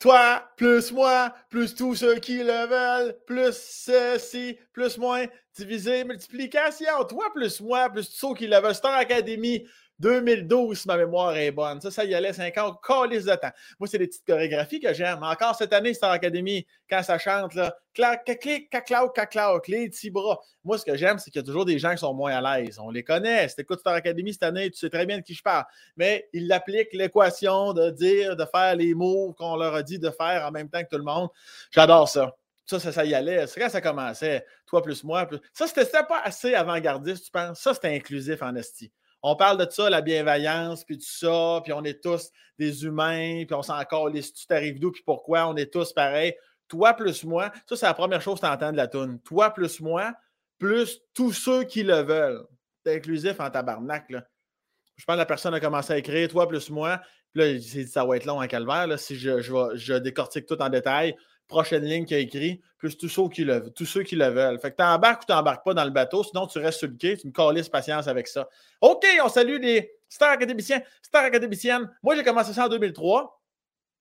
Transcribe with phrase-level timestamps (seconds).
[0.00, 7.04] toi, plus moi, plus tous ceux qui le veulent, plus ceci, plus moins, divisé, multiplication.
[7.06, 8.74] Toi, plus moi, plus tous ceux qui le veulent.
[8.74, 9.66] Star Academy
[10.00, 11.80] 2012, si ma mémoire est bonne.
[11.80, 13.50] Ça, ça y allait 5 ans, calice de temps.
[13.78, 15.22] Moi, c'est des petites chorégraphies que j'aime.
[15.22, 20.10] Encore cette année, Star Academy, quand ça chante, là, clac, clic, caclao, caclao, les petits
[20.10, 20.40] bras.
[20.64, 22.58] Moi, ce que j'aime, c'est qu'il y a toujours des gens qui sont moins à
[22.58, 22.78] l'aise.
[22.78, 23.48] On les connaît.
[23.48, 25.64] Si tu écoutes Star Academy cette année, tu sais très bien de qui je parle.
[25.96, 30.10] Mais ils appliquent l'équation de dire, de faire les mots qu'on leur a dit de
[30.10, 31.28] faire en même temps que tout le monde.
[31.70, 32.34] J'adore ça.
[32.64, 33.46] Ça, ça, ça, y allait.
[33.48, 34.46] C'est quand ça commençait.
[34.66, 35.26] Toi plus moi.
[35.26, 35.40] Plus...
[35.52, 37.58] Ça, c'était pas assez avant-gardiste, tu penses?
[37.58, 38.92] Ça, c'était inclusif en esti.
[39.22, 43.44] On parle de ça, la bienveillance, puis tout ça, puis on est tous des humains,
[43.46, 43.78] puis on s'en
[44.12, 46.34] les tu t'arrives d'où, puis pourquoi, on est tous pareils.
[46.68, 49.20] Toi plus moi, ça, c'est la première chose que tu entends de la toune.
[49.20, 50.14] Toi plus moi,
[50.58, 52.46] plus tous ceux qui le veulent.
[52.84, 54.06] C'est inclusif en tabarnak.
[54.08, 57.00] Je pense que la personne a commencé à écrire toi plus moi.
[57.32, 58.98] Puis là, il s'est dit ça va être long en calvaire.
[58.98, 61.16] Si je, je, je décortique tout en détail,
[61.50, 64.58] prochaine ligne qui a écrit, plus tous ceux qui le, tous ceux qui le veulent.
[64.58, 66.88] Fait que tu embarques ou tu n'embarques pas dans le bateau, sinon tu restes sur
[66.88, 68.48] le quai, tu me calisses patience avec ça.
[68.80, 71.90] OK, on salue les stars académiciens, stars académiciennes.
[72.02, 73.42] Moi, j'ai commencé ça en 2003,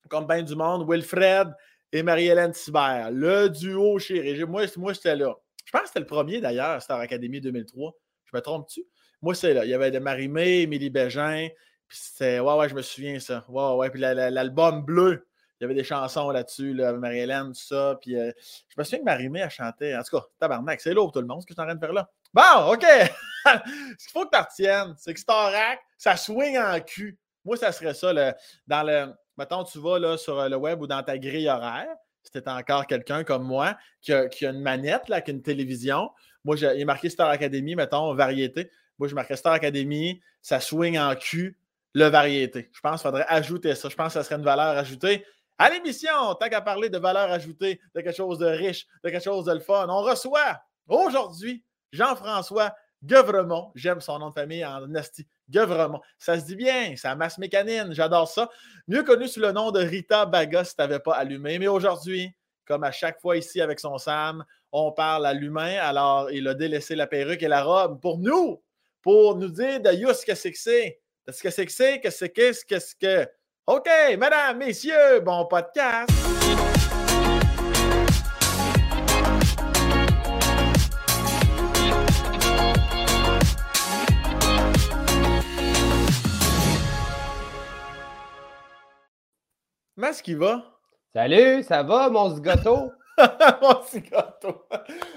[0.07, 1.49] comme bien du monde, Wilfred
[1.91, 4.45] et Marie-Hélène Thibert, le duo chéri.
[4.45, 5.35] Moi, moi j'étais là.
[5.65, 7.93] Je pense que c'était le premier d'ailleurs, Star Academy 2003.
[8.25, 8.83] Je me trompe-tu?
[9.21, 9.65] Moi, c'est là.
[9.65, 11.49] Il y avait de Marie-Mé, Émilie Bégin,
[11.87, 13.43] puis c'était, ouais, ouais, je me souviens ça.
[13.49, 15.27] Ouais, ouais, puis l'album bleu
[15.59, 17.97] il y avait des chansons là-dessus, là, Marie-Hélène, tout ça.
[18.01, 18.31] Puis euh,
[18.69, 19.95] je me souviens que Marie-Mé a chanté.
[19.95, 21.75] En tout cas, tabarnak, c'est lourd tout le monde, ce que je suis en train
[21.75, 22.09] de faire là.
[22.33, 22.83] Bon, OK!
[23.45, 27.17] ce qu'il faut que tu retiennes, c'est que Starac, ça swing en cul.
[27.43, 28.13] Moi, ça serait ça.
[28.67, 29.13] dans le.
[29.37, 31.87] Mettons, tu vas là, sur le web ou dans ta grille horaire.
[32.23, 36.11] C'était encore quelqu'un comme moi qui a, une manette, là, qui a une télévision.
[36.43, 38.69] Moi, il est marqué Star Academy, mettons, variété.
[38.97, 41.57] Moi, je marquais Star Academy, ça swing en cul,
[41.93, 42.69] le variété.
[42.73, 43.89] Je pense qu'il faudrait ajouter ça.
[43.89, 45.25] Je pense que ça serait une valeur ajoutée.
[45.59, 49.23] À l'émission, tant qu'à parler de valeur ajoutée, de quelque chose de riche, de quelque
[49.23, 53.71] chose de le fun, on reçoit aujourd'hui Jean-François Guevremont.
[53.75, 55.27] J'aime son nom de famille en nasty.
[55.49, 55.99] Guevremont.
[56.17, 58.49] Ça se dit bien, ça masse mécanine, j'adore ça.
[58.87, 61.59] Mieux connu sous le nom de Rita Baga si tu n'avais pas allumé.
[61.59, 62.33] Mais aujourd'hui,
[62.65, 65.77] comme à chaque fois ici avec son Sam, on parle à l'humain.
[65.81, 68.61] Alors, il a délaissé la perruque et la robe pour nous,
[69.01, 71.01] pour nous dire de ce que c'est que c'est.
[71.27, 73.29] ce que c'est que c'est, que c'est qu'est-ce que c'est que.
[73.71, 73.87] OK,
[74.17, 76.11] mesdames, messieurs, bon podcast.
[89.95, 90.63] Comment est-ce qu'il va?
[91.13, 92.91] Salut, ça va, mon zigoto?
[93.61, 94.65] mon zigoto.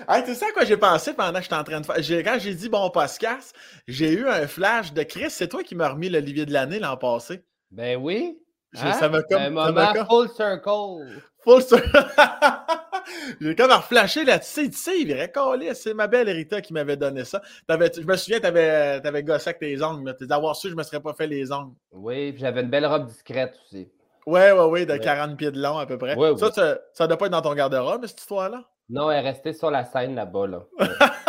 [0.07, 2.23] hey, tu sais à quoi j'ai pensé pendant que j'étais en train de faire?
[2.23, 3.57] Quand j'ai dit bon podcast,
[3.89, 5.31] j'ai eu un flash de Chris.
[5.31, 7.43] C'est toi qui m'as remis l'Olivier de l'année l'an passé.
[7.73, 8.39] Ben oui.
[8.77, 8.93] Hein?
[8.93, 9.43] Ça m'a comme.
[9.43, 11.23] Un moment full circle.
[11.45, 11.89] Full circle.
[13.41, 14.71] J'ai comme reflashé là-dessus.
[14.71, 15.75] Tu sais, il coller.
[15.75, 17.43] C'est ma belle Rita qui m'avait donné ça.
[17.69, 20.15] je me souviens, tu avais, avais gossé avec tes ongles.
[20.21, 21.75] D'avoir su, je ne me serais pas fait les ongles.
[21.91, 23.89] Oui, j'avais une belle robe discrète aussi.
[24.27, 26.15] Oui, oui, oui, de 40 pieds de long à peu près.
[26.37, 28.63] ça, ça ne doit pas être dans ton garde-robe, cette histoire-là?
[28.89, 30.47] Non, elle est restée sur la scène là-bas.
[30.47, 30.67] Là.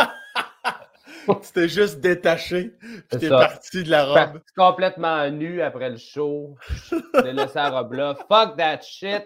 [1.41, 2.73] C'était juste détaché.
[3.09, 4.41] Puis t'es parti de la robe.
[4.55, 6.55] complètement nu après le show.
[6.91, 8.15] J'ai laissé la robe là.
[8.29, 9.23] Fuck that shit.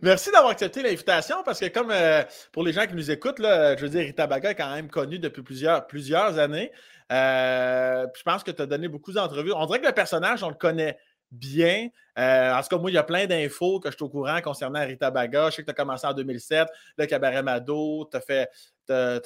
[0.00, 2.22] Merci d'avoir accepté l'invitation parce que comme euh,
[2.52, 4.88] pour les gens qui nous écoutent, là, je veux dire, Rita Baga est quand même
[4.88, 6.72] connue depuis plusieurs, plusieurs années.
[7.10, 9.52] Euh, je pense que tu as donné beaucoup d'entrevues.
[9.54, 10.98] On dirait que le personnage, on le connaît
[11.30, 11.88] bien.
[12.18, 14.40] Euh, en tout cas, moi, il y a plein d'infos que je suis au courant
[14.40, 15.50] concernant Rita Baga.
[15.50, 18.48] Je sais que tu as commencé en 2007, le cabaret Mado, tu as fait,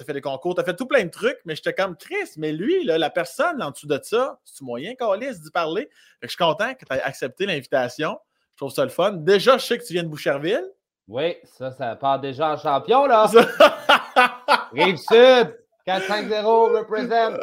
[0.04, 2.36] fait des concours, tu as fait tout plein de trucs, mais j'étais comme triste.
[2.36, 5.88] Mais lui, la personne en dessous de ça, c'est moyen, Calis, d'y parler?
[6.22, 8.18] je suis content que tu aies accepté l'invitation.
[8.52, 9.12] Je trouve ça le fun.
[9.12, 10.64] Déjà, je sais que tu viens de Boucherville.
[11.08, 13.26] Oui, ça, ça part déjà en champion, là.
[14.72, 15.56] Rive-Sud,
[15.86, 17.36] 4-5-0, represent.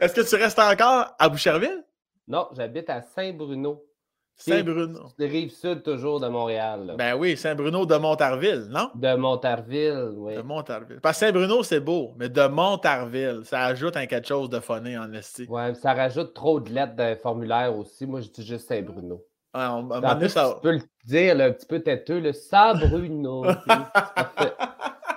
[0.00, 1.84] Est-ce que tu restes encore à Boucherville?
[2.28, 3.84] Non, j'habite à Saint-Bruno.
[4.40, 5.08] Saint-Bruno.
[5.18, 6.94] Rive sud toujours de Montréal.
[6.96, 8.90] Ben oui, Saint-Bruno de Montarville, non?
[8.94, 10.36] De Montarville, oui.
[10.36, 11.00] De Montarville.
[11.00, 14.96] Parce que Saint-Bruno, c'est beau, mais de Montarville, ça ajoute un quelque chose de funny
[14.96, 15.46] en esti.
[15.48, 18.06] Ouais, ça rajoute trop de lettres d'un formulaire aussi.
[18.06, 19.22] Moi, je dis juste Saint-Bruno.
[19.52, 20.54] Ah, on, ça...
[20.54, 23.44] Tu peux le dire un petit peu têteux, le Saint-Bruno.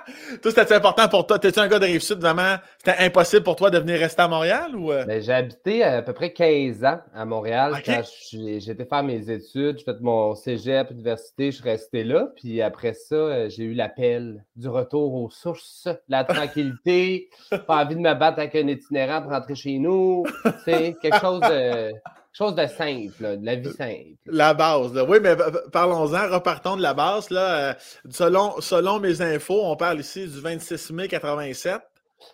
[0.42, 1.38] toi, c'était important pour toi?
[1.38, 2.56] T'es-tu un gars de Rive-Sud, vraiment?
[2.78, 4.74] C'était impossible pour toi de venir rester à Montréal?
[4.76, 5.04] ou euh?
[5.04, 8.02] ben, J'ai habité à peu près 15 ans à Montréal quand
[8.32, 9.78] j'étais faire mes études.
[9.78, 12.28] J'ai fait mon cégep, université, je suis resté là.
[12.36, 17.28] Puis après ça, euh, j'ai eu l'appel du retour aux sources, la tranquillité,
[17.66, 20.24] pas envie de me battre avec un itinérant pour rentrer chez nous.
[20.64, 21.92] C'est quelque chose de
[22.34, 24.18] chose de simple, de la vie simple.
[24.26, 25.36] La base, oui, mais
[25.72, 27.30] parlons-en, repartons de la base.
[27.30, 27.70] Là.
[27.70, 27.74] Euh,
[28.10, 31.80] selon, selon mes infos, on parle ici du 26 mai 87.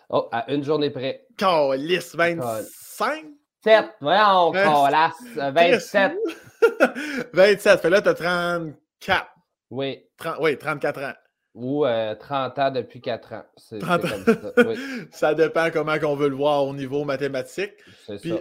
[0.09, 1.25] Oh, à une journée près.
[1.37, 3.25] Calice, 25?
[3.63, 6.13] 7, voyons, calasse, 27.
[7.33, 9.27] 27, fait là, tu as 34.
[9.69, 10.03] Oui.
[10.39, 11.13] oui, 34 ans.
[11.53, 13.43] Ou 30 euh, ans depuis 4 ans.
[13.79, 14.07] 30 ans.
[15.11, 15.33] ça.
[15.33, 17.73] dépend comment on veut le voir au niveau mathématique.
[18.07, 18.35] C'est ça.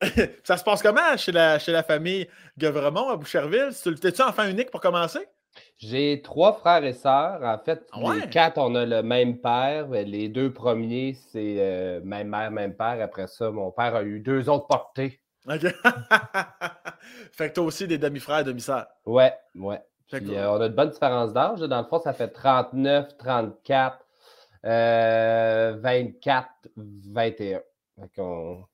[0.44, 2.28] ça se passe comment chez la, chez la famille
[2.58, 3.70] Guevremont à Boucherville?
[4.00, 5.26] T'es-tu enfant unique pour commencer?
[5.78, 7.42] J'ai trois frères et sœurs.
[7.42, 9.88] En fait, ah les quatre, on a le même père.
[9.88, 12.98] Les deux premiers, c'est euh, même mère, même père.
[13.02, 15.20] Après ça, mon père a eu deux autres portées.
[15.48, 15.62] OK.
[17.32, 18.86] fait que toi aussi des demi-frères, demi-sœurs.
[19.06, 19.80] Ouais, ouais.
[20.12, 21.60] Euh, on a de bonnes différences d'âge.
[21.60, 23.98] Dans le fond, ça fait 39, 34,
[24.62, 27.60] 24, 21.
[28.18, 28.64] on,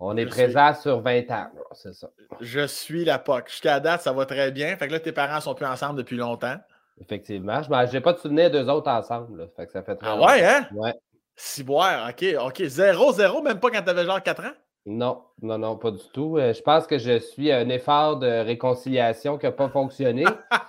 [0.00, 2.08] on est présent sur 20 ans, c'est ça.
[2.40, 3.48] Je suis la POC.
[3.48, 4.76] Jusqu'à date, ça va très bien.
[4.76, 6.56] Fait que là, tes parents sont plus ensemble depuis longtemps.
[7.00, 7.62] Effectivement.
[7.62, 9.48] Je n'ai pas de souvenir d'eux autres ensemble.
[9.56, 10.68] Fait que ça fait Ah ouais, hein?
[10.74, 10.94] Ouais.
[11.34, 12.62] Ciboire, OK, OK.
[12.64, 14.52] Zéro, zéro, même pas quand tu avais genre 4 ans?
[14.86, 16.38] Non, non, non, pas du tout.
[16.38, 20.24] Euh, je pense que je suis un effort de réconciliation qui n'a pas fonctionné.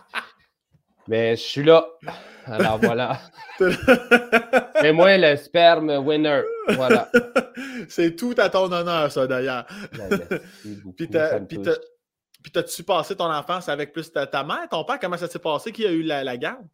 [1.09, 1.87] Mais je suis là.
[2.45, 3.19] Alors voilà.
[3.59, 6.43] C'est moi le sperme winner.
[6.67, 7.09] Voilà.
[7.89, 9.65] C'est tout à ton honneur, ça, d'ailleurs.
[9.97, 10.19] Ben,
[10.95, 14.99] puis t'as-tu passé ton enfance avec plus ta, mère, ton père?
[14.99, 15.71] Comment ça s'est passé?
[15.71, 16.67] Qui a eu la, garde?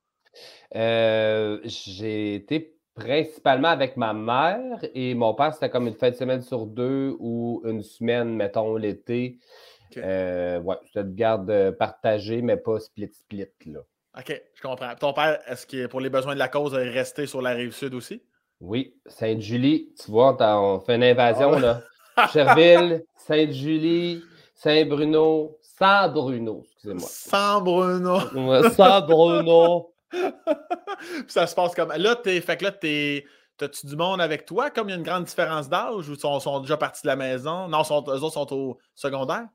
[0.76, 6.16] Euh, j'ai été principalement avec ma mère et mon père, c'était comme une fin de
[6.16, 9.40] semaine sur deux ou une semaine, mettons, l'été.
[9.96, 13.80] Euh, ouais, c'était de garde partagée, mais pas split-split, là.
[14.18, 14.96] OK, je comprends.
[14.96, 17.74] Ton père, est-ce que pour les besoins de la cause, est resté sur la rive
[17.74, 18.22] sud aussi?
[18.62, 21.82] Oui, Sainte-Julie, tu vois, on fait une invasion, ah là.
[22.32, 24.24] Cherville, Sainte-Julie,
[24.54, 27.08] Saint-Bruno, Saint-Bruno, excusez-moi.
[27.10, 28.20] Saint-Bruno.
[28.70, 29.94] Saint-Bruno.
[31.28, 31.92] ça se passe comme.
[31.98, 32.40] Là, t'es.
[32.40, 33.26] Fait que là, t'es.
[33.58, 36.40] T'as-tu du monde avec toi, comme il y a une grande différence d'âge, ou sont,
[36.42, 37.70] sont, déjà partis de la maison?
[37.70, 39.48] Non, sont, eux autres sont au secondaire?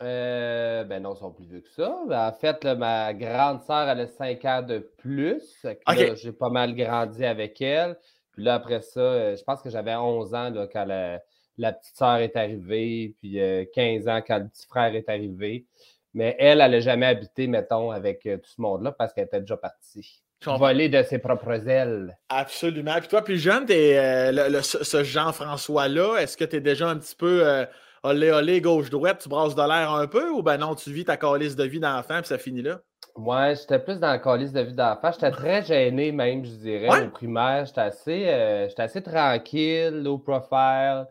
[0.00, 1.98] Euh, ben non, ils sont plus vieux que ça.
[2.06, 5.66] Ben, en fait, ma grande sœur, elle a 5 ans de plus.
[6.14, 7.96] J'ai pas mal grandi avec elle.
[8.32, 11.96] Puis là, après ça, euh, je pense que j'avais 11 ans là, quand la, petite
[11.96, 13.40] sœur est arrivée, puis
[13.74, 15.66] 15 euh, ans quand le petit frère est arrivé.
[16.14, 19.56] Mais elle, elle n'a jamais habité, mettons, avec tout ce monde-là parce qu'elle était déjà
[19.56, 20.22] partie.
[20.46, 22.16] Voler de ses propres ailes.
[22.28, 22.94] Absolument.
[23.00, 27.66] Puis toi, plus jeune, es, ce Jean-François-là, est-ce que tu es déjà un petit peu
[28.02, 31.16] olé, olé, gauche-droite, tu brasses de l'air un peu ou ben non, tu vis ta
[31.16, 32.80] calice de vie d'enfant puis ça finit là?
[33.16, 35.10] Ouais, j'étais plus dans la calice de vie d'enfant.
[35.12, 37.66] J'étais très gêné même, je dirais, au primaire.
[37.66, 41.06] J'étais assez, euh, assez tranquille, low profile.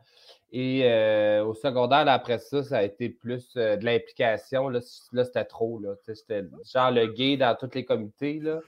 [0.51, 4.69] Et euh, au secondaire, après ça, ça a été plus euh, de l'implication.
[4.69, 4.79] Là,
[5.11, 5.81] là c'était trop.
[6.07, 8.39] J'étais genre le gay dans tous les comités.
[8.39, 8.59] Là.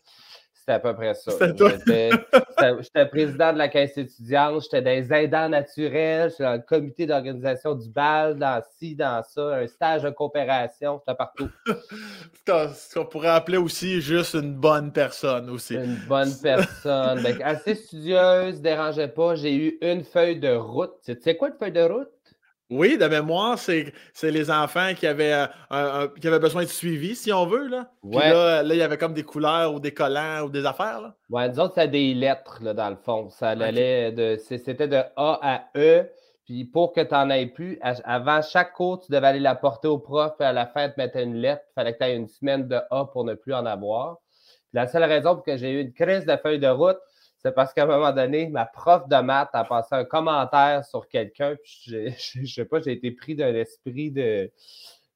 [0.69, 1.31] C'était à peu près ça.
[2.81, 7.73] J'étais président de la caisse étudiante, j'étais les aidants naturels, j'étais dans le comité d'organisation
[7.73, 11.49] du bal, dans ci, dans ça, un stage de coopération, j'étais partout.
[12.97, 15.73] On pourrait appeler aussi juste une bonne personne aussi.
[15.75, 17.19] Une bonne personne.
[17.23, 19.35] Ben, assez studieuse, dérangeait pas.
[19.35, 20.93] J'ai eu une feuille de route.
[21.03, 22.09] Tu sais quoi une feuille de route?
[22.69, 23.93] Oui, de mémoire, c'est
[24.23, 27.67] les enfants qui avaient, euh, qui avaient besoin de suivi, si on veut.
[27.67, 27.89] Là.
[28.03, 31.01] là, il y avait comme des couleurs ou des collants ou des affaires.
[31.01, 31.15] Là.
[31.29, 33.29] Ouais, nous autres, c'était des lettres, là, dans le fond.
[33.29, 34.37] Ça allait de.
[34.37, 36.09] C'était de A à E.
[36.45, 39.87] Puis pour que tu n'en aies plus, avant chaque cours, tu devais aller la porter
[39.87, 41.61] au prof à la fin, tu mettais une lettre.
[41.69, 44.17] Il fallait que tu aies une semaine de A pour ne plus en avoir.
[44.73, 46.97] la seule raison pour que j'ai eu une crise de feuille de route,
[47.41, 51.07] c'est parce qu'à un moment donné, ma prof de maths a passé un commentaire sur
[51.07, 54.51] quelqu'un, puis je, ne sais pas, j'ai été pris d'un esprit de,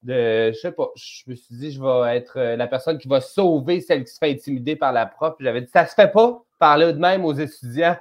[0.03, 3.09] de, je sais pas, je me suis dit, je vais être euh, la personne qui
[3.09, 5.35] va sauver celle qui se fait intimider par la prof.
[5.39, 7.97] J'avais dit, ça se fait pas, parler de même aux étudiants.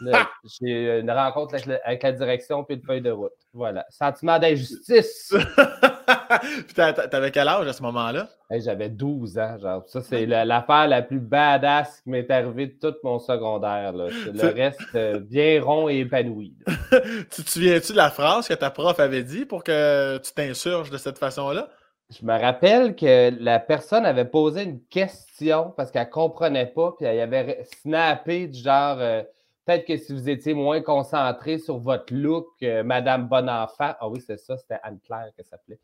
[0.60, 1.54] J'ai une rencontre
[1.84, 3.30] avec la, direction puis une feuille de route.
[3.52, 3.86] Voilà.
[3.90, 5.32] Sentiment d'injustice.
[6.66, 8.28] puis t'avais quel âge à ce moment-là?
[8.50, 9.58] J'avais 12 ans.
[9.58, 9.82] Genre.
[9.86, 13.92] Ça, c'est l'affaire la plus badass qui m'est arrivée de tout mon secondaire.
[13.92, 16.54] Le reste, euh, bien rond et épanoui.
[17.30, 20.90] tu te souviens-tu de la phrase que ta prof avait dit pour que tu t'insurges
[20.90, 21.68] de cette façon-là?
[22.10, 26.92] Je me rappelle que la personne avait posé une question parce qu'elle ne comprenait pas,
[26.98, 28.98] puis elle avait snappé du genre.
[28.98, 29.22] Euh,
[29.64, 34.20] Peut-être que si vous étiez moins concentré sur votre look, euh, Madame Bonenfant, ah oui,
[34.20, 35.78] c'est ça, c'était Anne-Claire que ça s'appelait.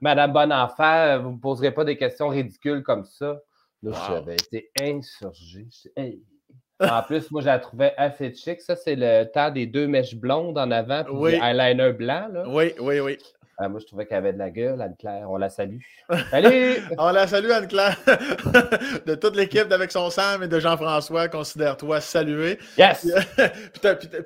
[0.00, 3.40] Madame Bonenfant, euh, vous ne me poserez pas des questions ridicules comme ça.
[3.82, 5.66] Là, j'avais été insurgé.
[6.80, 8.60] En plus, moi, je la trouvais assez chic.
[8.60, 11.34] Ça, c'est le temps des deux mèches blondes en avant, puis oui.
[11.34, 12.28] eyeliner blanc.
[12.32, 12.44] Là.
[12.48, 13.18] Oui, oui, oui.
[13.56, 15.30] Ah, moi, je trouvais qu'elle avait de la gueule, Anne-Claire.
[15.30, 15.78] On la salue.
[16.30, 16.82] Salut!
[16.98, 17.96] On la salue, Anne-Claire.
[19.06, 22.58] de toute l'équipe d'Avec son Sam et de Jean-François, considère-toi salué.
[22.76, 23.06] Yes!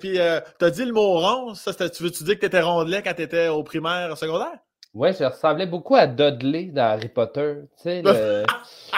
[0.01, 0.19] Puis,
[0.59, 1.55] tu as dit le mot rond.
[1.55, 4.59] Ça, tu veux-tu dire que tu étais rondelet quand tu étais au primaire, au secondaire?
[4.95, 7.57] Oui, je ressemblais beaucoup à Dudley dans Harry Potter.
[7.77, 8.45] Tu sais, le,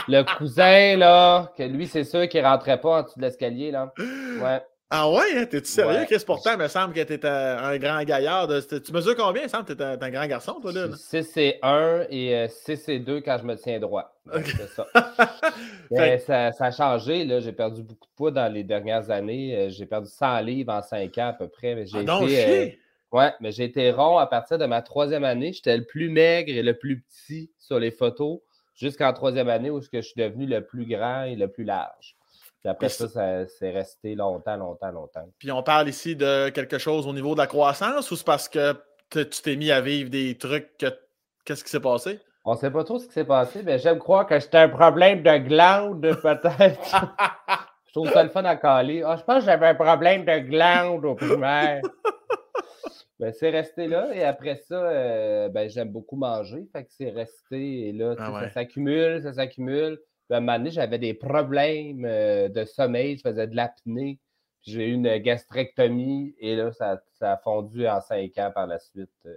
[0.06, 3.72] le cousin, là, que lui, c'est sûr qu'il ne rentrait pas en dessous de l'escalier,
[3.72, 3.92] là.
[3.98, 4.62] Ouais.
[4.92, 5.36] Ah ouais?
[5.36, 5.46] Hein?
[5.46, 6.24] T'es-tu sérieux, Chris?
[6.26, 8.48] Pourtant, il me semble que t'étais un grand gaillard.
[8.68, 9.64] Tu mesures combien, Sam?
[9.64, 10.88] T'es un, un, grand garçon, toi, là?
[10.96, 14.12] 6 et 1 et 6 et 2 quand je me tiens droit.
[14.32, 14.86] C'est ça.
[16.26, 16.52] ça.
[16.52, 16.64] ça.
[16.64, 17.24] a changé.
[17.24, 17.38] là.
[17.38, 19.56] J'ai perdu beaucoup de poids dans les dernières années.
[19.56, 21.76] Euh, j'ai perdu 100 livres en 5 ans à peu près.
[21.76, 22.72] Mais j'ai ah été,
[23.12, 25.52] euh, ouais, mais j'ai été rond à partir de ma troisième année.
[25.52, 28.40] J'étais le plus maigre et le plus petit sur les photos
[28.74, 32.16] jusqu'en troisième année où je suis devenu le plus grand et le plus large.
[32.62, 35.26] Puis après ça, ça c'est resté longtemps, longtemps, longtemps.
[35.38, 38.48] Puis on parle ici de quelque chose au niveau de la croissance ou c'est parce
[38.48, 38.74] que
[39.10, 40.86] tu t'es mis à vivre des trucs que...
[41.44, 42.20] Qu'est-ce qui s'est passé?
[42.44, 44.68] On ne sait pas trop ce qui s'est passé, mais j'aime croire que c'était un
[44.68, 46.96] problème de glande, peut-être.
[47.86, 49.02] je trouve ça le fun à caler.
[49.04, 51.80] Ah, je pense que j'avais un problème de glande au primaire.
[53.18, 56.68] ben, c'est resté là et après ça, euh, ben, j'aime beaucoup manger.
[56.72, 59.98] Fait que c'est resté et là, ah ça s'accumule, ça s'accumule
[60.30, 64.18] à un moment donné, j'avais des problèmes euh, de sommeil, je faisais de l'apnée.
[64.62, 69.10] J'ai eu une gastrectomie et là, ça, a fondu en cinq ans par la suite.
[69.24, 69.34] Euh,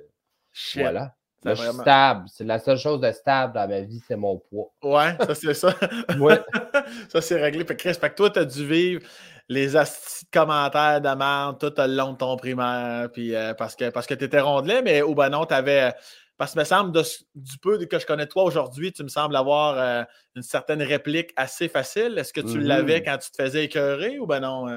[0.76, 1.16] voilà.
[1.46, 2.26] je suis stable.
[2.28, 4.74] C'est la seule chose de stable dans ma vie, c'est mon poids.
[4.84, 5.74] Ouais, ça c'est ça.
[6.20, 6.42] ouais.
[7.10, 7.64] ça c'est réglé.
[7.64, 9.02] Que Chris, fait que toi, tu as dû vivre
[9.50, 13.90] les astis de commentaires d'amende tout le long de ton primaire, puis euh, parce que,
[13.90, 15.94] parce que tu étais rondelet, mais au ben non, tu avais
[16.38, 16.92] parce que, me semble,
[17.36, 20.04] du peu que je connais toi aujourd'hui, tu me sembles avoir euh,
[20.36, 22.18] une certaine réplique assez facile.
[22.18, 23.06] Est-ce que tu l'avais mm-hmm.
[23.06, 24.68] quand tu te faisais écœurer ou ben non?
[24.68, 24.76] Euh?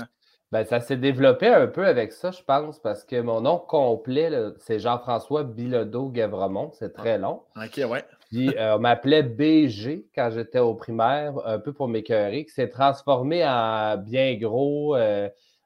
[0.53, 4.31] Ben, ça s'est développé un peu avec ça, je pense, parce que mon nom complet,
[4.61, 6.71] c'est Jean-François Bilodeau-Guevremont.
[6.79, 7.19] C'est très ah.
[7.19, 7.43] long.
[7.57, 8.05] OK, ouais.
[8.31, 12.69] Puis euh, on m'appelait BG quand j'étais au primaire, un peu pour m'écœurer, qui s'est
[12.69, 14.97] transformé en bien gros,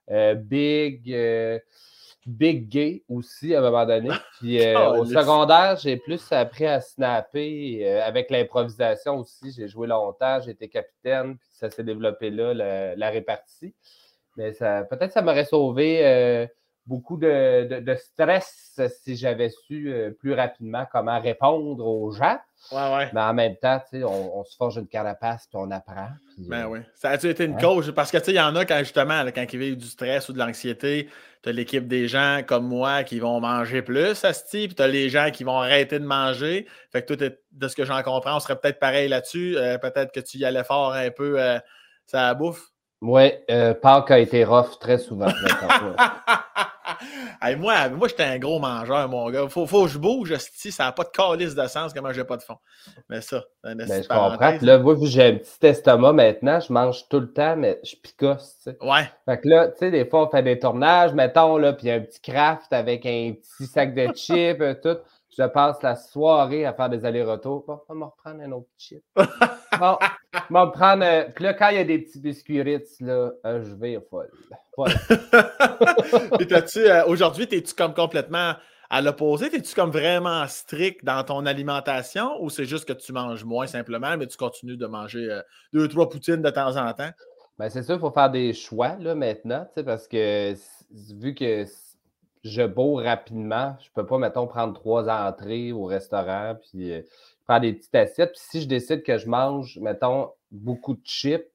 [0.08, 1.14] big.
[2.26, 4.10] Big Gay aussi à un moment donné.
[4.38, 9.52] Puis euh, au secondaire, j'ai plus appris à snapper euh, avec l'improvisation aussi.
[9.56, 12.54] J'ai joué longtemps, j'ai été capitaine, puis ça s'est développé là,
[12.94, 13.74] la, répartie.
[14.36, 16.46] Mais ça, peut-être ça m'aurait sauvé euh,
[16.86, 22.38] beaucoup de, stress si j'avais su plus rapidement comment répondre aux gens.
[22.72, 26.08] Mais en même temps, on, se forge une carapace puis on apprend.
[26.38, 26.80] ben oui.
[26.94, 27.92] Ça a-tu été une cause?
[27.94, 30.38] Parce que il y en a quand justement, quand ils vivent du stress ou de
[30.38, 31.08] l'anxiété,
[31.42, 34.88] tu as l'équipe des gens comme moi qui vont manger plus, Asti, puis tu as
[34.88, 36.66] les gens qui vont arrêter de manger.
[36.92, 39.56] Fait que toi, de ce que j'en comprends, on serait peut-être pareil là-dessus.
[39.56, 41.58] Euh, peut-être que tu y allais fort un peu, euh,
[42.06, 42.68] ça bouffe.
[43.00, 45.28] Oui, euh, Pâques a été rough très souvent.
[47.58, 49.48] moi, moi j'étais un gros mangeur, mon gars.
[49.48, 52.36] Faut, faut que je bouge, ça n'a pas de calice de sens, comment j'ai pas
[52.36, 52.56] de fond.
[53.08, 54.58] Mais ça, ben, je comprends.
[54.60, 58.68] là, moi, j'ai un petit estomac maintenant, je mange tout le temps, mais je picosse.
[58.80, 59.08] Ouais.
[59.24, 62.00] Fait que là, tu sais, des fois, on fait des tournages, mettons, là, puis un
[62.00, 64.98] petit craft avec un petit sac de chips, tout
[65.40, 67.64] je passe la soirée à faire des allers-retours.
[67.66, 69.02] Bon, on va me reprendre un autre chip.
[69.16, 69.96] bon,
[70.50, 71.04] on va me prendre.
[71.04, 73.98] Euh, puis là, quand il y a des petits biscuits Ritz, là, euh, je vais
[74.10, 74.30] folle.
[74.74, 74.92] folle.
[76.76, 78.54] euh, aujourd'hui, es-tu comme complètement
[78.90, 79.46] à l'opposé?
[79.46, 84.16] Es-tu comme vraiment strict dans ton alimentation ou c'est juste que tu manges moins simplement,
[84.18, 85.40] mais tu continues de manger
[85.72, 87.10] deux, trois poutines de temps en temps?
[87.58, 90.54] Ben, c'est sûr, il faut faire des choix là, maintenant, parce que
[91.14, 91.64] vu que
[92.44, 93.76] je bourre rapidement.
[93.80, 97.02] Je peux pas, mettons, prendre trois entrées au restaurant, puis euh,
[97.46, 98.32] faire des petites assiettes.
[98.32, 101.46] Puis si je décide que je mange, mettons, beaucoup de chips,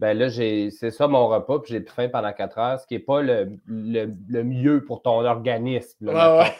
[0.00, 2.94] ben là, c'est ça mon repas, puis j'ai plus faim pendant quatre heures, ce qui
[2.94, 6.12] n'est pas le, mieux pour ton organisme.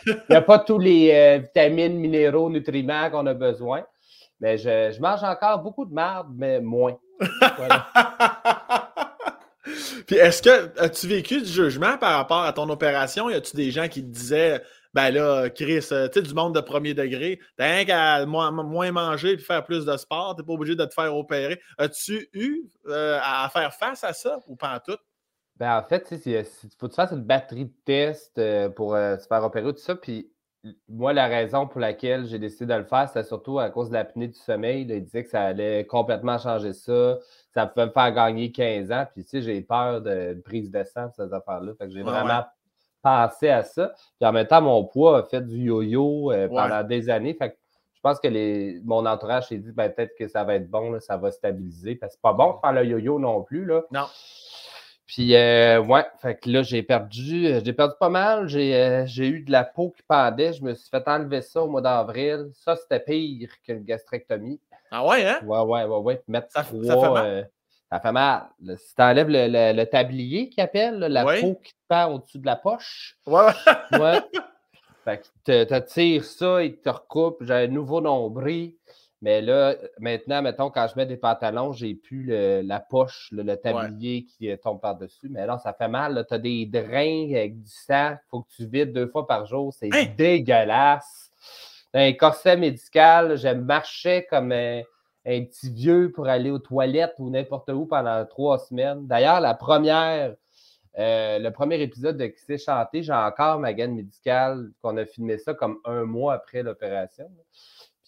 [0.07, 3.85] Il n'y a pas tous les euh, vitamines, minéraux, nutriments qu'on a besoin.
[4.41, 6.97] Mais je, je, mange encore beaucoup de merde, mais moins.
[7.57, 7.87] Voilà.
[10.09, 13.29] Puis est-ce que as-tu vécu du jugement par rapport à ton opération?
[13.29, 14.63] Y a-tu des gens qui te disaient
[14.95, 18.91] ben là, Chris, euh, tu sais, du monde de premier degré, t'as rien qu'à moins,
[18.91, 21.61] manger et faire plus de sport, t'es pas obligé de te faire opérer.
[21.77, 24.99] As-tu eu euh, à faire face à ça ou pas en tout?
[25.57, 26.45] Ben en fait, il
[26.79, 29.95] faut que tu fasses une batterie de tests euh, pour se faire opérer, tout ça.
[29.95, 30.33] Puis
[30.89, 33.95] moi, la raison pour laquelle j'ai décidé de le faire, c'est surtout à cause de
[33.95, 34.87] l'apnée du sommeil.
[34.89, 37.19] il disait que ça allait complètement changer ça.
[37.55, 39.07] Ça pouvait me faire gagner 15 ans.
[39.13, 41.73] Puis, tu sais, j'ai peur de, prise de sang, ces affaires-là.
[41.79, 42.45] Fait que j'ai vraiment
[43.03, 43.93] pensé à ça.
[44.19, 47.35] Puis, en même temps, mon poids a fait du yo-yo euh, pendant des années.
[47.35, 47.57] Fait que
[47.95, 50.99] je pense que les, mon entourage s'est dit, ben, peut-être que ça va être bon,
[51.01, 51.95] ça va stabiliser.
[51.95, 53.65] Parce que c'est pas bon de faire le yo-yo non plus.
[53.65, 53.83] Là.
[53.93, 54.07] Non.
[55.09, 58.47] Puis, euh, ouais, fait que là, j'ai perdu, euh, j'ai perdu pas mal.
[58.55, 60.53] Euh, j'ai eu de la peau qui pendait.
[60.53, 62.51] Je me suis fait enlever ça au mois d'avril.
[62.53, 64.61] Ça, c'était pire qu'une gastrectomie.
[64.91, 65.41] Ah ouais, hein?
[65.45, 66.23] Ouais, ouais, ouais, ouais.
[66.29, 67.51] Mettre ça, ça fait mal.
[67.91, 68.49] ça fait mal.
[68.77, 72.57] Si tu enlèves le, tablier qui appelle, la peau qui te pend au-dessus de la
[72.57, 73.17] poche.
[73.27, 73.49] Ouais,
[73.99, 74.21] ouais.
[75.07, 77.39] fait que tu tires ça, il te recoupe.
[77.41, 78.75] J'ai un nouveau nombril.
[79.21, 82.27] Mais là, maintenant, mettons, quand je mets des pantalons, j'ai plus
[82.63, 85.29] la poche, le, tablier qui tombe par-dessus.
[85.29, 86.25] Mais là, ça fait mal.
[86.29, 88.13] Tu as des drains avec du sang.
[88.13, 89.75] Il faut que tu vides deux fois par jour.
[89.75, 90.07] C'est hein?
[90.17, 91.33] dégueulasse.
[91.95, 94.83] Un corset médical, je marchais comme un,
[95.25, 99.07] petit vieux pour aller aux toilettes ou n'importe où pendant trois semaines.
[99.07, 100.35] D'ailleurs, la première,
[100.99, 105.07] euh, le premier épisode de Qui s'est chanté, j'ai encore ma gaine médicale, qu'on a
[105.07, 107.29] filmé ça comme un mois après l'opération.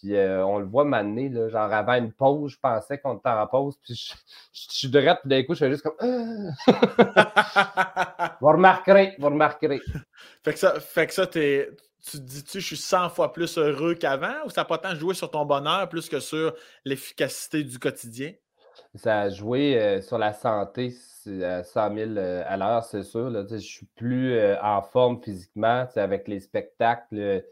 [0.01, 3.29] Puis euh, on le voit m'amener, là, genre avant une pause, je pensais qu'on était
[3.29, 4.13] en pause, puis je,
[4.51, 5.93] suis de puis d'un coup, je suis juste comme.
[6.67, 8.35] Ah!
[8.41, 9.79] vous remarquerez, vous remarquerez.
[10.43, 11.67] Fait que ça, fait que ça tu
[12.13, 15.13] te dis-tu, je suis 100 fois plus heureux qu'avant, ou ça n'a pas tant joué
[15.13, 18.33] sur ton bonheur plus que sur l'efficacité du quotidien?
[18.95, 20.95] Ça a joué euh, sur la santé
[21.43, 23.29] à 100 000 euh, à l'heure, c'est sûr.
[23.29, 27.43] Là, je suis plus en forme physiquement, avec les spectacles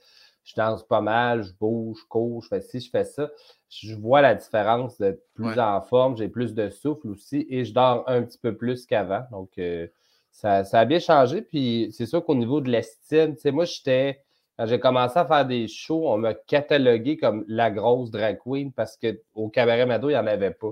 [0.49, 3.29] je danse pas mal, je bouge, je cours, je fais ci, je fais ça.
[3.69, 7.73] Je vois la différence d'être plus en forme, j'ai plus de souffle aussi et je
[7.73, 9.23] dors un petit peu plus qu'avant.
[9.31, 9.87] Donc, euh,
[10.31, 11.43] ça, a bien changé.
[11.43, 14.23] Puis, c'est sûr qu'au niveau de l'estime, tu sais, moi, j'étais.
[14.57, 18.73] Quand j'ai commencé à faire des shows, on m'a catalogué comme la grosse drag queen
[18.73, 20.71] parce qu'au Cabaret Mado, il n'y en avait pas.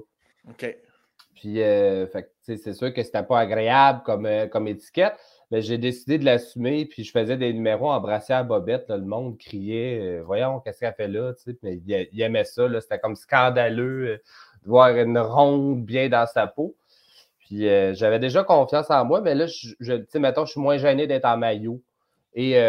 [0.50, 0.78] OK.
[1.36, 2.08] Puis, euh,
[2.42, 5.14] c'est sûr que c'était pas agréable comme, euh, comme étiquette.
[5.52, 8.90] Mais j'ai décidé de l'assumer, puis je faisais des numéros en brassière bobette.
[8.90, 11.34] le monde criait euh, Voyons, qu'est-ce qu'elle fait là?
[11.64, 12.68] mais il, aimait ça.
[12.82, 14.18] C'était comme scandaleux euh,
[14.64, 16.76] de voir une ronde bien dans sa peau.
[17.40, 21.08] Puis euh, j'avais déjà confiance en moi, mais là, je, mettons, je suis moins gêné
[21.08, 21.82] d'être en maillot.
[22.40, 22.62] Et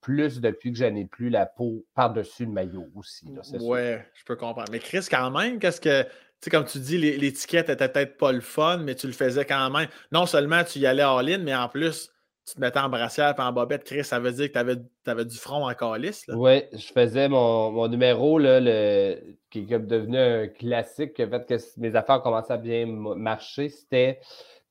[0.00, 3.26] plus depuis que je n'ai plus la peau par-dessus le maillot aussi.
[3.58, 4.68] ouais, je peux comprendre.
[4.70, 6.06] Mais Chris, quand même, qu'est-ce que
[6.40, 9.70] sais, comme tu dis, l'étiquette était peut-être pas le fun, mais tu le faisais quand
[9.70, 9.88] même.
[10.12, 12.10] Non seulement tu y allais en ligne, mais en plus,
[12.46, 13.84] tu te mettais en brassière et en bobette.
[13.84, 16.24] Chris, ça veut dire que tu avais, du front en calice.
[16.28, 19.18] Oui, je faisais mon, numéro là, le,
[19.50, 23.68] qui est devenu un classique, qui fait que mes affaires commençaient à bien marcher.
[23.68, 24.20] C'était.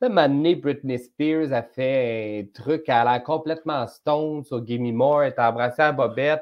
[0.02, 5.24] Même année, Britney Spears a fait un truc, elle a complètement stone sur Gimme More,
[5.24, 6.42] elle était en brassière bobette.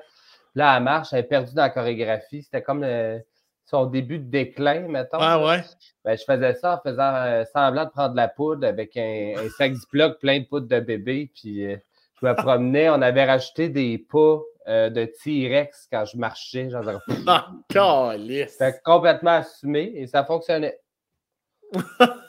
[0.54, 2.44] Là, elle marche, elle est perdue dans la chorégraphie.
[2.44, 3.20] C'était comme le
[3.68, 5.18] son début de déclin, mettons.
[5.20, 5.62] Ah ouais?
[6.06, 9.34] Ben, je faisais ça en faisant euh, semblant de prendre de la poudre avec un,
[9.58, 11.30] sac Ziploc plein de poudre de bébé.
[11.36, 11.76] Puis euh,
[12.20, 12.90] je me promenais.
[12.90, 16.70] On avait rajouté des pas euh, de T-Rex quand je marchais.
[16.70, 16.84] Genre,
[17.28, 18.16] ah,
[18.48, 20.80] C'était complètement assumé et ça fonctionnait.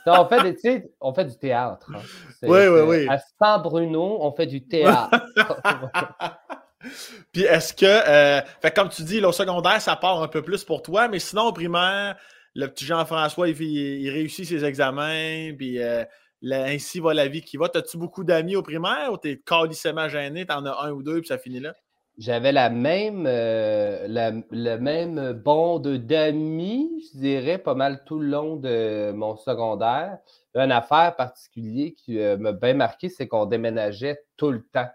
[0.06, 1.88] on, fait des, on fait du théâtre.
[1.94, 2.00] Hein.
[2.42, 3.06] Oui, oui, oui.
[3.08, 5.24] À San Bruno, on fait du théâtre.
[7.32, 10.64] Puis est-ce que, euh, fait comme tu dis, au secondaire, ça part un peu plus
[10.64, 12.16] pour toi, mais sinon, au primaire,
[12.54, 16.04] le petit Jean-François, il, réussit ses examens, puis euh,
[16.42, 17.68] ainsi va la vie qui va.
[17.68, 21.28] T'as-tu beaucoup d'amis au primaire ou t'es calissement gêné, t'en as un ou deux, puis
[21.28, 21.74] ça finit là?
[22.16, 24.08] J'avais la même, euh,
[24.50, 30.18] le même bande d'amis, je dirais, pas mal tout le long de mon secondaire.
[30.56, 34.88] Une affaire particulière qui m'a bien marqué, c'est qu'on déménageait tout le temps.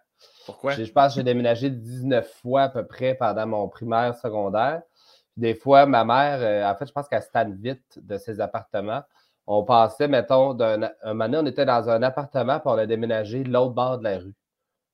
[0.46, 0.72] Pourquoi?
[0.74, 4.82] Je, pense que j'ai déménagé 19 fois à peu près pendant mon primaire, secondaire.
[5.38, 9.02] Des fois, ma mère, euh, en fait, je pense qu'elle stand vite de ses appartements.
[9.48, 13.44] On passait, mettons, d'un un moment on était dans un appartement, puis on a déménagé
[13.44, 14.36] l'autre bord de la rue,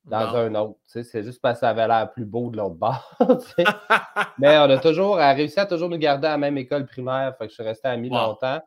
[0.06, 0.80] dans un autre.
[0.86, 3.18] C'est juste parce que ça avait l'air plus beau de l'autre bord.
[4.40, 7.36] Mais on a toujours, réussi à toujours nous garder à la même école primaire.
[7.38, 8.62] Fait que je suis resté ami longtemps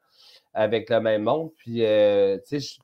[0.55, 1.51] avec le même monde.
[1.57, 2.77] Puis, euh, tu sais,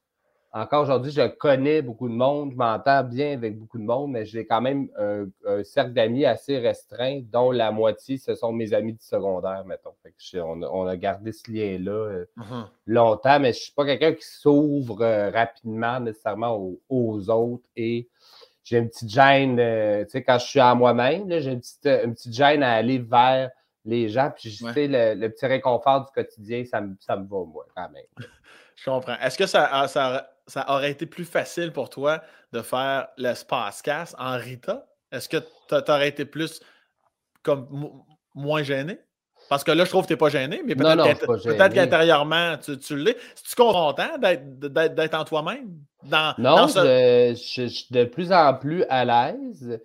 [0.52, 4.24] encore aujourd'hui, je connais beaucoup de monde, je m'entends bien avec beaucoup de monde, mais
[4.24, 8.94] j'ai quand même un, cercle d'amis assez restreint, dont la moitié, ce sont mes amis
[8.94, 9.94] du secondaire, mettons.
[10.34, 12.66] on, a gardé ce lien-là euh, uh-huh.
[12.86, 16.58] longtemps, mais je ne suis pas quelqu'un qui s'ouvre euh, rapidement nécessairement
[16.88, 18.08] aux, autres et
[18.64, 21.86] j'ai une petite gêne, euh, tu sais, quand je suis à moi-même, j'ai une petite,
[21.86, 23.50] une petite gêne à aller vers
[23.84, 27.44] les gens, puis je sais, le, petit réconfort du quotidien, ça me, ça me va,
[27.44, 28.04] moi, quand même.
[28.76, 29.16] Je comprends.
[29.20, 33.82] Est-ce que ça, ah, ça, ça aurait été plus facile pour toi de faire l'espace
[33.82, 34.86] casse en Rita?
[35.12, 36.60] Est-ce que tu aurais été plus
[37.42, 38.02] comme
[38.34, 38.98] moins gêné?
[39.48, 42.96] Parce que là, je trouve que tu n'es pas gêné, mais peut-être qu'intérieurement, tu, tu
[42.96, 43.12] l'es.
[43.12, 45.78] Es-tu content d'être en toi-même?
[46.38, 49.80] non, je, suis de plus en plus à l'aise.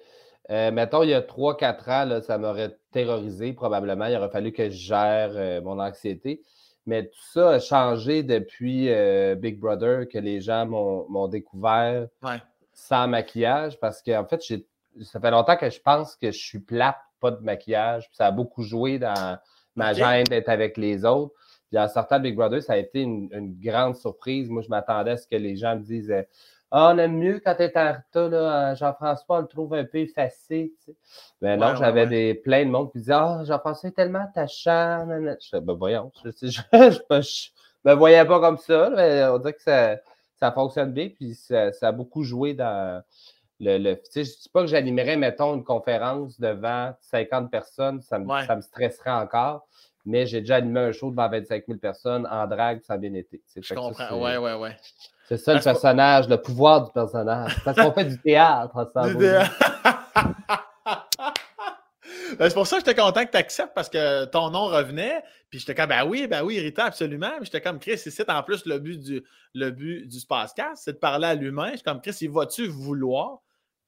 [0.49, 4.06] Euh, mettons, il y a 3-4 ans, là, ça m'aurait terrorisé probablement.
[4.08, 6.41] Il aurait fallu que je gère euh, mon anxiété.
[6.86, 12.08] Mais tout ça a changé depuis euh, Big Brother, que les gens m'ont découvert
[12.74, 13.80] sans maquillage.
[13.80, 14.41] Parce qu'en fait,
[15.02, 18.10] ça fait longtemps que je pense que je suis plate, pas de maquillage.
[18.12, 19.38] ça a beaucoup joué dans
[19.76, 21.34] ma gêne d'être avec les autres.
[21.69, 24.50] Puis en sortant de Big Brother, ça a été une, une grande surprise.
[24.50, 26.13] Moi, je m'attendais à ce que les gens me disent
[26.75, 29.99] ah, on aime mieux quand tu es en là, Jean-François, on le trouve un peu
[29.99, 30.73] effacé.
[30.83, 30.97] Tu sais.
[31.39, 35.07] Ben non, j'avais des plein de monde qui disaient Ah, Jean-François est tellement attachant.
[35.07, 37.49] Je disais, ben voyons, je, je,
[37.86, 39.97] me voyais pas comme ça, mais on dirait que ça,
[40.39, 43.03] ça fonctionne bien, puis ça, a beaucoup joué dans
[43.59, 43.77] le.
[43.77, 48.01] le tu sais, je ne dis pas que j'animerais, mettons, une conférence devant 50 personnes,
[48.01, 49.67] ça me, ça me stresserait encore
[50.05, 53.13] mais j'ai déjà animé un show devant 25 000 personnes en drague, ça a bien
[53.13, 53.41] été.
[53.55, 54.21] Je comprends.
[54.21, 54.75] ouais, ouais, ouais.
[55.27, 57.55] C'est ça le personnage, le pouvoir du personnage.
[57.63, 59.41] Parce qu'on fait du théâtre ensemble.
[62.38, 65.23] Ben, c'est pour ça que j'étais content que tu acceptes parce que ton nom revenait.
[65.49, 67.31] Puis j'étais comme, ben oui, ben oui, Rita, absolument.
[67.41, 70.97] j'étais comme, Chris, c'est en plus le but du, le but du Spacecast, c'est de
[70.97, 71.71] parler à l'humain.
[71.71, 73.39] J'étais comme, Chris, il va-tu vouloir?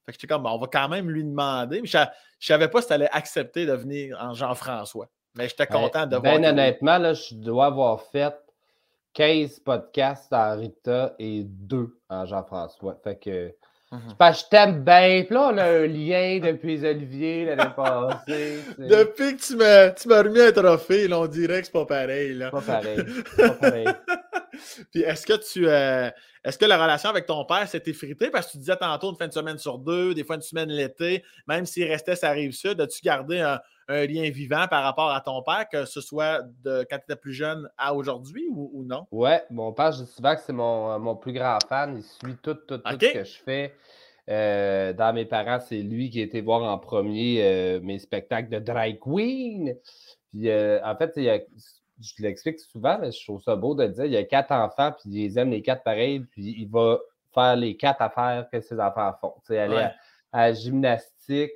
[0.05, 1.81] Fait que j'étais comme, on va quand même lui demander.
[1.81, 2.05] Mais je, ne
[2.39, 5.07] savais pas si tu allais accepter de venir en Jean-François.
[5.35, 6.39] Mais j'étais ben, content de voir.
[6.39, 8.33] Ben honnêtement, là, je dois avoir fait
[9.15, 12.99] 15 podcasts en Rita et 2 en Jean-François.
[13.03, 13.53] Fait que.
[13.91, 13.99] Mhm.
[14.19, 15.23] je t'aime bien.
[15.25, 18.59] Puis là, on a un lien depuis Olivier l'année passée.
[18.77, 22.33] Depuis que tu m'as, remis un trophée, là, on dirait que c'est pas pareil.
[22.33, 22.51] Là.
[22.51, 23.05] Pas pareil.
[23.37, 23.87] Pas pareil.
[24.91, 26.09] Puis est-ce que tu euh,
[26.43, 28.29] est-ce que la relation avec ton père s'est effritée?
[28.29, 30.69] Parce que tu disais tantôt une fin de semaine sur deux, des fois une semaine
[30.69, 35.11] l'été, même s'il restait ça rive sud, as-tu gardé un, un lien vivant par rapport
[35.11, 38.83] à ton père, que ce soit de quand tu étais plus jeune à aujourd'hui ou,
[38.85, 39.05] non?
[39.11, 41.97] Ouais, mon père, je dis souvent que c'est mon, euh, mon, plus grand fan.
[41.97, 43.73] Il suit tout, tout, tout ce que je fais.
[44.27, 48.49] Euh, dans mes parents, c'est lui qui a été voir en premier euh, mes spectacles
[48.49, 49.75] de drag queen.
[50.31, 51.13] Puis en fait,
[52.01, 54.05] je l'explique souvent, mais je trouve ça beau de dire.
[54.05, 56.99] Il y a quatre enfants, puis ils aiment les quatre pareils, puis il va
[57.33, 59.33] faire les quatre affaires que ses enfants font.
[59.45, 59.89] Tu aller
[60.31, 61.51] à, la gymnastique,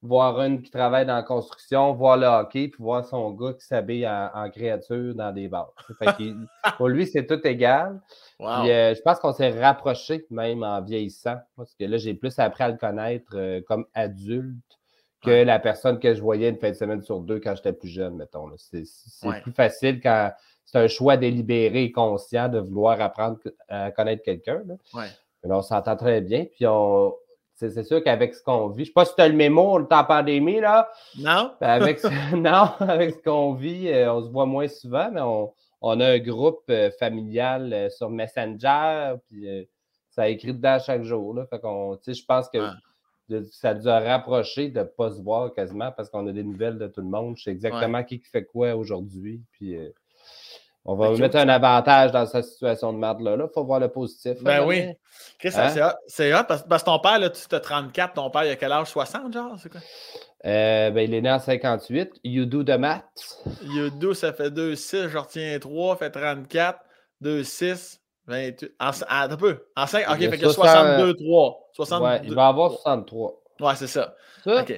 [0.00, 3.66] voir une qui travaille dans la construction, voir le hockey, puis voir son gars qui
[3.66, 5.72] s'habille en, créature dans des bars.
[6.76, 8.00] pour lui, c'est tout égal.
[8.40, 12.64] Euh, je pense qu'on s'est rapproché même en vieillissant, parce que là, j'ai plus appris
[12.64, 14.78] à le connaître euh, comme adulte
[15.24, 17.88] que la personne que je voyais une fin de semaine sur deux quand j'étais plus
[17.88, 18.50] jeune, mettons.
[18.56, 18.84] C'est
[19.42, 20.30] plus facile quand
[20.64, 24.62] c'est un choix délibéré et conscient de vouloir apprendre à connaître quelqu'un.
[25.44, 26.44] on s'entend très bien.
[26.44, 27.14] Puis on,
[27.54, 29.78] c'est sûr qu'avec ce qu'on vit, je ne sais pas si tu as le mémo,
[29.78, 30.90] le temps pandémie, là.
[31.18, 31.52] Non.
[31.60, 36.00] Avec ce, non, avec ce qu'on vit, euh, on se voit moins souvent, mais on,
[36.00, 39.68] a un groupe euh, familial euh, sur Messenger, puis
[40.10, 41.34] ça écrit dedans chaque jour.
[41.34, 42.58] Là, fait qu'on, je pense que
[43.50, 46.78] ça nous a rapproché de ne pas se voir quasiment parce qu'on a des nouvelles
[46.78, 47.36] de tout le monde.
[47.36, 49.42] Je sais exactement qui fait quoi aujourd'hui.
[49.52, 49.78] Puis
[50.86, 53.36] on va mettre un avantage dans cette situation de merde-là.
[53.38, 54.42] Il faut voir le positif.
[54.42, 54.80] Ben oui.
[54.82, 55.94] Hein?
[56.06, 58.70] c'est hot parce, que ton père, là, tu as 34, ton père, il a quel
[58.70, 58.88] âge?
[58.88, 59.56] 60, genre?
[59.58, 59.80] C'est quoi?
[60.44, 62.20] Euh, ben, il est né en 58.
[62.22, 63.04] You do the math.
[63.62, 65.08] You do, ça fait 2-6.
[65.08, 66.78] Je retiens 3, fait 34.
[67.22, 68.00] 2-6.
[68.26, 68.72] 28.
[68.80, 69.66] En, un peu.
[69.76, 70.10] En 5.
[70.10, 71.70] OK, fait que 62, 3.
[71.74, 72.06] 62.
[72.06, 73.42] Ouais, il va avoir 63.
[73.60, 74.14] Ouais, c'est ça.
[74.42, 74.62] ça?
[74.62, 74.74] OK.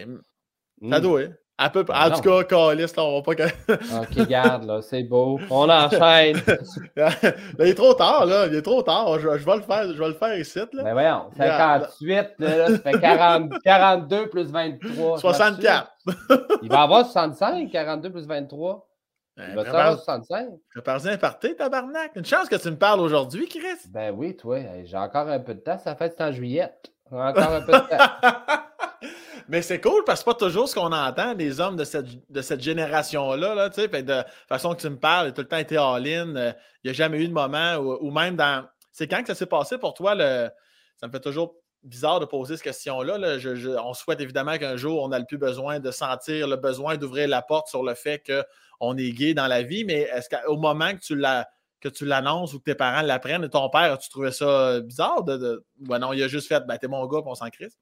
[0.90, 1.32] Ça doit, hein?
[1.58, 1.96] À peu près.
[1.98, 3.46] En tout cas, Calis, on va pas.
[4.02, 5.40] ok, garde, là, c'est beau.
[5.48, 6.36] On enchaîne.
[7.58, 8.46] il est trop tard, là.
[8.46, 9.18] Il est trop tard.
[9.18, 9.84] Je, vais le faire.
[9.94, 10.58] Je vais le faire ici.
[10.58, 10.82] Là.
[10.82, 15.18] Ben voyons, 58, là, ça fait 40, 42 plus 23.
[15.18, 15.90] 64.
[16.62, 18.86] il va avoir 65, 42 plus 23.
[19.36, 20.48] Ben, il va avoir 65.
[20.74, 22.12] Je parle un parti, tabarnak.
[22.16, 23.88] Une chance que tu me parles aujourd'hui, Chris.
[23.90, 24.58] Ben oui, toi.
[24.84, 25.78] J'ai encore un peu de temps.
[25.78, 26.72] Ça fait en juillet.
[27.10, 28.62] Encore un peu de temps.
[29.48, 32.06] Mais c'est cool parce que c'est pas toujours ce qu'on entend des hommes de cette,
[32.30, 33.54] de cette génération-là.
[33.54, 36.34] Là, de la façon que tu me parles, tout le temps été all-in.
[36.34, 36.54] Il
[36.86, 38.66] n'y a jamais eu de moment où, même dans.
[38.90, 40.14] C'est quand que ça s'est passé pour toi?
[40.14, 40.48] Le...
[40.96, 43.18] Ça me fait toujours bizarre de poser cette question-là.
[43.84, 47.42] on souhaite évidemment qu'un jour, on n'a plus besoin de sentir le besoin d'ouvrir la
[47.42, 48.18] porte sur le fait
[48.78, 51.48] qu'on est gay dans la vie, mais est-ce qu'au moment que tu l'as
[51.80, 55.22] que tu l'annonces ou que tes parents l'apprennent, et ton père, as-tu trouvé ça bizarre?
[55.24, 57.76] De, non, il a juste fait, ben, t'es mon gars, puis on s'en crisse?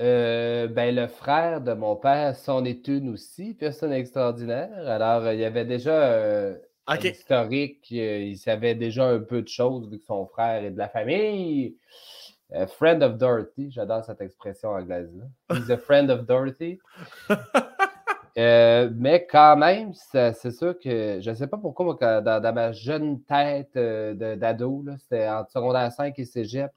[0.00, 4.88] Euh, ben, le frère de mon père, son est une aussi, personne extraordinaire.
[4.88, 9.48] Alors, il y avait déjà euh, un historique, euh, il savait déjà un peu de
[9.48, 11.76] choses vu que son frère est de la famille.
[12.76, 15.56] friend of Dorothy, j'adore cette expression anglaise-là.
[15.56, 16.78] He's a friend of Dorothy.
[18.36, 23.76] mais quand même, c'est sûr que je ne sais pas pourquoi, dans, ma jeune tête
[23.76, 26.70] d'ado, c'était entre secondaire 5 et cégep,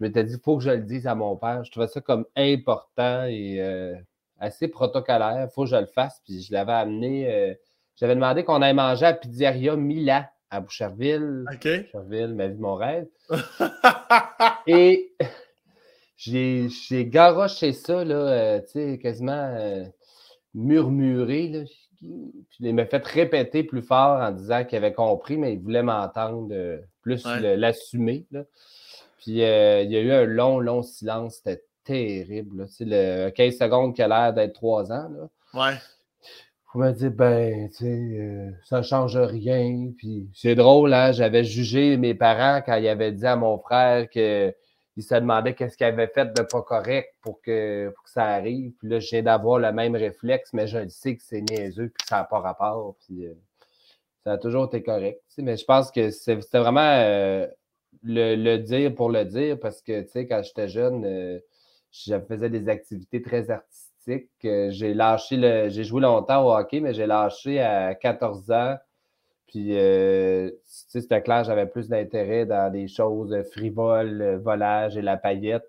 [0.00, 1.62] je m'étais dit, il faut que je le dise à mon père.
[1.62, 3.94] Je trouvais ça comme important et euh,
[4.38, 5.46] assez protocolaire.
[5.46, 6.22] Il faut que je le fasse.
[6.24, 7.30] Puis je l'avais amené.
[7.30, 7.54] Euh,
[7.96, 11.44] j'avais demandé qu'on aille manger à Pizzeria Mila à Boucherville.
[11.52, 11.68] OK.
[11.82, 13.08] Boucherville, ma vie, mon rêve.
[14.66, 15.12] et
[16.16, 16.70] j'ai
[17.06, 19.84] garoché ça, là, euh, tu sais, quasiment
[20.54, 21.48] murmuré.
[21.48, 21.60] Là.
[21.98, 25.82] Puis il m'a fait répéter plus fort en disant qu'il avait compris, mais il voulait
[25.82, 26.52] m'entendre
[27.02, 28.26] plus l'assumer.
[29.18, 31.36] Puis euh, il y a eu un long, long silence.
[31.36, 32.66] C'était terrible.
[32.80, 35.08] Le 15 secondes qui a l'air d'être 3 ans.
[35.08, 35.28] Là.
[35.54, 35.76] Ouais.
[36.72, 39.90] Vous me dit, ben, tu sais, euh, ça change rien.
[39.98, 41.10] Puis c'est drôle, hein?
[41.12, 44.54] J'avais jugé mes parents quand ils avaient dit à mon frère que
[45.00, 48.72] il se demandait qu'est-ce qu'il avait fait de pas correct pour que, ça arrive.
[48.78, 52.02] Puis là, viens d'avoir le même réflexe, mais je le sais que c'est niaiseux puis
[52.02, 52.96] que ça n'a pas rapport.
[53.06, 53.34] Puis, euh,
[54.24, 55.22] ça a toujours été correct.
[55.38, 57.48] Mais je pense que c'était vraiment
[58.02, 61.38] le, dire pour le dire parce que, tu sais, quand j'étais jeune, euh,
[61.90, 64.30] je faisais des activités très artistiques.
[64.44, 65.68] Euh, j'ai lâché le.
[65.68, 68.76] J'ai joué longtemps au hockey, mais j'ai lâché à 14 ans.
[69.50, 75.16] Puis, euh, c'était clair, j'avais plus d'intérêt dans des choses frivoles, le volage et la
[75.16, 75.68] paillette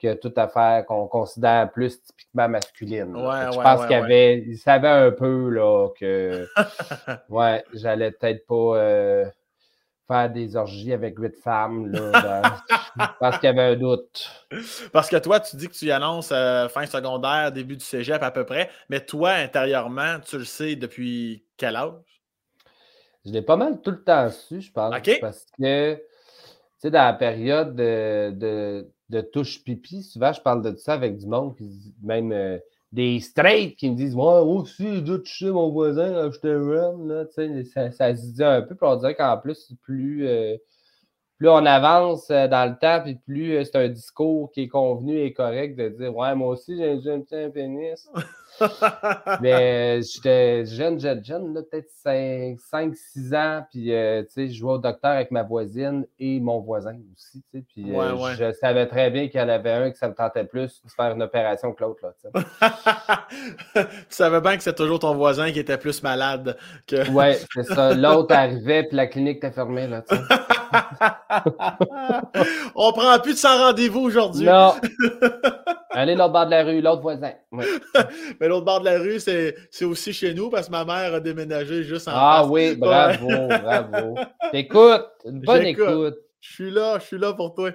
[0.00, 3.12] que toute affaire qu'on considère plus typiquement masculine.
[3.14, 6.46] je pense qu'il avait, il savait un peu là, que
[7.28, 9.32] ouais, j'allais peut-être pas
[10.08, 11.92] faire des orgies avec huit femmes.
[11.92, 12.58] Là,
[13.20, 14.30] parce qu'il y avait un doute.
[14.92, 18.22] Parce que toi, tu dis que tu y annonces euh, fin secondaire, début du cégep
[18.22, 21.92] à peu près, mais toi, intérieurement, tu le sais depuis quel âge?
[23.28, 24.94] Je l'ai pas mal tout le temps su, je pense.
[25.20, 26.00] Parce que, tu
[26.78, 31.26] sais, dans la période de, de, touche pipi, souvent, je parle de ça avec du
[31.26, 31.54] monde,
[32.02, 32.32] même.
[32.32, 32.58] Euh,
[32.92, 37.26] des straights qui me disent Moi aussi, j'ai dû toucher mon voisin quand j'étais jeune.
[37.74, 38.74] ça, ça se dit un peu.
[38.74, 40.56] Puis on dirait qu'en plus, plus, euh,
[41.36, 45.18] plus on avance euh, dans le temps, puis plus c'est un discours qui est convenu
[45.20, 48.08] et correct de dire Ouais, moi aussi, j'ai un petit pénis.
[49.40, 55.12] Mais j'étais jeune, jeune, jeune, peut-être 5-6 ans, puis euh, sais, je jouais au docteur
[55.12, 57.42] avec ma voisine et mon voisin aussi.
[57.52, 60.44] Puis euh, je savais très bien qu'il y en avait un qui ça me tentait
[60.44, 62.00] plus de faire une opération que l'autre.
[63.74, 67.08] tu savais bien que c'est toujours ton voisin qui était plus malade que.
[67.10, 67.94] Oui, c'est ça.
[67.94, 69.86] L'autre arrivait, puis la clinique était fermée.
[69.86, 70.02] Là,
[72.74, 74.46] On prend plus de sans rendez-vous aujourd'hui.
[74.46, 74.74] Non.
[75.90, 77.32] Allez l'autre bord de la rue, l'autre voisin.
[77.52, 81.20] Mais l'autre bord de la rue, c'est aussi chez nous parce que ma mère a
[81.20, 84.16] déménagé juste en Ah oui, bravo, bravo.
[84.52, 86.18] T'écoutes, une bonne écoute.
[86.40, 87.70] Je suis là, je suis là pour toi.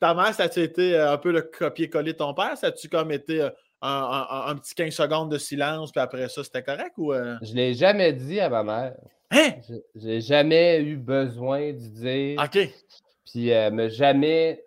[0.00, 2.56] Ta, mère, ça a été euh, un peu le copier-coller de ton père?
[2.56, 3.50] Ça a-tu comme été euh,
[3.82, 7.12] un, petit 15 secondes de silence, puis après ça, c'était correct ou.
[7.12, 7.36] Euh?
[7.42, 8.94] Je l'ai jamais dit à ma mère.
[9.30, 9.50] Hein?
[9.94, 12.42] J'ai jamais eu besoin de dire.
[12.42, 12.70] OK.
[13.26, 14.64] Puis m'a jamais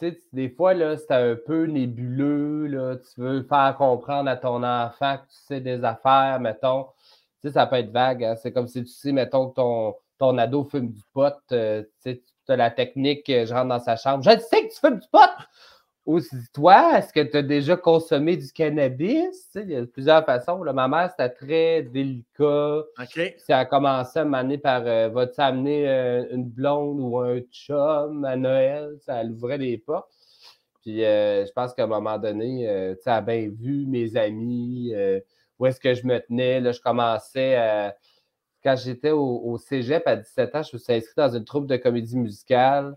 [0.00, 4.62] sais, des fois, là, c'est un peu nébuleux, là, tu veux faire comprendre à ton
[4.62, 6.86] enfant que tu sais des affaires, mettons.
[7.42, 8.36] Tu sais, ça peut être vague, hein.
[8.36, 12.12] c'est comme si tu sais, mettons, que ton, ton ado fume du pot, euh, tu
[12.12, 14.80] sais, tu as la technique, euh, je rentre dans sa chambre, je sais que tu
[14.80, 15.20] fumes du pot!
[16.52, 19.50] Toi, est-ce que tu as déjà consommé du cannabis?
[19.54, 20.58] il y a plusieurs façons.
[20.58, 22.84] Ma mère, c'était très délicat.
[22.98, 23.34] OK.
[23.38, 28.24] Ça a commencé à m'amener par euh, vas-tu amener euh, une blonde ou un chum
[28.24, 28.96] à Noël?
[29.00, 30.10] Ça ouvrait des portes.
[30.82, 34.94] Puis euh, je pense qu'à un moment donné, tu as bien vu mes amis,
[35.58, 36.60] où est-ce que je me tenais.
[36.60, 37.96] Là, je commençais à.
[38.62, 41.66] Quand j'étais au, au, cégep à 17 ans, je me suis inscrit dans une troupe
[41.66, 42.94] de comédie musicale.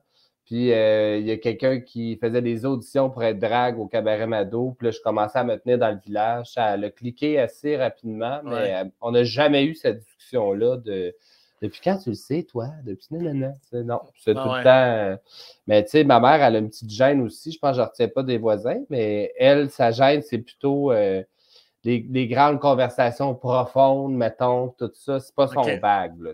[0.53, 4.27] Puis euh, il y a quelqu'un qui faisait des auditions pour être drague au cabaret
[4.27, 4.75] Mado.
[4.77, 6.51] Puis là, je commençais à me tenir dans le village.
[6.53, 11.15] Ça a cliqué assez rapidement, mais euh, on n'a jamais eu cette discussion-là de
[11.63, 12.67] depuis quand tu le sais, toi?
[12.85, 14.01] Depuis non, non.
[14.15, 14.69] C'est tout le temps.
[14.69, 15.17] Euh,
[15.65, 17.51] mais tu sais, ma mère, elle a une petite gêne aussi.
[17.51, 20.93] Je pense que je ne retiens pas des voisins, mais elle, sa gêne, c'est plutôt
[21.83, 25.19] les, grandes conversations profondes, mettons, tout ça.
[25.19, 26.21] C'est pas son bague.
[26.21, 26.33] Là,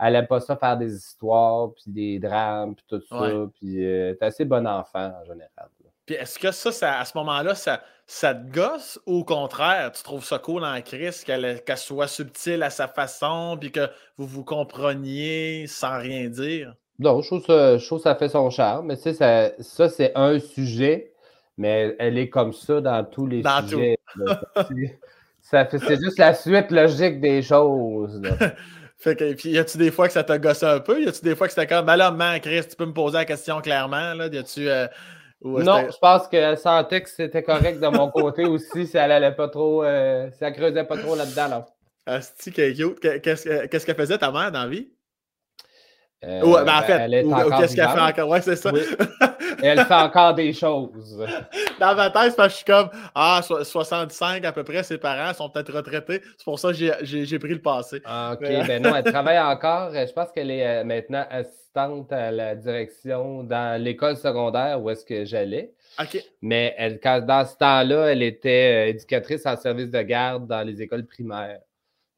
[0.00, 3.30] elle n'aime pas ça faire des histoires, puis des drames, puis tout ça.
[3.58, 5.68] Puis euh, t'es assez bon enfant en général.
[6.06, 10.02] Puis est-ce que ça, à ce moment-là, ça, ça te gosse ou au contraire, tu
[10.02, 14.44] trouves ça cool en crise qu'elle soit subtile à sa façon, puis que vous vous
[14.44, 16.74] compreniez sans rien dire?
[16.98, 18.86] Non, je trouve ça, je trouve ça fait son charme.
[18.86, 21.12] Mais tu sais, ça, ça c'est un sujet,
[21.58, 23.98] mais elle est comme ça dans tous les sujets.
[25.42, 28.22] c'est juste la suite logique des choses.
[28.98, 31.00] Fait que, puis, y a-tu des fois que ça t'a gossé un peu?
[31.00, 33.18] Y a-tu des fois que c'était comme, ben là, man, Chris, tu peux me poser
[33.18, 34.14] la question clairement?
[34.14, 34.26] Là?
[34.26, 34.88] Y tu euh,
[35.44, 39.34] non, je pense qu'elle sentait que c'était correct de mon côté aussi, si elle allait
[39.34, 41.48] pas trop, euh, si elle creusait pas trop là-dedans.
[41.48, 41.66] Là.
[42.06, 44.90] Asti, qu'est-ce qu'elle faisait ta mère dans la vie?
[46.24, 48.28] Euh, ouais, ben en fait, elle est encore qu'est-ce qu'elle fait encore?
[48.28, 48.72] Ouais, c'est ça.
[49.62, 51.24] elle fait encore des choses.
[51.78, 55.32] Dans ma tête, parce que je suis comme Ah, 65 à peu près, ses parents
[55.32, 56.20] sont peut-être retraités.
[56.36, 57.98] C'est pour ça que j'ai pris le passé.
[57.98, 58.40] OK.
[58.40, 59.92] Ben non, elle travaille encore.
[59.94, 65.04] Je pense qu'elle est euh, maintenant assistante à la direction dans l'école secondaire où est-ce
[65.04, 65.72] que j'allais.
[66.00, 66.20] OK.
[66.42, 70.82] Mais elle, dans ce temps-là, elle était euh, éducatrice en service de garde dans les
[70.82, 71.60] écoles primaires.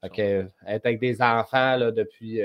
[0.03, 0.17] OK.
[0.17, 2.41] Elle est avec des enfants là, depuis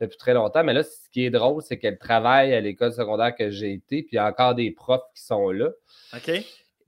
[0.00, 0.64] depuis très longtemps.
[0.64, 4.02] Mais là, ce qui est drôle, c'est qu'elle travaille à l'école secondaire que j'ai été,
[4.02, 5.70] puis il y a encore des profs qui sont là.
[6.14, 6.30] OK.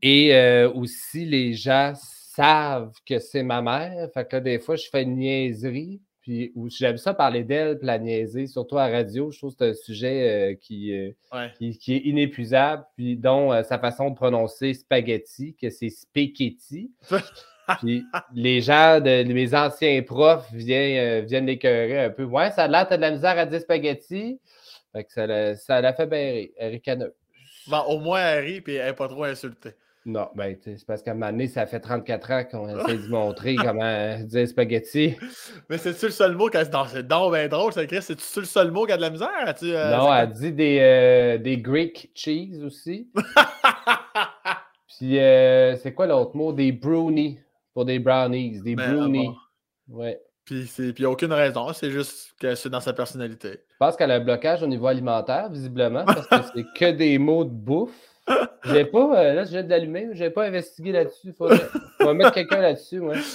[0.03, 4.09] Et euh, aussi, les gens savent que c'est ma mère.
[4.13, 6.01] Fait que là, des fois, je fais une niaiserie.
[6.23, 9.33] Puis j'aime ça parler d'elle, puis la niaiser, surtout à radio.
[9.33, 11.11] Je trouve que c'est un sujet euh, qui, euh,
[11.59, 16.93] qui, qui, est inépuisable, puis dont sa façon de prononcer spaghetti, que c'est spaghetti.
[17.79, 22.25] Puis les gens, de, mes anciens profs viennent, euh, viennent l'écœurer un peu.
[22.25, 24.41] Ouais, ça a l'air, t'as de la misère à dire spaghetti.
[24.93, 27.15] Fait que ça, l'a, ça fait bien ricaneux.
[27.69, 29.75] Bon, au moins, elle rit et elle n'est pas trop insultée.
[30.05, 33.09] Non, ben, c'est parce qu'à un moment donné, ça fait 34 ans qu'on essaie de
[33.09, 35.17] montrer comment dire spaghetti.
[35.71, 38.03] Mais c'est-tu le seul mot qu'elle Non, c'est donc bien drôle, ça écrit.
[38.03, 39.55] C'est-tu le seul mot qui a de la misère?
[39.63, 43.09] Euh, non, elle dit des, euh, des Greek cheese aussi.
[44.89, 46.53] Puis, c'est quoi l'autre mot?
[46.53, 47.39] Des brownies
[47.75, 49.35] pour des brownies, des ben, brownies.
[49.89, 50.21] Ouais.
[50.45, 53.61] Puis il n'y a aucune raison, c'est juste que c'est dans sa personnalité.
[53.71, 57.19] Je pense qu'elle a un blocage au niveau alimentaire, visiblement, parce que c'est que des
[57.19, 57.91] mots de bouffe.
[58.65, 61.29] J'ai pas, euh, là, j'ai de l'allumer, j'ai pas investigué là-dessus.
[61.29, 61.49] Il faut,
[62.15, 63.19] mettre quelqu'un là-dessus, ouais.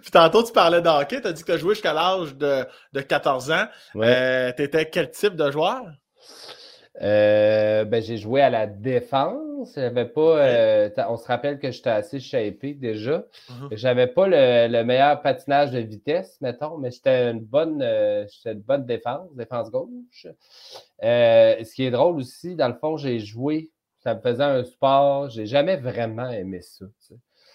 [0.00, 2.36] Puis tantôt, tu parlais de hockey, tu as dit que tu as joué jusqu'à l'âge
[2.36, 3.64] de, de, 14 ans.
[3.96, 5.84] Euh, tu étais quel type de joueur?
[7.00, 9.72] Euh, ben, j'ai joué à la défense.
[9.74, 10.38] J'avais pas.
[10.38, 13.24] Euh, on se rappelle que j'étais assez shapé déjà.
[13.48, 13.68] Uh-huh.
[13.72, 18.86] J'avais pas le, meilleur patinage de vitesse, mettons, mais j'étais une bonne, euh, une bonne
[18.86, 20.26] défense, défense gauche.
[21.02, 23.70] ce qui est drôle aussi, dans le fond, j'ai joué.
[23.98, 25.28] Ça me faisait un sport.
[25.28, 26.84] J'ai jamais vraiment aimé ça.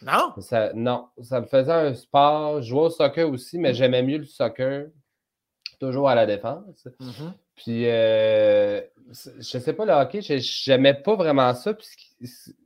[0.02, 0.34] Non?
[0.42, 2.62] Ça, non, ça me faisait un sport.
[2.62, 4.88] Je jouais au soccer aussi, mais j'aimais mieux le soccer.
[5.80, 6.88] Toujours à la défense.
[7.00, 7.34] Mm-hmm.
[7.56, 11.74] Puis, euh, je sais pas, le hockey, j'aimais pas vraiment ça.
[11.74, 11.88] Puis,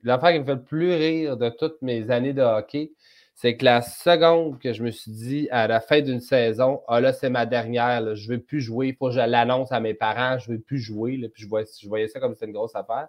[0.03, 2.91] l'affaire qui me fait le plus rire de toutes mes années de hockey,
[3.35, 7.01] c'est que la seconde que je me suis dit à la fin d'une saison, ah
[7.01, 9.79] là, c'est ma dernière, je ne veux plus jouer, il faut que je l'annonce à
[9.79, 11.19] mes parents, je ne veux plus jouer.
[11.33, 13.07] puis, je voyais, ça comme c'était une grosse affaire.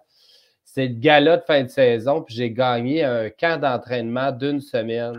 [0.64, 5.19] C'est le gala de fin de saison, puis j'ai gagné un camp d'entraînement d'une semaine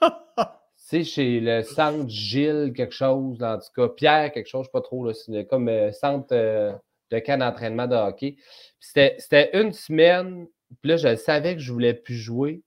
[0.86, 4.72] sais, chez le centre Gilles, quelque chose, en tout cas, Pierre, quelque chose, je sais
[4.72, 6.72] pas trop, c'est comme euh, centre euh,
[7.10, 8.36] de camp d'entraînement de hockey.
[8.80, 10.46] C'était une semaine,
[10.82, 12.62] puis là, je savais que je voulais plus jouer.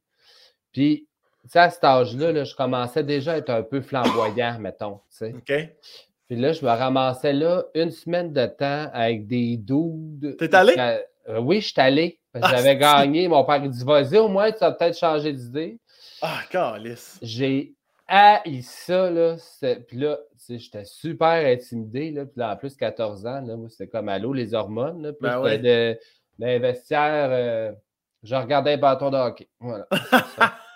[0.72, 1.08] Puis,
[1.44, 5.00] tu sais, à cet âge-là, je commençais déjà à être un peu flamboyant, mettons.
[5.22, 5.54] OK.
[6.28, 10.36] Puis là, je me ramassais là une semaine de temps avec des doudes.
[10.38, 10.74] T'es allé?
[11.30, 12.20] Euh, oui, je suis allé.
[12.34, 13.28] Ah, j'avais gagné.
[13.28, 15.80] Mon père il dit Vas-y, au moins, tu vas peut-être changer d'idée.
[16.22, 17.18] Ah, calice.
[17.22, 17.77] J'ai
[18.08, 19.36] haï ça, là.
[19.88, 20.18] Puis là,
[20.50, 22.26] j'étais super intimidé, là.
[22.26, 25.14] Puis là, en plus, 14 ans, là, moi, c'était comme allô, les hormones, là.
[25.14, 25.60] Puis ben ouais.
[25.60, 25.98] de,
[26.92, 27.72] euh,
[28.24, 29.50] je regardais un bâton de hockey.
[29.60, 29.88] Voilà.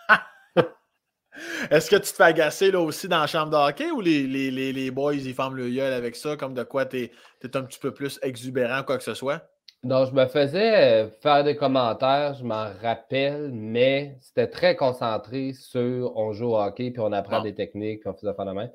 [1.70, 4.28] Est-ce que tu te fais agacer là aussi dans la chambre de hockey ou les,
[4.28, 7.12] les, les, les boys ils forment le gueule avec ça, comme de quoi tu es,
[7.44, 9.51] es, un petit peu plus exubérant, quoi que ce soit?
[9.84, 15.54] Non, je me faisais euh, faire des commentaires, je m'en rappelle, mais c'était très concentré
[15.54, 18.54] sur on joue au hockey, puis on apprend des techniques, puis on faisait faire la
[18.54, 18.70] main.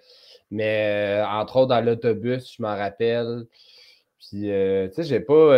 [0.51, 3.45] Mais euh, entre autres, dans l'autobus, je m'en rappelle.
[4.19, 5.53] Puis, euh, tu sais, j'ai pas,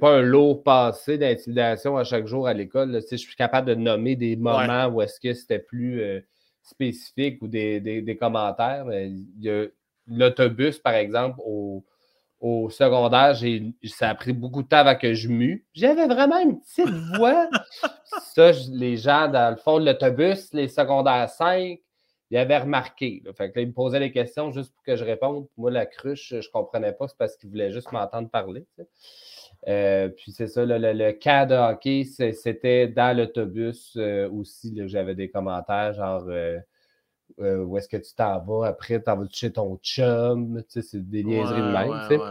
[0.00, 3.00] pas un lourd passé d'intimidation à chaque jour à l'école.
[3.00, 6.02] Sais, je suis capable de nommer des moments où est-ce que c'était plus
[6.62, 8.86] spécifique ou des, des, des commentaires.
[10.08, 11.84] L'autobus, par exemple, au
[12.40, 13.34] au secondaire,
[13.84, 15.66] ça a pris beaucoup de temps avant que je mue.
[15.72, 17.48] J'avais vraiment une petite voix.
[18.34, 21.78] ça, les gens dans le fond de l'autobus, les secondaires 5,
[22.30, 23.22] ils avaient remarqué.
[23.24, 25.46] Là, ils me posaient des questions juste pour que je réponde.
[25.56, 28.66] Moi, la cruche, je ne comprenais pas, c'est parce qu'ils voulaient juste m'entendre parler.
[29.68, 34.76] Euh, puis c'est ça, le, cas de hockey, c'était dans l'autobus euh, aussi.
[34.86, 36.58] J'avais des commentaires genre euh,
[37.40, 40.82] euh, où est-ce que tu t'en vas après, t'en vas chez ton chum, tu sais,
[40.82, 42.22] c'est des niaiseries de même, tu sais.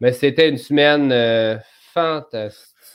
[0.00, 1.56] Mais c'était une semaine euh,
[1.92, 2.62] fantastique.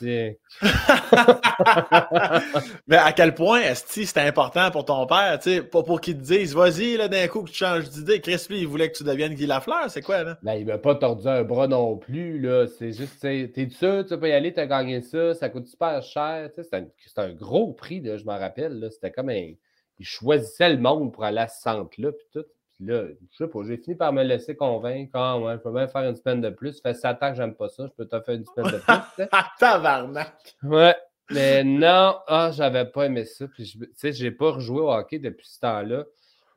[2.86, 6.00] Mais à quel point, est-ce que c'était important pour ton père, tu sais, pas pour
[6.00, 8.20] qu'il te dise, vas-y, là, d'un coup, que tu changes d'idée.
[8.20, 10.38] Chris, lui, il voulait que tu deviennes Guy Lafleur, c'est quoi, là?
[10.42, 12.68] Ben, il m'a pas tordu un bras non plus, là.
[12.78, 15.66] C'est juste, tu sais, t'es sûr, tu peux y aller, t'as gagné ça, ça coûte
[15.66, 16.86] super cher, tu sais, c'est un,
[17.24, 18.88] un, gros prix, là, je m'en rappelle, là.
[18.90, 19.50] C'était comme un
[19.98, 22.44] il choisissait le monde pour aller à ce centre-là, puis tout.
[22.74, 25.10] Puis là, je sais pas, j'ai fini par me laisser convaincre.
[25.14, 26.74] Ah ouais, je peux même faire une semaine de plus.
[26.74, 28.78] Ça fait 7 ans que j'aime pas ça, je peux te faire une semaine de
[28.78, 29.26] plus.
[29.58, 30.56] Tabarnak!
[30.62, 30.94] Ouais.
[31.30, 33.46] Mais non, ah, j'avais pas aimé ça.
[33.48, 36.04] Puis, tu sais, j'ai pas rejoué au hockey depuis ce temps-là.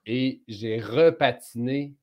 [0.05, 1.93] Et j'ai repatiné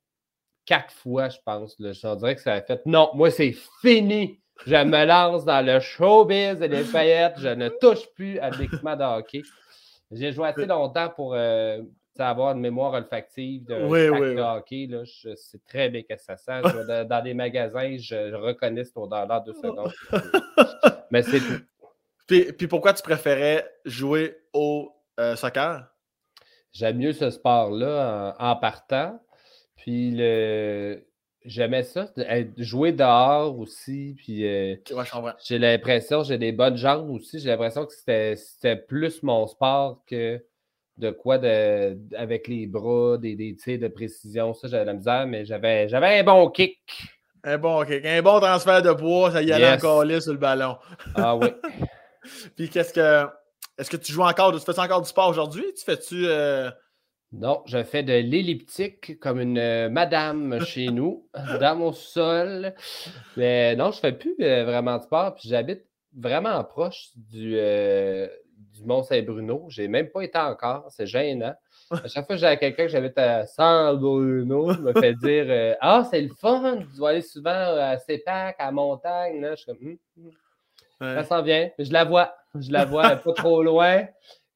[0.67, 1.77] quatre fois, je pense.
[1.79, 4.41] Je dirais que ça a fait non, moi, c'est fini.
[4.67, 7.37] Je me lance dans le showbiz et les paillettes.
[7.39, 9.43] Je ne touche plus à l'équipement de hockey.
[10.11, 11.83] J'ai joué assez longtemps pour euh,
[12.19, 13.75] avoir une mémoire olfactive de,
[14.41, 14.87] hockey.
[14.89, 15.05] Là.
[15.05, 16.63] Je sais très bien que ça sent.
[17.09, 19.93] dans, des magasins, je, reconnais ce odeur dans deux secondes.
[21.11, 21.63] Mais c'est tout.
[22.27, 25.87] Puis, pourquoi tu préférais jouer au euh, soccer?
[26.73, 29.19] J'aime mieux ce sport-là en, partant.
[29.77, 31.08] Puis le,
[31.45, 32.11] j'aimais ça,
[32.57, 34.15] jouer dehors aussi.
[34.19, 34.77] Puis euh,
[35.45, 37.39] j'ai l'impression, j'ai des bonnes jambes aussi.
[37.39, 40.43] J'ai l'impression que c'était plus mon sport que
[40.99, 44.53] de quoi de, avec les bras, des, des tirs de précision.
[44.53, 46.79] Ça, j'avais la misère, mais j'avais un bon kick.
[47.45, 48.05] Un bon kick.
[48.05, 50.77] Un bon transfert de poids, ça y allait encore là sur le ballon.
[51.15, 51.49] Ah oui.
[52.57, 53.27] Puis qu'est-ce que.
[53.79, 55.65] Est-ce que tu joues encore, tu fais encore du sport aujourd'hui?
[55.77, 56.27] Tu fais-tu.
[56.27, 56.69] Euh,
[57.33, 61.29] non, je fais de l'elliptique comme une euh, madame chez nous,
[61.61, 62.75] dans mon sol.
[63.37, 65.35] Mais non, je ne fais plus euh, vraiment de sport.
[65.35, 65.85] Puis j'habite
[66.17, 68.29] vraiment proche du, euh,
[68.73, 69.67] du Mont-Saint-Bruno.
[69.69, 70.87] Je n'ai même pas été encore.
[70.89, 71.55] C'est gênant.
[71.91, 76.07] À chaque fois que j'ai quelqu'un que j'habite à Saint-Bruno, je me fait dire Ah,
[76.11, 79.47] c'est le fun, tu vas aller souvent à CEPAC, à montagne.
[79.51, 80.33] Je suis comme hum, hum.
[81.01, 81.71] Ça s'en vient.
[81.79, 82.35] Je la vois.
[82.59, 84.07] Je la vois pas trop loin.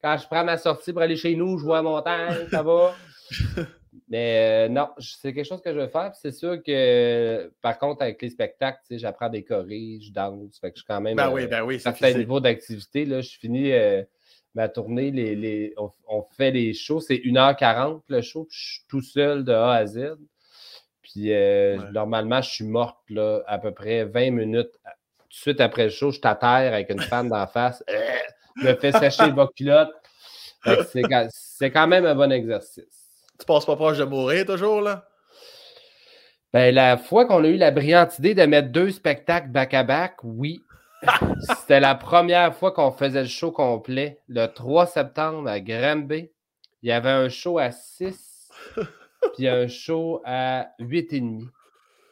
[0.03, 2.93] Quand je prends ma sortie pour aller chez nous, je vois la montagne, ça va.
[4.09, 6.11] Mais euh, non, c'est quelque chose que je vais faire.
[6.13, 10.59] C'est sûr que, par contre, avec les spectacles, j'apprends des chorés, je danse.
[10.59, 11.15] Fait que je suis quand même.
[11.15, 11.79] Ben oui, ben oui.
[11.79, 13.05] Certain niveau d'activité.
[13.05, 14.03] Je finis euh,
[14.55, 15.09] ma tournée.
[15.09, 16.99] Les, on, fait les shows.
[16.99, 18.45] C'est 1h40 le show.
[18.51, 20.17] je suis tout seul de A à Z.
[21.01, 24.71] Puis euh, normalement, je suis morte là, à peu près 20 minutes.
[24.73, 27.83] Tout de suite après le show, je t'atterre avec une femme d'en face
[28.57, 29.93] me fait sécher les culottes.
[31.29, 33.09] C'est quand même un bon exercice.
[33.39, 35.07] Tu passes pas proche de mourir toujours, là?
[36.53, 40.61] Ben, la fois qu'on a eu la brillante idée de mettre deux spectacles back-à-back, oui.
[41.49, 44.21] C'était la première fois qu'on faisait le show complet.
[44.27, 46.29] Le 3 septembre à Granby,
[46.83, 48.51] il y avait un show à 6,
[49.35, 51.47] puis un show à 8,5.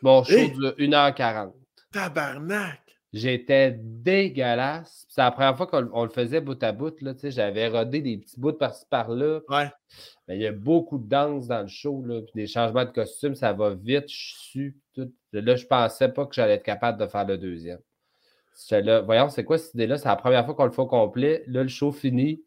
[0.02, 1.52] Mon show de 1h40.
[1.92, 2.80] Tabarnak!
[3.14, 5.05] J'étais dégueulasse.
[5.09, 6.95] C'est la première fois qu'on le faisait bout à bout.
[7.24, 9.41] J'avais rodé des petits bouts par-ci par-là.
[9.49, 9.70] Ouais.
[10.28, 12.01] Mais il y a beaucoup de danse dans le show.
[12.05, 14.07] Là, puis des changements de costume, ça va vite.
[14.07, 15.12] Je suis tout.
[15.34, 17.80] Là, je pensais pas que j'allais être capable de faire le deuxième.
[18.70, 19.97] Là, voyons, c'est quoi cette idée-là?
[19.97, 21.43] C'est la première fois qu'on le fait au complet.
[21.47, 22.41] Là, le show fini.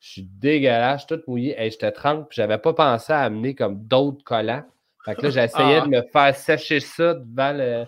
[0.00, 1.54] Je suis dégueulasse, je suis tout mouillé.
[1.58, 4.64] Et j'étais trempe, puis j'avais pas pensé à amener comme d'autres collants.
[5.04, 5.86] Fait que là, j'essayais ah.
[5.86, 7.84] de me faire sécher ça devant le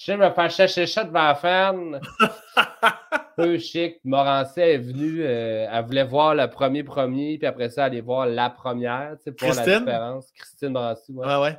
[0.00, 2.00] je sais me faire chercher ça devant la fan.
[3.36, 3.98] Peu chic.
[4.02, 8.26] Morancet est venue, euh, elle voulait voir le premier premier, puis après ça, aller voir
[8.26, 10.32] la première, tu sais, pour la différence.
[10.32, 11.36] Christine Morancet, ouais.
[11.36, 11.58] ouais.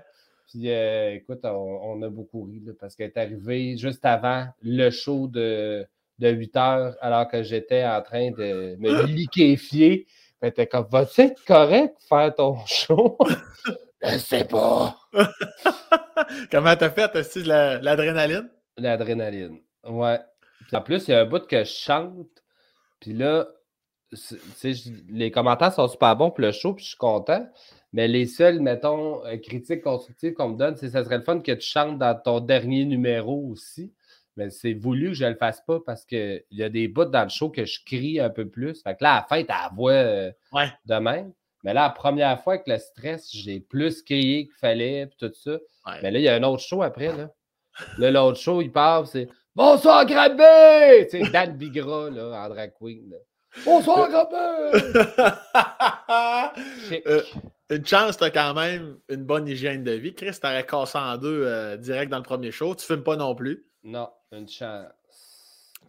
[0.49, 5.27] Puis euh, écoute, on, a beaucoup ri, parce qu'elle est arrivée juste avant le show
[5.27, 5.85] de,
[6.17, 10.07] de 8 heures, alors que j'étais en train de me liquéfier.
[10.41, 13.19] Elle était comme, vas-tu être correct faire ton show?
[14.03, 14.97] Je sais pas.
[16.51, 17.09] Comment t'as fait?
[17.09, 18.49] T'as-tu l'adrénaline?
[18.77, 20.19] L'adrénaline, ouais.
[20.73, 22.43] en plus, il y a un bout que je chante.
[22.99, 23.47] Puis là,
[25.09, 27.47] les commentaires sont super bons pour le show, puis je suis content.
[27.93, 31.23] Mais les seuls, mettons, euh, critiques constructives qu'on me donne, c'est que ça serait le
[31.23, 33.93] fun que tu chantes dans ton dernier numéro aussi.
[34.37, 37.05] Mais c'est voulu que je ne le fasse pas parce qu'il y a des bouts
[37.05, 38.81] dans le show que je crie un peu plus.
[38.81, 40.31] Fait que là, à la fin, tu la voix euh,
[40.85, 41.33] de même.
[41.63, 45.33] Mais là, la première fois avec le stress, j'ai plus crié qu'il fallait, puis tout
[45.33, 45.57] ça.
[46.01, 47.15] Mais là, il y a un autre show après.
[47.15, 47.29] Là,
[47.97, 51.07] là l'autre show, il part, c'est Bonsoir, Grabé!
[51.09, 53.13] Tu sais, Dan Bigra, là, en drag queen.
[53.65, 54.71] Bonsoir, Grabé!
[57.05, 57.21] euh,
[57.69, 60.15] une chance, t'as quand même une bonne hygiène de vie.
[60.15, 62.73] Chris, t'aurais cassé en deux euh, direct dans le premier show.
[62.75, 63.65] Tu fumes pas non plus.
[63.83, 64.87] Non, une chance.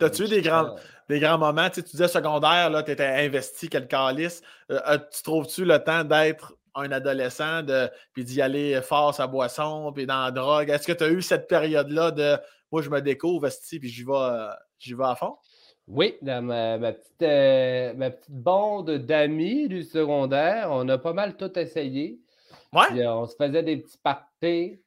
[0.03, 0.75] T'as-tu eu des grands,
[1.09, 1.71] des grands moments?
[1.71, 4.43] Tu, disais secondaire, tu étais investi, quel calice.
[4.71, 9.29] Euh, euh, tu trouves-tu le temps d'être un adolescent, de, puis d'y aller fort sa
[9.29, 10.71] boisson, puis dans la drogue?
[10.71, 12.37] Est-ce que tu as eu cette période-là de
[12.73, 14.49] moi, je me découvre, puis j'y vais, euh,
[14.81, 15.37] j'y vais à fond?
[15.87, 21.57] Oui, dans ma, petite, ma petite bande d'amis du secondaire, on a pas mal tout
[21.59, 22.19] essayé.
[22.73, 23.07] Ouais?
[23.07, 24.81] on se faisait des petits parties.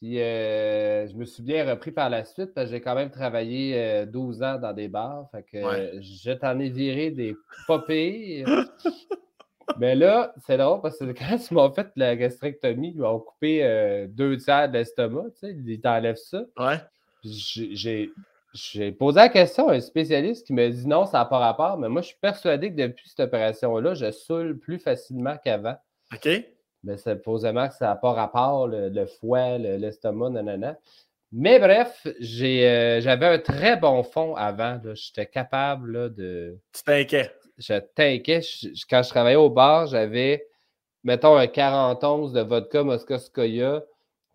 [0.00, 3.10] Puis euh, je me suis bien repris par la suite parce que j'ai quand même
[3.10, 5.28] travaillé 12 euh, ans dans des bars.
[5.30, 7.36] Fait que je t'en ai viré des
[7.66, 7.84] pas
[9.78, 13.62] Mais là, c'est drôle parce que quand ils m'ont fait la gastrectomie, ils m'ont coupé
[13.62, 16.44] euh, deux tiers de l'estomac, tu sais, ils t'enlèvent ça.
[16.58, 16.80] Ouais.
[17.22, 18.10] J'ai
[18.52, 21.78] j'ai posé la question à un spécialiste qui m'a dit non, ça n'a pas rapport,
[21.78, 25.76] mais moi, je suis persuadé que depuis cette opération-là, je saoule plus facilement qu'avant.
[26.12, 26.28] OK.
[26.82, 30.78] Mais supposément que ça n'a pas rapport, le, foie, l'estomac, nanana.
[31.32, 34.80] Mais bref, euh, j'avais un très bon fond avant.
[34.94, 36.58] J'étais capable de.
[36.72, 37.38] Tu t'inquiètes.
[37.56, 38.44] Je t'inquiète.
[38.88, 40.48] Quand je travaillais au bar, j'avais,
[41.04, 43.84] mettons, un 41 de vodka Moskoskoya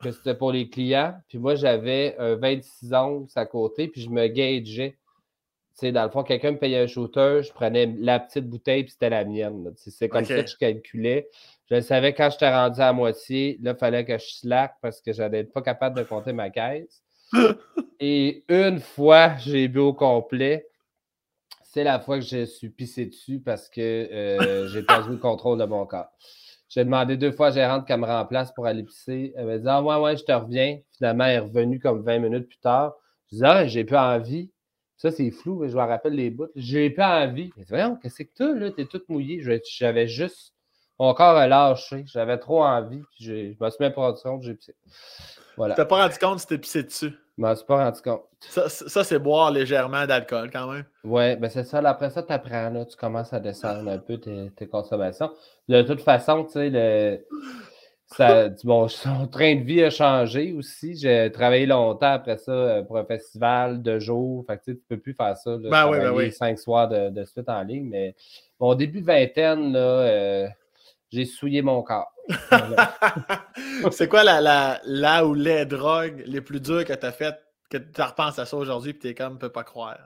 [0.01, 1.15] que c'était pour les clients.
[1.27, 4.91] Puis moi, j'avais un 26 onces à côté, puis je me gageais.
[4.91, 8.83] Tu sais, dans le fond, quelqu'un me payait un shooter, je prenais la petite bouteille,
[8.83, 9.73] puis c'était la mienne.
[9.75, 11.27] C'est comme ça que je calculais.
[11.71, 15.13] Je savais quand j'étais rendu à moitié, là, il fallait que je slack parce que
[15.13, 17.03] je n'allais pas capable de compter ma caisse.
[17.99, 20.67] Et une fois, j'ai bu au complet.
[21.63, 25.59] C'est la fois que je suis pissé dessus parce que euh, j'ai perdu le contrôle
[25.59, 26.11] de mon corps.
[26.69, 29.33] J'ai demandé deux fois à gérante qu'elle me remplace pour aller pisser.
[29.35, 30.79] Elle m'a dit Ah, ouais, ouais, je te reviens.
[30.97, 32.95] Finalement, elle est revenue comme 20 minutes plus tard.
[33.31, 34.51] Je dis Ah, j'ai plus envie.
[34.97, 36.47] Ça, c'est flou, mais je me rappelle les bouts.
[36.55, 37.51] J'ai plus envie.
[37.57, 38.71] Elle dit Voyons, qu'est-ce que tu là?
[38.71, 39.41] T'es toute mouillée.
[39.69, 40.54] J'avais juste
[40.99, 42.05] mon corps a lâché.
[42.07, 43.01] J'avais trop envie.
[43.15, 44.43] Puis je me suis même pas rendu compte.
[44.43, 44.75] J'ai pissé.
[45.57, 45.75] Voilà.
[45.75, 47.13] Tu t'es pas rendu compte que c'était pissé dessus?
[47.37, 48.23] Je m'en suis pas rendu compte.
[48.39, 50.85] Ça, ça c'est boire légèrement d'alcool quand même.
[51.03, 51.79] Oui, ben c'est ça.
[51.79, 55.31] Après ça, tu apprends, là, tu commences à descendre un peu tes, tes consommations.
[55.67, 57.25] De toute façon, tu sais, le,
[58.07, 60.95] ça, bon, son train de vie a changé aussi.
[60.95, 64.45] J'ai travaillé longtemps après ça euh, pour un festival de jour.
[64.47, 65.51] Fait que, tu ne peux plus faire ça.
[65.51, 66.31] Là, ben oui, ben oui.
[66.31, 67.89] cinq soirs de, de, suite en ligne.
[67.89, 68.15] Mais
[68.59, 70.47] bon, début vingtaine, là, euh,
[71.15, 72.11] j'ai souillé mon corps.
[73.91, 77.39] c'est quoi la, la, la, ou les drogues les plus dures que tu as faites,
[77.69, 79.97] que tu repenses à ça aujourd'hui et tu es comme, peux pas croire?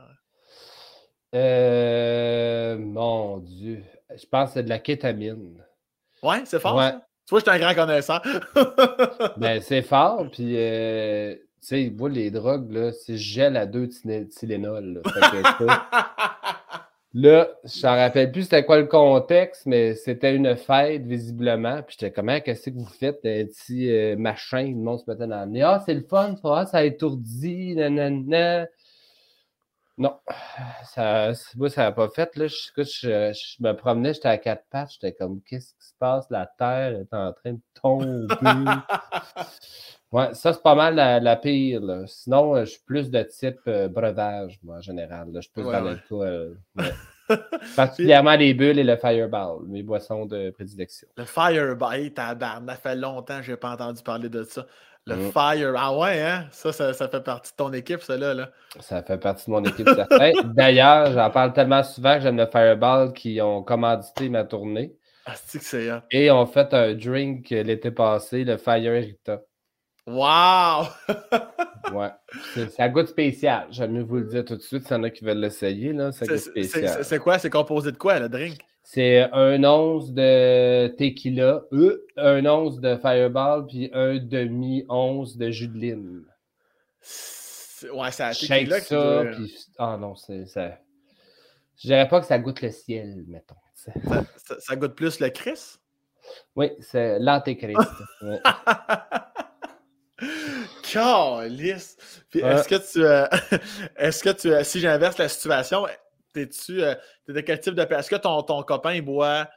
[1.34, 3.84] Euh, mon Dieu.
[4.16, 5.64] Je pense que c'est de la kétamine.
[6.22, 6.80] Ouais, c'est fort.
[6.80, 7.02] Ça?
[7.26, 8.22] Tu vois, je suis un grand connaisseur.
[9.38, 10.28] ben, c'est fort.
[10.32, 15.02] Puis, euh, tu sais, les drogues, là, c'est gel à deux Tylenol.
[15.04, 15.88] Là,
[17.16, 21.82] je n'en rappelle plus c'était quoi le contexte, mais c'était une fête, visiblement.
[21.82, 25.28] Puis j'étais comment, qu'est-ce que vous faites, un petit euh, machin, le monde se mettait
[25.28, 25.62] dans le nez.
[25.64, 28.68] Ah, c'est le fun, ça, ça a étourdi, nanana.
[30.00, 30.18] Non,
[30.86, 32.34] ça, moi, ça n'a pas fait.
[32.38, 36.26] Là, je, je, me promenais, j'étais à quatre pattes, j'étais comme, qu'est-ce qui se passe?
[36.30, 38.34] La terre est en train de tomber.
[40.14, 41.82] ouais, ça, c'est pas mal la, pire.
[42.08, 45.32] Sinon, euh, je suis plus de type euh, breuvage, moi, en général.
[45.36, 46.58] Je suis plus dans l'alcool.
[47.76, 51.10] Particulièrement les bulles et le fireball, mes boissons de prédilection.
[51.18, 54.66] Le fireball, tabarnak, ça fait longtemps que je n'ai pas entendu parler de ça.
[55.10, 55.32] Le mm.
[55.32, 55.74] Fire.
[55.78, 56.46] Ah ouais, hein?
[56.52, 58.34] Ça, ça, fait partie de ton équipe, ça là.
[58.34, 58.52] là.
[58.80, 60.32] Ça fait partie de mon équipe, certain.
[60.46, 64.94] D'ailleurs, j'en parle tellement souvent que j'aime le Fireball qui ont commandité ma tournée.
[65.26, 69.42] Ah, c'est que c'est Et ont fait un drink l'été passé, le Fire Rita.
[70.08, 70.88] Wow!
[71.94, 72.68] ouais.
[72.70, 73.68] Ça goûte spécial.
[73.70, 74.88] J'aime mieux vous le dire tout de suite.
[74.88, 77.04] S'il y en a qui veulent l'essayer, là, ça goûte spécial.
[77.04, 77.38] C'est quoi?
[77.38, 78.60] C'est composé de quoi, le drink?
[78.92, 85.68] C'est un once de tequila, euh, un once de fireball, puis un demi-once de jus
[85.68, 86.26] de lime.
[87.94, 89.56] Ouais, c'est tequila ça, puis...
[89.78, 90.80] Ah non, c'est ça.
[91.78, 93.54] Je dirais pas que ça goûte le ciel, mettons.
[93.76, 95.76] Ça, goûte plus le Chris?
[96.56, 97.80] Oui, c'est l'antéchrist.
[100.92, 101.96] Calice!
[102.32, 103.06] Puis est-ce que tu.
[103.06, 103.28] Euh,
[103.98, 104.52] est-ce que tu.
[104.66, 105.86] si j'inverse la situation,
[106.34, 106.96] T'es-tu euh,
[107.28, 109.48] de quel type de Est-ce que ton, ton copain boit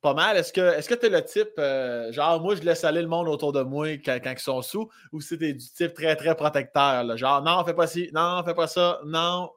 [0.00, 0.36] pas mal?
[0.36, 3.08] Est-ce que est-ce que tu es le type euh, genre moi je laisse aller le
[3.08, 6.34] monde autour de moi quand, ils sont sous ou si tu du type très très
[6.34, 7.16] protecteur?
[7.16, 9.50] Genre non, fais pas ci, non, fais pas ça, non?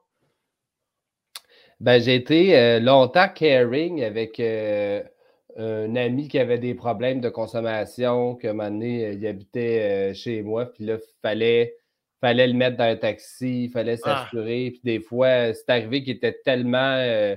[1.80, 8.34] Ben, j'ai été euh, longtemps caring avec un ami qui avait des problèmes de consommation,
[8.34, 11.79] que un moment donné, il habitait chez moi, puis là, il fallait
[12.20, 14.24] fallait le mettre dans un taxi, il fallait ah.
[14.24, 14.70] s'assurer.
[14.72, 17.34] Puis des fois, c'est arrivé qu'il était tellement, euh,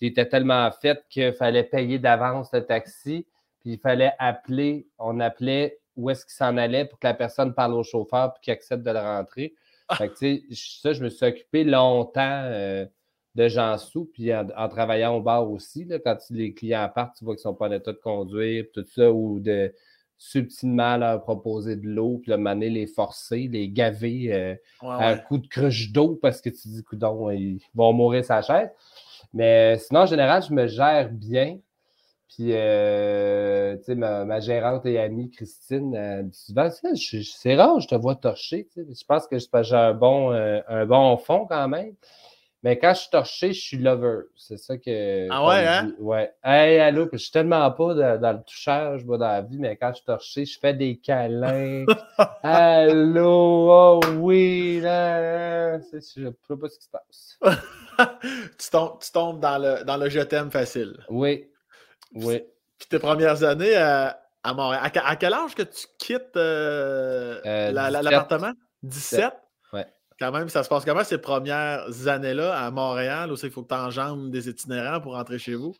[0.00, 3.26] était tellement fait qu'il fallait payer d'avance le taxi.
[3.60, 7.54] Puis il fallait appeler, on appelait où est-ce qu'il s'en allait pour que la personne
[7.54, 9.54] parle au chauffeur puis qu'il accepte de le rentrer.
[9.88, 9.96] Ah.
[9.96, 12.86] Fait que, ça, je me suis occupé longtemps euh,
[13.34, 15.84] de gens sous, puis en, travaillant au bar aussi.
[15.84, 18.66] Là, quand les clients partent, tu vois qu'ils ne sont pas en état de conduire,
[18.72, 19.74] tout ça, ou de
[20.20, 25.16] subtilement leur proposer de l'eau, puis le maner les forcer, les gaver euh, à un
[25.16, 28.68] coup de cruche d'eau parce que tu dis, coudon, ils vont mourir sa chaise.
[29.32, 31.58] Mais sinon, en général, je me gère bien.
[32.28, 37.88] Puis, euh, tu sais, ma, gérante et amie Christine, elle dit souvent, c'est rare, je
[37.88, 38.68] te vois torcher.
[38.76, 41.94] Je pense que j'ai un bon, euh, un bon fond quand même.
[42.62, 44.24] Mais quand je suis torché, je suis lover.
[44.36, 45.28] C'est ça que.
[45.30, 45.92] Ah ouais, hein?
[45.98, 46.30] Ouais.
[46.44, 49.90] Hey, allô, je suis tellement pas dans, le touchage moi, dans la vie, mais quand
[49.90, 51.86] je suis torché, je fais des câlins.
[52.42, 55.78] allô, oh oui, là.
[55.80, 57.38] Je ne sais pas ce qui se passe.
[58.58, 60.98] tu, tombes, tu tombes dans le, dans le je t'aime facile.
[61.08, 61.48] Oui.
[62.14, 62.42] Oui.
[62.78, 64.90] Puis tes premières années à, à Montréal.
[65.04, 68.52] À, quel âge que tu quittes euh, euh, l'appartement?
[68.82, 69.32] 17?
[70.20, 73.68] Quand même, ça se passe comment ces premières années-là à Montréal où il faut que
[73.68, 75.74] tu enjambes des itinérants pour rentrer chez vous?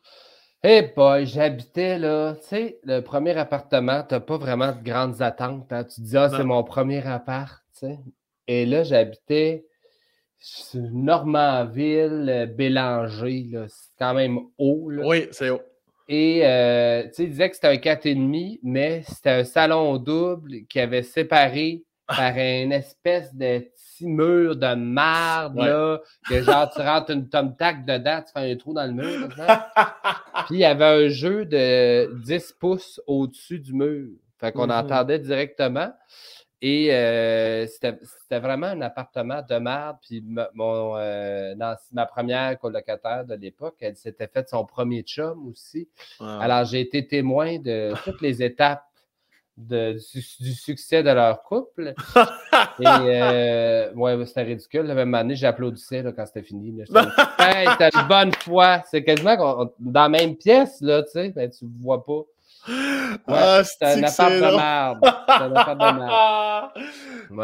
[0.62, 4.82] Eh hey boy, j'habitais là, tu sais, le premier appartement, tu n'as pas vraiment de
[4.82, 5.72] grandes attentes.
[5.72, 5.84] Hein.
[5.84, 7.98] Tu te dis, ah, c'est mon premier appart, tu sais.
[8.46, 9.64] Et là, j'habitais
[10.38, 14.90] sur Normandville, euh, Bélanger, c'est quand même haut.
[14.90, 15.06] Là.
[15.06, 15.62] Oui, c'est haut.
[16.08, 20.66] Et euh, tu sais, il disait que c'était un 4,5, mais c'était un salon double
[20.68, 23.66] qui avait séparé par une espèce de
[24.06, 28.56] mur de marde, là, que genre, tu rentres une tom tac dedans, tu fais un
[28.56, 29.28] trou dans le mur.
[30.46, 34.08] Puis il y avait un jeu de 10 pouces au-dessus du mur.
[34.38, 34.84] Fait qu'on mm-hmm.
[34.84, 35.92] entendait directement.
[36.62, 39.96] Et euh, c'était vraiment un appartement de merde.
[40.06, 40.22] Puis
[40.54, 41.54] mon, euh,
[41.92, 45.88] ma première colocataire de l'époque, elle s'était faite son premier chum aussi.
[46.20, 48.84] Alors j'ai été témoin de toutes les étapes
[49.68, 51.94] du, succès de leur couple.
[52.80, 54.82] Et euh, ouais, c'était ridicule.
[54.82, 56.80] La même année, j'applaudissais quand c'était fini.
[57.38, 58.82] hey, c'était une bonne foi.
[58.90, 62.22] C'est quasiment dans la même pièce, là, tu sais, ben, tu ne vois pas.
[63.26, 64.98] ah, c'est un appart de merde.
[65.02, 66.70] C'est un appart de merde.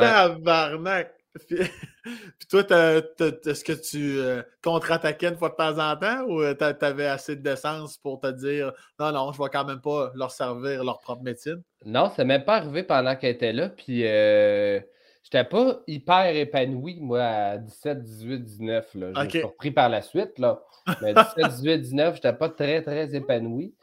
[0.01, 1.16] Tabarnak!
[1.49, 6.55] Puis, toi, est-ce que tu euh, contre-attaquais une fois de temps en temps ou euh,
[6.55, 10.13] tu avais assez de décence pour te dire non, non, je vais quand même pas
[10.15, 11.63] leur servir leur propre médecine?
[11.85, 13.69] Non, ça m'est pas arrivé pendant qu'elle était là.
[13.69, 14.81] Puis euh,
[15.23, 18.95] j'étais pas hyper épanoui, moi, à 17, 18, 19.
[18.95, 19.13] Là.
[19.15, 20.39] Je me suis surpris par la suite.
[20.39, 20.63] Là.
[21.03, 23.75] Mais 17, 18, 19, j'étais pas très, très épanoui.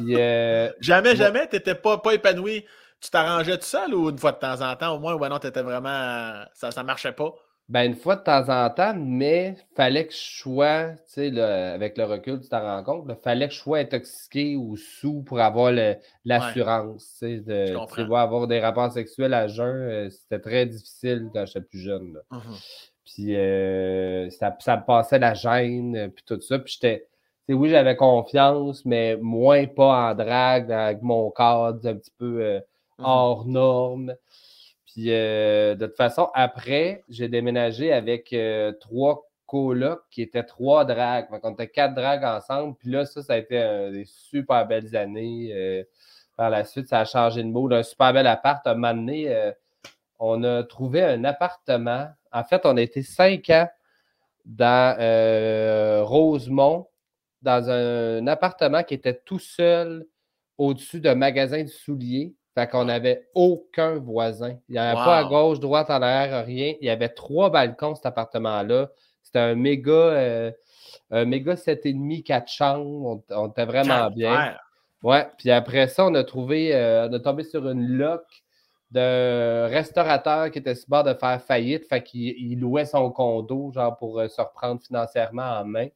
[0.00, 2.64] Euh, jamais, jamais, tu n'étais pas, pas épanoui
[3.00, 5.38] tu t'arrangeais tout seul ou une fois de temps en temps, au moins, ou non,
[5.38, 6.44] étais vraiment.
[6.54, 7.34] Ça ne marchait pas?
[7.68, 11.98] Ben, une fois de temps en temps, mais fallait que je sois, tu sais, avec
[11.98, 15.38] le recul, tu t'en rends compte, il fallait que je sois intoxiqué ou sous pour
[15.40, 15.70] avoir
[16.24, 17.16] l'assurance.
[17.18, 21.60] tu sais, de avoir des rapports sexuels à jeun, euh, c'était très difficile quand j'étais
[21.60, 22.18] plus jeune.
[22.30, 22.38] Mmh
[23.04, 26.58] puis euh, ça, ça, me passait la gêne, euh, puis tout ça.
[26.58, 27.08] Puis j'étais,
[27.48, 32.60] oui, j'avais confiance, mais moins pas en drague, avec mon cadre un petit peu
[32.98, 34.14] Mmh hors norme.
[34.86, 40.84] Puis euh, de toute façon, après, j'ai déménagé avec euh, trois colocs qui étaient trois
[40.84, 41.30] dragues.
[41.30, 42.74] Donc, on était quatre dragues ensemble.
[42.76, 45.50] Puis là, ça, ça a été des super belles années.
[45.52, 45.84] Euh,
[46.36, 47.72] par la suite, ça a changé de mot.
[47.72, 48.66] Un super bel appart.
[48.66, 49.52] Un moment donné,
[50.18, 52.08] on a trouvé un appartement.
[52.32, 53.68] En fait, on a été cinq ans
[54.44, 56.88] dans Rosemont,
[57.42, 60.06] dans un appartement qui était tout seul
[60.58, 62.34] au-dessus d'un magasin de souliers.
[62.58, 64.56] Fait qu'on n'avait aucun voisin.
[64.68, 66.74] Il n'y avait pas à gauche, droite, en arrière, rien.
[66.80, 68.90] Il y avait trois balcons, cet appartement-là.
[69.22, 70.50] C'était un méga, euh,
[71.12, 73.22] un méga 7,5, 4 chambres.
[73.30, 74.56] On, était vraiment bien.
[75.04, 75.28] Ouais.
[75.38, 78.24] Puis après ça, on a trouvé, euh, on a tombé sur une loc
[78.90, 81.86] d'un restaurateur qui était sur bord de faire faillite.
[81.86, 85.86] Fait qu'il louait son condo, genre pour euh, se reprendre financièrement en main.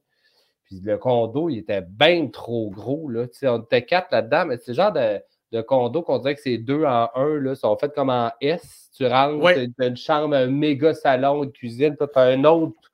[0.66, 3.08] Puis le condo, il était bien trop gros.
[3.08, 3.24] Là.
[3.46, 5.20] on était quatre là-dedans, mais c'est genre de
[5.52, 8.90] de condo qu'on dirait que c'est deux en un, là, sont faits comme en S.
[8.96, 12.90] Tu rentres, tu as une chambre, un méga salon, une cuisine, tu as un autre,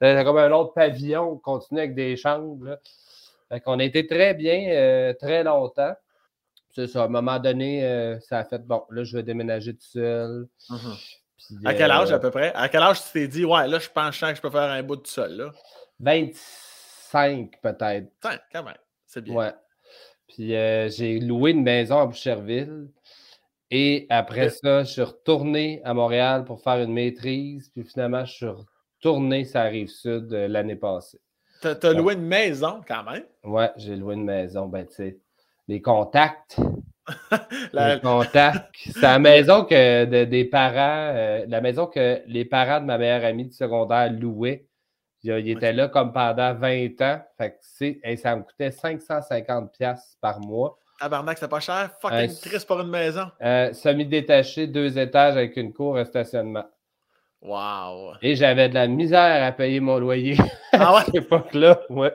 [0.00, 2.64] as comme un autre pavillon, on continue avec des chambres.
[2.64, 2.78] Là.
[3.48, 5.94] Fait qu'on a été très bien, euh, très longtemps.
[6.74, 9.74] C'est ça, à un moment donné, euh, ça a fait, bon, là, je vais déménager
[9.74, 10.46] tout seul.
[10.68, 11.66] Mm-hmm.
[11.66, 12.52] à quel âge à euh, peu près?
[12.54, 14.82] À quel âge tu t'es dit, ouais, là, je pense que je peux faire un
[14.82, 15.50] bout tout seul, là?
[16.00, 18.12] 25 peut-être.
[18.52, 18.74] quand même,
[19.06, 19.34] c'est bien.
[19.34, 19.52] Ouais.
[20.28, 22.88] Puis euh, j'ai loué une maison à Boucherville.
[23.70, 27.70] Et après ça, je suis retourné à Montréal pour faire une maîtrise.
[27.70, 31.20] Puis finalement, je suis retourné sur la rive sud euh, l'année passée.
[31.60, 33.24] Tu as, loué une maison quand même?
[33.42, 34.66] Ouais, j'ai loué une maison.
[34.66, 35.18] Ben, tu sais,
[35.68, 36.58] les contacts.
[37.72, 38.74] Les contacts.
[38.74, 43.24] C'est la maison que des parents, euh, la maison que les parents de ma meilleure
[43.24, 44.66] amie du secondaire louaient
[45.26, 47.20] il, était là comme pendant 20 ans.
[47.38, 50.78] Fait que, ça me coûtait 550$ par mois.
[50.98, 51.90] Tabarnak, c'est pas cher.
[52.00, 53.30] Fucking triste pour une maison.
[53.42, 56.64] Euh, Semi-détaché, deux étages avec une cour et stationnement.
[57.42, 58.14] Wow.
[58.22, 60.36] Et j'avais de la misère à payer mon loyer
[60.72, 61.80] ah à cette époque-là.
[61.90, 62.14] Ouais.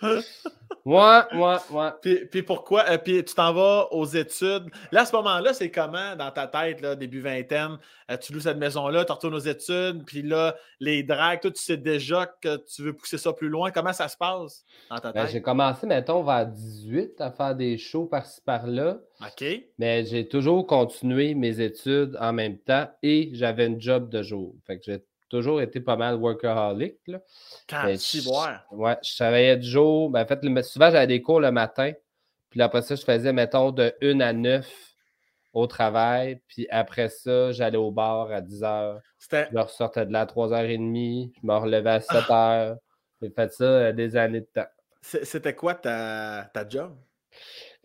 [0.86, 1.98] Moi, moi, moi.
[2.02, 2.84] Puis, puis pourquoi?
[2.90, 4.64] Euh, puis tu t'en vas aux études.
[4.92, 7.78] Là, à ce moment-là, c'est comment dans ta tête, là, début vingtaine?
[8.10, 11.62] Euh, tu loues cette maison-là, tu retournes aux études, puis là, les drags, toi, tu
[11.62, 13.70] sais déjà que tu veux pousser ça plus loin.
[13.70, 15.32] Comment ça se passe dans ta Ben, tête?
[15.32, 18.98] j'ai commencé, mettons, vers 18 à faire des shows par-ci par-là.
[19.22, 19.44] OK.
[19.78, 24.54] Mais j'ai toujours continué mes études en même temps et j'avais une job de jour.
[24.66, 24.98] Fait que j'ai
[25.28, 26.96] toujours été pas mal workaholic.
[27.06, 27.20] Là.
[27.68, 28.64] Quand Mais tu boire.
[28.70, 30.10] Ouais, je travaillais du jour.
[30.10, 31.92] Ben, en fait, le- souvent, j'avais des cours le matin.
[32.50, 34.70] Puis après ça, je faisais, mettons, de 1 à 9
[35.52, 36.40] au travail.
[36.48, 39.00] Puis après ça, j'allais au bar à 10 h.
[39.18, 39.48] C'était.
[39.52, 41.32] Je ressortais de là à 3h30.
[41.40, 42.74] Je me relevais à 7 Ah.
[42.74, 42.76] h.
[43.22, 44.66] J'ai fait ça euh, des années de temps.
[45.02, 46.94] C'était quoi ta, ta job?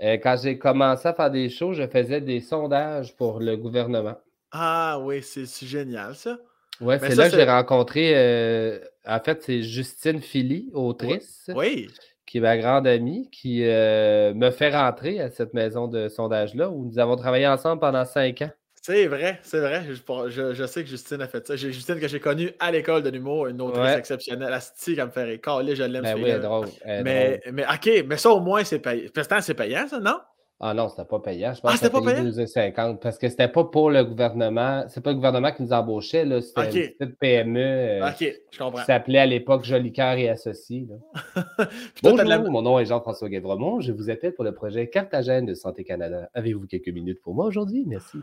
[0.02, 4.16] Euh, quand j'ai commencé à faire des shows, je faisais des sondages pour le gouvernement.
[4.52, 6.38] Ah oui, c'est génial, ça.
[6.82, 8.14] Mais c'est là que j'ai rencontré.
[8.16, 11.88] euh, en fait, c'est Justine Philly, autrice, Oui.
[12.26, 16.70] qui est ma grande amie, qui euh, me fait rentrer à cette maison de sondage-là
[16.70, 18.52] où nous avons travaillé ensemble pendant cinq ans.
[18.82, 19.84] C'est vrai, c'est vrai.
[19.90, 21.56] Je, je- je sais que Justine a fait ça.
[21.58, 23.98] Justine que j'ai connue à l'école de l'humour, une autrice Ouais.
[23.98, 24.54] exceptionnelle.
[24.54, 26.02] Asti, elle me fait récaler, je l'aime.
[26.04, 26.68] Ben oui, drôle.
[26.86, 27.54] mais, drôle.
[27.54, 29.10] mais OK, mais ça au moins, c'est payant.
[29.42, 30.16] C'est payant, ça, non?
[30.62, 31.54] Ah non, c'était pas payant.
[31.54, 32.24] Je pense Ah, que c'était pas payant?
[32.26, 34.84] 12,50 parce que c'était pas pour le gouvernement.
[34.90, 36.42] C'est pas le gouvernement qui nous embauchait, là.
[36.42, 38.80] C'était une petite PME euh, OK, je comprends.
[38.80, 40.86] qui s'appelait à l'époque Jolicoeur et Associés.
[40.90, 40.96] là.
[41.58, 41.68] Toi,
[42.04, 43.80] Bonjour, la- mon nom est Jean-François Guévremont.
[43.80, 46.30] Je vous appelle pour le projet Cartagène de Santé Canada.
[46.34, 47.86] Avez-vous quelques minutes pour moi aujourd'hui?
[47.88, 48.18] Merci.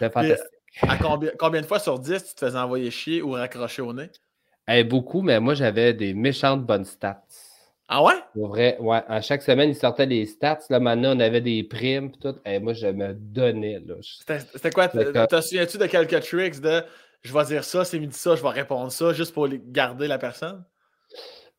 [0.00, 0.46] C'est fantastique.
[0.82, 3.92] à combien, combien de fois sur 10 tu te faisais envoyer chier ou raccrocher au
[3.92, 4.10] nez?
[4.68, 7.22] Eh, beaucoup, mais moi, j'avais des méchantes bonnes stats.
[7.88, 8.14] Ah ouais?
[8.34, 9.00] Pour vrai, ouais.
[9.06, 10.58] À chaque semaine, ils sortaient des stats.
[10.70, 12.10] Là, maintenant, on avait des primes.
[12.10, 12.34] pis Tout.
[12.44, 13.78] Eh, moi, je me donnais.
[13.86, 13.94] Là.
[14.00, 14.88] C'était quoi?
[14.88, 16.82] Te souviens-tu de quelques tricks de
[17.26, 20.18] je vais dire ça, c'est midi ça, je vais répondre ça, juste pour garder la
[20.18, 20.64] personne?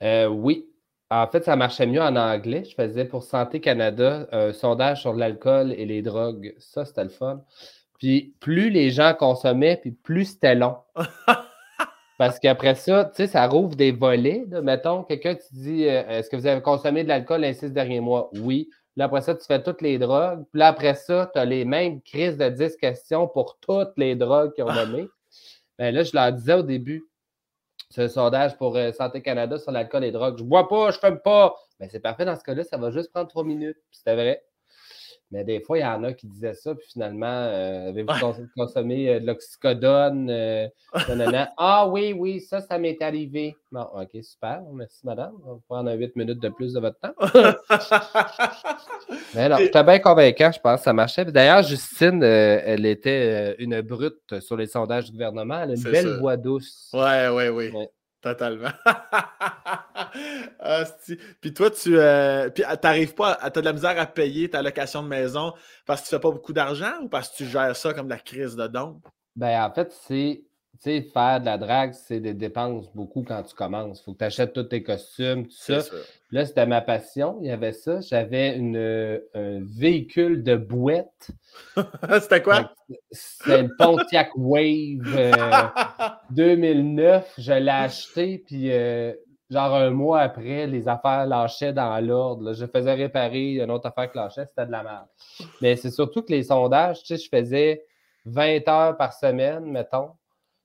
[0.01, 0.65] Euh, oui.
[1.09, 2.63] En fait, ça marchait mieux en anglais.
[2.65, 6.53] Je faisais pour Santé Canada un sondage sur l'alcool et les drogues.
[6.57, 7.43] Ça, c'était le fun.
[7.97, 10.77] Puis plus les gens consommaient, puis plus c'était long.
[12.17, 14.45] Parce qu'après ça, tu sais, ça rouvre des volets.
[14.49, 14.61] là.
[14.61, 17.99] Mettons, quelqu'un te dit euh, Est-ce que vous avez consommé de l'alcool les six derniers
[17.99, 18.29] mois?
[18.33, 18.69] Oui.
[18.69, 20.43] Puis là, après ça, tu fais toutes les drogues.
[20.51, 24.15] Puis là, après ça, tu as les mêmes crises de 10 questions pour toutes les
[24.15, 25.07] drogues qu'ils ont nommées.
[25.77, 27.05] Ben là, je leur disais au début,
[27.91, 30.39] c'est un sondage pour euh, Santé Canada sur l'alcool et les drogues.
[30.39, 31.55] Je bois pas, je fume pas.
[31.79, 33.77] Ben, c'est parfait dans ce cas-là, ça va juste prendre trois minutes.
[33.91, 34.43] C'était vrai.
[35.29, 38.13] Mais des fois, il y en a qui disaient ça, puis finalement, euh, avez-vous
[38.55, 40.29] consommé euh, de l'oxycodone?
[40.29, 40.69] euh,
[41.57, 43.53] ah oui, oui, ça, ça m'est arrivé.
[43.69, 44.61] Bon, OK, super.
[44.73, 45.33] Merci, madame.
[45.45, 47.13] On va prendre un 8 minutes de plus de votre temps.
[49.35, 51.25] Mais non, j'étais bien convaincant, je pense, ça marchait.
[51.25, 55.61] D'ailleurs, Justine, euh, elle était une brute sur les sondages du gouvernement.
[55.61, 56.89] Elle a une belle voix douce.
[56.93, 57.69] Ouais, ouais, oui.
[57.71, 57.89] Ouais.
[58.21, 58.69] Totalement.
[60.59, 61.17] Asti.
[61.41, 64.61] Puis toi, tu euh, puis, ah, pas, à- t'as de la misère à payer ta
[64.61, 65.53] location de maison
[65.85, 68.19] parce que tu fais pas beaucoup d'argent ou parce que tu gères ça comme la
[68.19, 69.01] crise de don?
[69.35, 70.43] Ben, en fait, c'est.
[70.83, 73.99] Tu sais, faire de la drague, c'est des dépenses beaucoup quand tu commences.
[73.99, 75.81] Il faut que tu achètes tous tes costumes, tout ça.
[75.81, 75.97] C'est sûr.
[76.29, 77.39] Là, c'était ma passion.
[77.41, 77.99] Il y avait ça.
[77.99, 81.31] J'avais une, euh, un véhicule de bouette.
[82.21, 82.73] C'était quoi?
[83.09, 85.31] C'était une Pontiac Wave euh,
[86.29, 87.33] 2009.
[87.39, 89.13] Je l'ai acheté, puis euh,
[89.49, 92.53] genre un mois après, les affaires lâchaient dans l'ordre.
[92.53, 95.05] Je faisais réparer une autre affaire qui lâchait, c'était de la merde.
[95.61, 97.85] Mais c'est surtout que les sondages, tu sais, je faisais
[98.25, 100.09] 20 heures par semaine, mettons.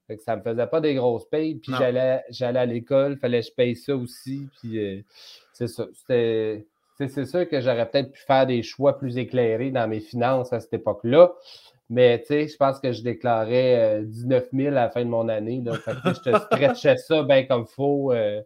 [0.08, 1.54] Fait que ça me faisait pas des grosses payes.
[1.56, 4.48] Puis j'allais, j'allais à l'école, fallait que je paye ça aussi.
[4.60, 5.00] Puis euh,
[5.52, 5.86] c'est ça.
[5.92, 6.66] C'était.
[6.98, 10.52] c'est- C'est sûr que j'aurais peut-être pu faire des choix plus éclairés dans mes finances
[10.52, 11.32] à cette époque-là.
[11.88, 15.10] Mais tu sais, je pense que je déclarais euh, 19 000 à la fin de
[15.10, 15.60] mon année.
[15.64, 15.72] Là.
[15.74, 18.12] Fait que, je te stretchais ça bien comme faut.
[18.12, 18.42] euh.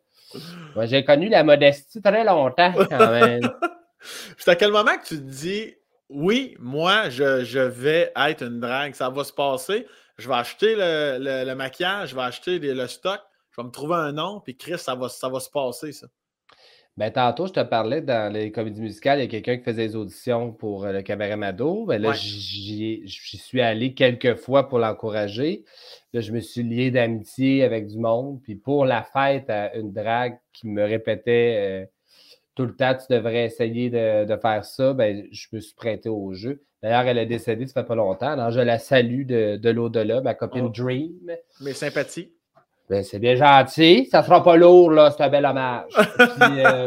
[0.75, 3.41] Ouais, J'ai connu la modestie très longtemps quand même.
[4.39, 5.75] C'est à quel moment que tu te dis
[6.09, 9.87] oui, moi, je, je vais être une drague, ça va se passer,
[10.19, 13.21] je vais acheter le, le- le maquillage, je vais acheter le stock,
[13.51, 16.07] je vais me trouver un nom, puis Chris, ça va, ça va se passer, ça.
[16.99, 19.87] Ben, tantôt, je te parlais dans les comédies musicales, il y a quelqu'un qui faisait
[19.89, 21.85] des auditions pour euh, le cabaret Mado.
[21.85, 22.15] Ben là, Ouais.
[22.17, 23.05] j'y
[23.39, 25.65] suis allé quelques fois pour l'encourager.
[26.15, 28.41] Là, je me suis lié d'amitié avec du monde.
[28.43, 31.87] Puis pour la fête à une drague qui me répétait euh,
[32.55, 36.09] tout le temps, tu devrais essayer de, de faire ça, ben, je me suis prêté
[36.09, 36.63] au jeu.
[36.83, 38.29] D'ailleurs, elle est décédée, ça fait pas longtemps.
[38.31, 40.69] Alors, je la salue de, de l'au-delà, ma copine Oh.
[40.71, 41.13] Dream.
[41.61, 42.33] Mes sympathies.
[42.89, 44.07] Ben, c'est bien gentil.
[44.07, 45.11] Ça sera pas lourd, là.
[45.11, 45.91] C'est un bel hommage.
[45.95, 46.87] Puis, euh,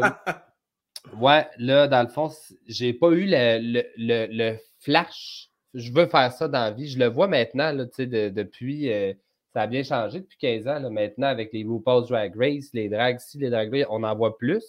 [1.18, 2.30] ouais, là, dans le fond,
[2.66, 5.48] j'ai pas eu le, le- le- le flash.
[5.74, 6.88] Je veux faire ça dans la vie.
[6.88, 8.92] Je le vois maintenant, là, tu sais, de- depuis.
[8.92, 9.12] euh,
[9.52, 10.90] ça a bien changé depuis 15 ans.
[10.90, 14.38] Maintenant, avec les RuPaul's Drag Race, les drags ici, les drag race, on en voit
[14.38, 14.62] plus.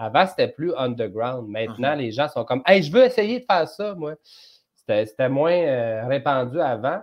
[0.00, 1.48] Avant, c'était plus underground.
[1.48, 1.98] Maintenant, uh-huh.
[1.98, 4.14] les gens sont comme Hey, je veux essayer de faire ça, moi.
[4.88, 7.00] C'était moins euh, répandu avant.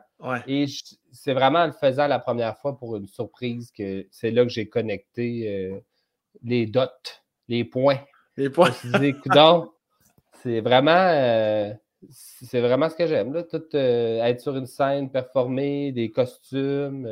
[0.48, 0.66] Et
[1.12, 4.50] c'est vraiment en le faisant la première fois pour une surprise que c'est là que
[4.50, 5.80] j'ai connecté euh,
[6.44, 6.82] les dots,
[7.48, 8.00] les points.
[8.38, 8.72] Les points.
[10.42, 10.92] c'est vraiment.
[10.92, 11.74] Euh,
[12.10, 13.32] c'est vraiment ce que j'aime.
[13.50, 17.08] Tout euh, être sur une scène, performer, des costumes.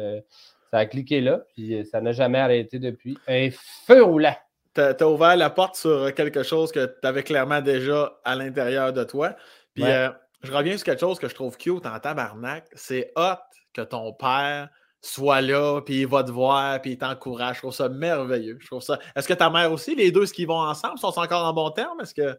[0.69, 3.17] Ça a cliqué là, puis ça n'a jamais arrêté depuis.
[3.27, 4.35] Un feu roulant.
[4.73, 8.93] Tu as, ouvert la porte sur quelque chose que tu avais clairement déjà à l'intérieur
[8.93, 9.35] de toi.
[9.73, 9.83] Puis
[10.43, 12.65] je reviens sur quelque chose que je trouve cute en tabarnak.
[12.73, 13.37] C'est hot
[13.73, 14.69] que ton père
[15.01, 17.55] soit là, puis il va te voir, puis il t'encourage.
[17.55, 18.57] Je trouve ça merveilleux.
[18.59, 18.99] Je trouve ça.
[19.15, 21.69] Est-ce que ta mère aussi, les deux, ce qu'ils vont ensemble, sont encore en bon
[21.71, 21.99] terme?
[22.01, 22.37] Est-ce que.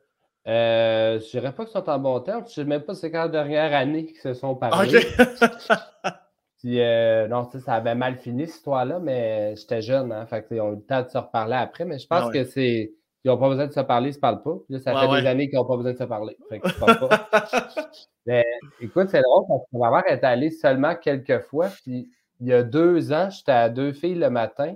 [0.49, 2.41] Euh, je dirais pas qu'ils sont en bon terme.
[2.41, 5.01] Je ne sais même pas c'est quand la dernière année qu'ils se sont parlé.
[6.59, 10.61] Puis, euh, non, ça avait mal fini, cette histoire-là, mais j'étais jeune, hein, fait ils
[10.61, 12.93] ont eu le temps de se reparler après, mais je pense ah que c'est.
[13.25, 14.57] Ils n'ont pas besoin de se parler, ils ne se parlent pas.
[14.79, 16.37] ça fait des années qu'ils n'ont pas besoin de se parler.
[16.49, 17.29] Fait pas.
[18.27, 18.45] mais
[18.81, 21.69] écoute, c'est drôle parce que ma mère est allée seulement quelques fois.
[21.69, 22.11] Puis
[22.41, 24.75] il y a deux ans, j'étais à deux filles le matin.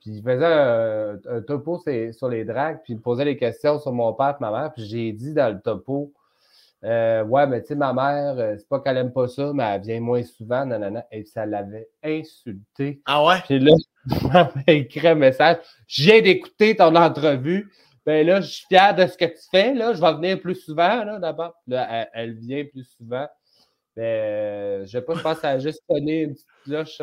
[0.00, 1.82] Puis il faisait un, topo
[2.12, 4.72] sur les drags, puis il me posait des questions sur mon père et ma mère.
[4.72, 6.12] Puis j'ai dit dans le topo,
[6.84, 9.64] euh, ouais, mais tu sais, ma mère, euh, c'est pas qu'elle aime pas ça, mais
[9.64, 11.06] elle vient moins souvent, nanana.
[11.10, 13.00] Et puis ça l'avait insulté.
[13.06, 13.40] Ah ouais?
[13.46, 13.72] Puis là,
[14.32, 15.58] m'a écrit un message.
[15.86, 17.70] Je viens d'écouter ton entrevue.
[18.04, 19.74] Ben là, je suis fier de ce que tu fais.
[19.74, 21.54] Là, je vais venir plus souvent, là, d'abord.
[21.66, 23.26] Là, elle, vient plus souvent.
[23.96, 27.00] Mais euh, je sais pas, je pense a juste donné une petite cloche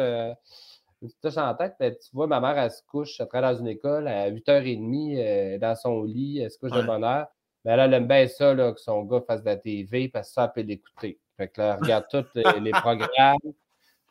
[1.37, 4.29] en tête, tu vois, ma mère, elle se couche, elle travaille dans une école, à
[4.29, 7.27] 8h30, euh, dans son lit, elle se couche de bonne heure.
[7.65, 10.29] Mais elle, elle aime bien ça, là, que son gars fasse de la TV, parce
[10.29, 11.19] que ça, elle peut l'écouter.
[11.37, 13.37] Fait que là, elle regarde tous les, programmes.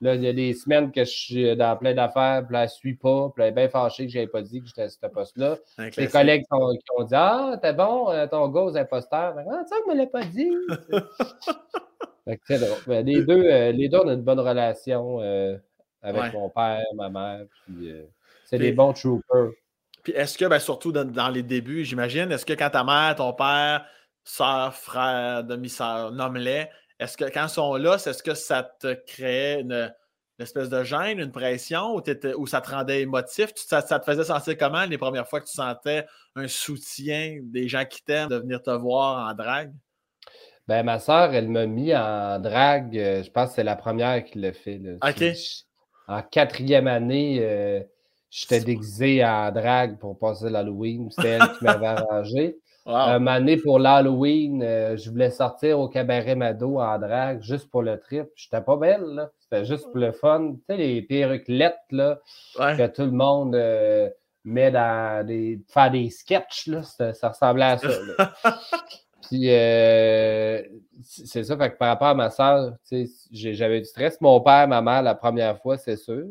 [0.03, 2.67] Là, il y a des semaines que je suis dans plein d'affaires, puis là, elle
[2.67, 4.83] ne suit pas, puis elle est bien fâchée que je n'avais pas dit que j'étais
[4.83, 5.57] à ce poste-là.
[5.97, 9.37] Les collègues qui ont dit Ah, t'es bon, euh, ton gars aux imposteurs.
[9.39, 10.51] Ah, ça, ne me l'a pas dit.
[12.25, 15.21] fait que, ben, les, deux, euh, les deux, on a une bonne relation
[16.03, 17.45] avec mon père, ma mère.
[17.65, 18.03] Puis, euh,
[18.45, 19.51] c'est des bons troopers.
[20.03, 23.33] Puis est-ce que, ben, surtout dans, les débuts, j'imagine, est-ce que quand ta mère, ton
[23.33, 23.87] père,
[24.25, 26.67] soeur, frère, demi-sœur, nomme-les,
[27.03, 29.93] est-ce que quand ils sont là, est-ce que ça te créait une,
[30.39, 32.03] espèce de gêne, une pression, ou,
[32.37, 33.53] ou ça te rendait émotif?
[33.55, 37.69] Ça, ça, te faisait sentir comment les premières fois que tu sentais un soutien des
[37.69, 39.73] gens qui t'aiment de venir te voir en drague?
[40.67, 42.97] Ben, ma soeur, elle m'a mis en drague.
[42.97, 44.81] Euh, je pense que c'est la première qui l'a fait.
[45.03, 45.23] OK
[46.09, 47.81] en quatrième année, euh,
[48.31, 51.11] j'étais déguisé en drague pour passer l'Halloween.
[51.11, 52.59] C'était elle qui m'avait arrangé.
[52.85, 52.95] Wow.
[52.95, 57.83] Une année pour l'Halloween, euh, je voulais sortir au cabaret Mado en drague juste pour
[57.83, 58.27] le trip.
[58.35, 60.55] J'étais pas belle, C'était juste pour le fun.
[60.55, 61.77] Tu sais, les perruques là,
[62.57, 64.11] que tout le monde euh,
[64.45, 65.61] met dans des.
[65.69, 66.83] faire des sketchs, là.
[66.83, 67.89] Ça ressemblait à ça.
[69.29, 70.63] Puis euh,
[71.03, 72.77] c'est ça, fait que par rapport à ma soeur,
[73.31, 74.21] j'avais du stress.
[74.21, 76.27] Mon père, ma mère, la première fois, c'est sûr.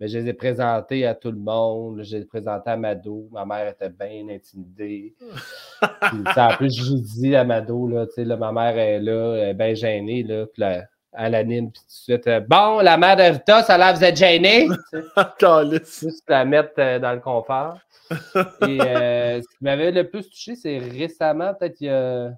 [0.00, 2.02] mais je les ai présentés à tout le monde.
[2.02, 3.28] Je les ai présentés à Mado.
[3.32, 5.14] Ma mère était bien intimidée.
[5.80, 9.54] puis, en plus, je dis à Mado, là, là, ma mère est là, elle est
[9.54, 10.22] bien gênée.
[10.22, 10.84] Là, puis là,
[11.16, 14.04] à l'anime, puis tout de suite, euh, bon, la mère de Rita, ça là, vous
[14.04, 14.68] êtes gênée.
[15.40, 17.78] Juste la mettre euh, dans le confort.
[18.68, 22.30] Et euh, ce qui m'avait le plus touché, c'est récemment, peut-être il y a.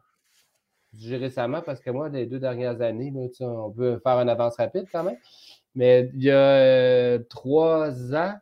[0.95, 4.57] Je dis récemment parce que moi, les deux dernières années, on peut faire une avance
[4.57, 5.19] rapide quand même.
[5.75, 8.35] Mais il y a trois ans,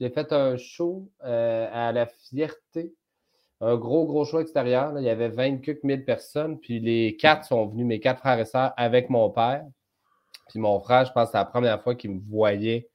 [0.00, 2.94] j'ai fait un show à la Fierté.
[3.64, 4.92] Un gros, gros show extérieur.
[4.98, 6.58] Il y avait 24 000 personnes.
[6.58, 9.64] Puis les quatre sont venus, mes quatre frères et sœurs, avec mon père.
[10.48, 12.88] Puis mon frère, je pense que c'est la première fois qu'il me voyait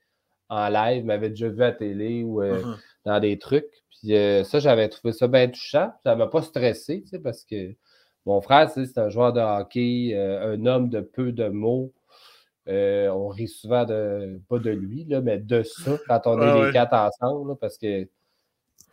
[0.50, 3.70] en live, m'avait déjà vu à télé ou uh-huh dans des trucs.
[3.90, 5.92] Puis euh, ça, j'avais trouvé ça bien touchant.
[6.04, 7.76] Ça ne m'a pas stressé, tu sais, parce que
[8.26, 11.92] mon frère, c'est un joueur de hockey, euh, un homme de peu de mots.
[12.68, 16.68] Euh, on rit souvent de, pas de lui, là, mais de ça quand on est
[16.68, 18.08] les quatre ensemble, parce que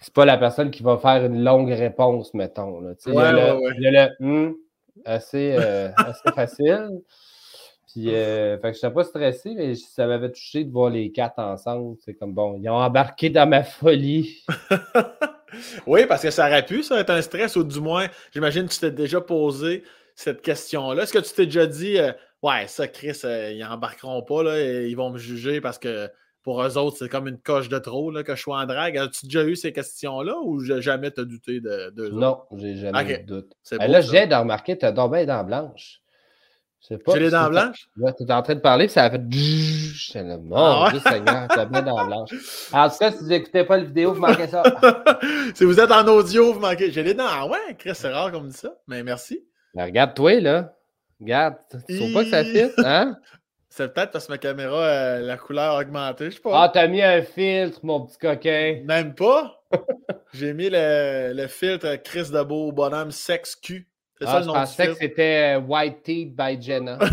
[0.01, 2.81] c'est pas la personne qui va faire une longue réponse, mettons.
[2.81, 4.55] Là, il, y a le, hmm
[5.05, 5.53] assez,
[5.97, 7.03] assez facile.
[7.97, 11.13] Puis, euh, fait que je n'étais pas stressé, mais ça m'avait touché de voir les
[11.13, 11.97] quatre ensemble.
[12.05, 14.45] C'est comme bon, ils ont embarqué dans ma folie.
[15.87, 18.75] oui, parce que ça aurait pu, ça, être un stress, ou du moins, j'imagine que
[18.75, 19.83] tu t'es déjà posé
[20.15, 21.05] cette question-là.
[21.05, 24.61] Est-ce que tu t'es déjà dit, euh, ouais, ça, Chris, euh, ils embarqueront pas, là,
[24.61, 26.11] et ils vont me juger parce que
[26.47, 28.97] pour eux autres, c'est comme une coche de trop là, que je sois en drague.
[28.97, 33.23] As-tu déjà eu ces questions-là ou jamais t'as douté de, Non, j'ai jamais eu de
[33.25, 33.53] doute.
[33.73, 36.03] là, j'ai de remarquer, tu as donc bien dans blanche.
[36.81, 37.15] Je sais pas.
[37.15, 37.89] J'ai les dents blanches?
[37.97, 39.21] Tu es en train de parler, ça a fait.
[39.29, 42.31] Je le ah Dieu Seigneur, t'as bien dents blanches.
[42.73, 44.63] En tout cas, si vous n'écoutez pas la vidéo, vous manquez ça.
[45.57, 46.93] si vous êtes en audio, vous manquez.
[46.93, 47.27] J'ai les dents.
[47.29, 48.73] Ah ouais, Chris, c'est rare comme ça.
[48.87, 49.45] Mais merci.
[49.75, 50.77] Ben, regarde-toi, là.
[51.21, 51.57] Regarde.
[51.89, 53.17] Tu trouves pas que ça fit, hein?
[53.77, 56.63] C'est peut-être parce que ma caméra, euh, la couleur a augmenté, je sais pas.
[56.63, 58.81] Ah, t'as mis un filtre, mon petit coquin.
[58.87, 59.61] Même pas?
[60.33, 63.87] J'ai mis le, le, filtre Chris de Beau Bonhomme Sex Q.
[64.19, 66.99] C'est ah, ça le nom Je pensais que c'était euh, White Teeth by Jenna.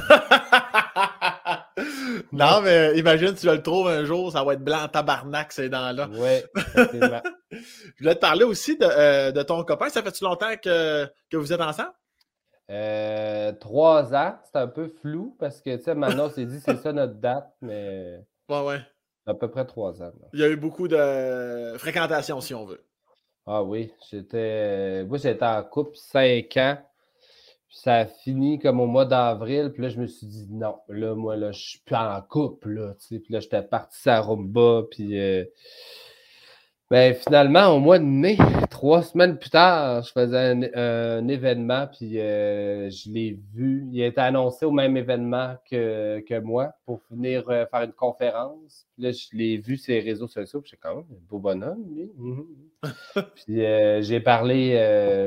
[2.31, 6.07] non, mais imagine, tu le trouves un jour, ça va être blanc tabarnak, ces dents-là.
[6.13, 6.39] Oui,
[6.77, 9.89] Je voulais te parler aussi de, euh, de ton copain.
[9.89, 11.91] Ça fait-tu longtemps que, que vous êtes ensemble?
[12.73, 16.59] Euh, trois ans, c'est un peu flou parce que, tu sais, maintenant, on s'est dit
[16.59, 18.19] c'est ça notre date, mais.
[18.49, 18.79] Ouais, ouais.
[19.27, 20.11] À peu près trois ans.
[20.33, 22.83] Il y a eu beaucoup de fréquentation, si on veut.
[23.45, 25.03] Ah oui, j'étais.
[25.05, 26.77] Moi, j'étais en couple cinq ans.
[27.67, 29.71] Puis ça a fini comme au mois d'avril.
[29.71, 32.71] Puis là, je me suis dit non, là, moi, là, je suis plus en couple,
[32.71, 32.95] là.
[32.99, 33.19] Tu sais.
[33.19, 34.83] Puis là, j'étais parti à Rumba.
[34.89, 35.19] Puis.
[35.19, 35.45] Euh,
[36.91, 38.37] ben, finalement, au mois de mai,
[38.69, 43.87] trois semaines plus tard, je faisais un, événement, puis euh, je l'ai vu.
[43.91, 47.93] Il a été annoncé au même événement que, que moi pour venir euh, faire une
[47.93, 48.85] conférence.
[48.93, 51.39] Puis là, je l'ai vu sur les réseaux sociaux, puis j'ai quand même un beau
[51.39, 52.11] bonhomme, lui.
[52.15, 52.45] Mhm.
[53.35, 54.75] puis euh, j'ai parlé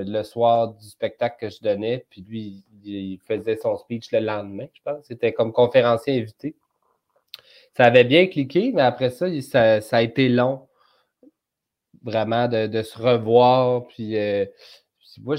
[0.06, 4.66] le soir du spectacle que je donnais, puis lui, il faisait son speech le lendemain,
[4.72, 5.04] je pense.
[5.04, 6.54] C'était comme conférencier invité.
[7.76, 9.26] Ça avait bien cliqué, mais après ça,
[9.80, 10.66] ça a été long
[12.06, 13.86] vraiment de, se revoir.
[13.88, 14.46] Puis, euh,
[15.22, 15.36] moi,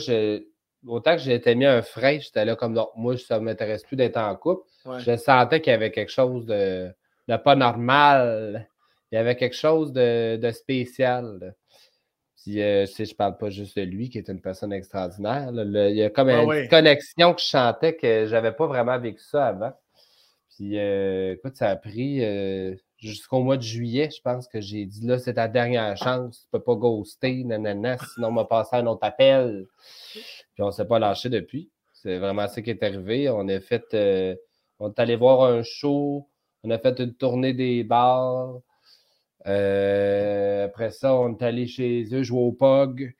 [0.85, 3.95] autant que j'étais mis un frein, j'étais là comme non, moi, ça ne m'intéresse plus
[3.95, 4.67] d'être en couple.
[4.99, 6.91] Je sentais qu'il y avait quelque chose de,
[7.43, 8.67] pas normal.
[9.11, 11.55] Il y avait quelque chose de, spécial.
[12.43, 15.49] Puis, euh, si je parle pas juste de lui, qui est une personne extraordinaire.
[15.53, 19.47] il y a comme une connexion que je sentais que j'avais pas vraiment vécu ça
[19.47, 19.73] avant.
[20.55, 22.21] Puis, euh, écoute, ça a pris
[22.97, 26.47] jusqu'au mois de juillet, je pense que j'ai dit là, c'est ta dernière chance, tu
[26.51, 29.67] peux pas ghoster, nanana, sinon on m'a passé un autre appel.
[30.53, 31.69] Puis on s'est pas lâché depuis.
[31.93, 33.29] C'est vraiment ça qui est arrivé.
[33.29, 34.35] On a fait, euh,
[34.79, 36.27] on est allé voir un show,
[36.63, 38.55] on a fait une tournée des bars.
[39.45, 43.13] Euh, après ça, on est allé chez eux jouer au POG.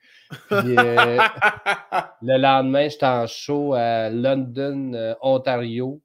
[0.48, 1.18] Puis, euh,
[2.22, 6.00] le lendemain, j'étais en show à London, Ontario.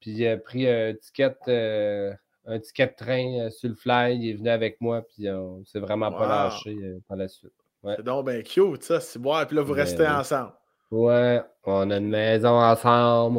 [0.00, 1.34] Puis j'ai pris un ticket
[2.46, 4.16] un ticket de train euh, sur le fly.
[4.16, 7.52] Il est venu avec moi, puis on s'est vraiment pas lâché euh, par la suite.
[7.84, 9.00] C'est donc bien cute, ça.
[9.00, 9.34] C'est bon.
[9.46, 10.52] Puis là, vous restez ensemble.
[10.90, 13.38] Ouais, on a une maison ensemble,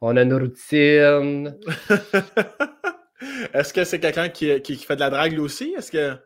[0.00, 1.58] on, a une routine.
[3.54, 5.74] Est-ce que c'est quelqu'un qui, qui, fait de la drague lui aussi?
[5.76, 6.16] Est-ce que.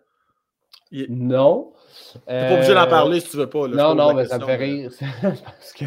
[1.08, 1.72] Non.
[2.26, 3.68] T'es pas obligé d'en euh, parler si tu veux pas.
[3.68, 4.90] non, non, mais ça me fait rire.
[5.22, 5.84] Parce que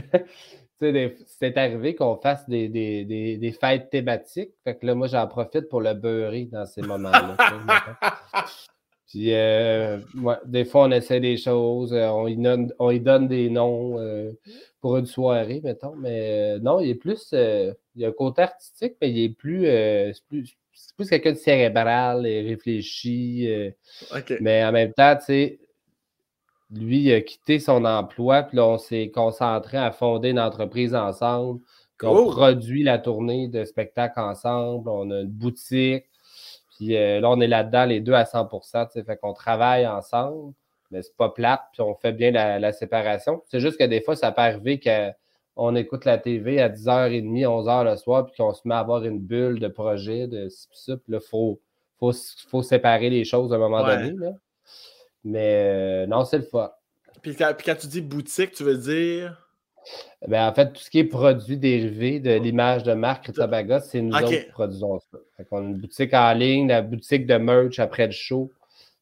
[1.25, 4.51] c'est arrivé qu'on fasse des, des, fêtes thématiques.
[4.63, 7.38] Fait que là, moi, j'en profite pour le beurrer dans ces moments-là.
[9.07, 9.99] Puis, euh,
[10.45, 13.99] des fois, on essaie des choses, euh, on y donne, on y donne des noms
[13.99, 14.31] euh,
[14.81, 15.95] pour une soirée, mettons.
[15.95, 17.31] Mais non, il est plus.
[17.31, 19.65] il y a un côté artistique, mais il est plus.
[19.65, 20.57] c'est plus,
[20.97, 23.47] plus quelqu'un de cérébral et réfléchi.
[24.41, 25.59] Mais en même temps, tu sais,
[26.74, 31.61] lui, a quitté son emploi, puis là, on s'est concentré à fonder une entreprise ensemble.
[32.01, 34.89] On produit la tournée de spectacles ensemble.
[34.89, 36.05] On a une boutique.
[36.76, 40.53] Puis euh, là, on est là-dedans, les deux à 100% Fait qu'on travaille ensemble,
[40.91, 43.43] mais c'est pas plate, puis on fait bien la, séparation.
[43.47, 47.91] C'est juste que des fois, ça peut arriver qu'on écoute la TV à 10h30, 11h
[47.91, 50.97] le soir, puis qu'on se met à avoir une bulle de projet, de ça.
[50.97, 51.61] Puis là, il faut,
[51.99, 54.11] faut, séparer les choses à un moment donné.
[54.13, 54.32] Là.
[55.24, 56.71] Mais euh, non, c'est le fun.
[57.21, 59.39] Puis quand, tu dis boutique, tu veux dire?
[60.28, 64.01] Ben, en fait, tout ce qui est produit dérivé de l'image de marque Tabaga, c'est
[64.01, 65.17] nous autres qui produisons ça.
[65.38, 68.51] Fait on a une boutique en ligne, la boutique de merch après le show.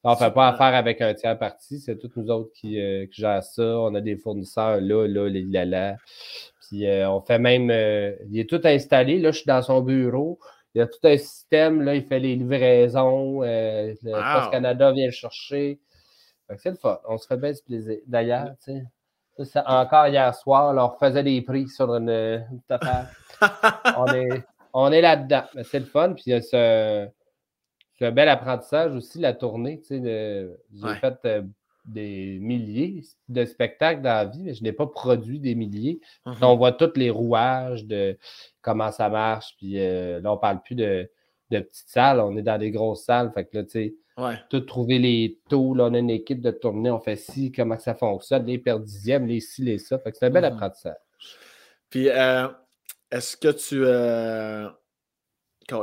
[0.04, 3.06] On ne fait pas affaire avec un tiers parti, c'est tous nous autres qui, euh,
[3.06, 3.64] qui, gèrent ça.
[3.64, 5.96] On a des fournisseurs là, là, les là, là.
[6.68, 7.70] Puis euh, on fait même.
[8.32, 9.20] il est tout installé.
[9.20, 10.40] Là, je suis dans son bureau.
[10.74, 11.82] Il y a tout un système.
[11.84, 13.42] Là, il fait les livraisons.
[13.42, 13.94] le
[14.36, 15.80] Post Canada vient le chercher.
[16.58, 17.00] C'est le fun.
[17.08, 17.98] On se fait bien ce plaisir.
[18.08, 18.74] D'ailleurs, tu
[19.46, 23.10] sais, encore hier soir, on faisait des prix sur une, une affaire.
[23.98, 24.44] on est,
[24.74, 25.44] on est là-dedans.
[25.56, 26.14] Mais c'est le fun.
[26.14, 27.12] Puis c'est
[28.02, 29.80] un bel apprentissage aussi, la tournée.
[29.82, 31.42] Tu sais, J'ai fait euh,
[31.86, 36.00] des milliers de spectacles dans la vie, mais je n'ai pas produit des milliers.
[36.26, 36.46] Mm-hmm.
[36.46, 38.18] On voit tous les rouages de
[38.62, 39.56] comment ça marche.
[39.58, 41.10] Puis euh, là, on ne parle plus de,
[41.50, 43.32] de, petites salles, on est dans des grosses salles.
[43.34, 43.96] Fait que là, tu sais,
[44.50, 45.74] tout trouver les taux.
[45.74, 48.80] Là, on a une équipe de tournée, on fait ci, comment ça fonctionne, les per
[48.80, 50.00] dixièmes, les ci, les ça.
[50.04, 50.54] c'est un bel mhm.
[50.54, 50.96] apprentissage.
[51.90, 52.48] Puis, euh,
[53.12, 53.84] est-ce que tu.
[53.86, 54.70] Euh...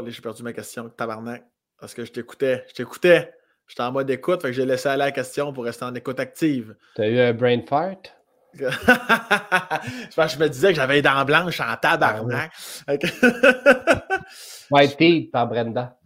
[0.07, 1.45] j'ai perdu ma question, tabarnak.
[1.78, 2.64] Parce que je t'écoutais.
[2.68, 3.32] Je t'écoutais.
[3.66, 6.18] J'étais en mode écoute, fait que j'ai laissé aller la question pour rester en écoute
[6.18, 6.74] active.
[6.97, 8.14] T'as eu un brain fart?
[8.55, 12.51] je me disais que j'avais les dents blanches en tabarnak.
[14.70, 15.97] White teeth par Brenda.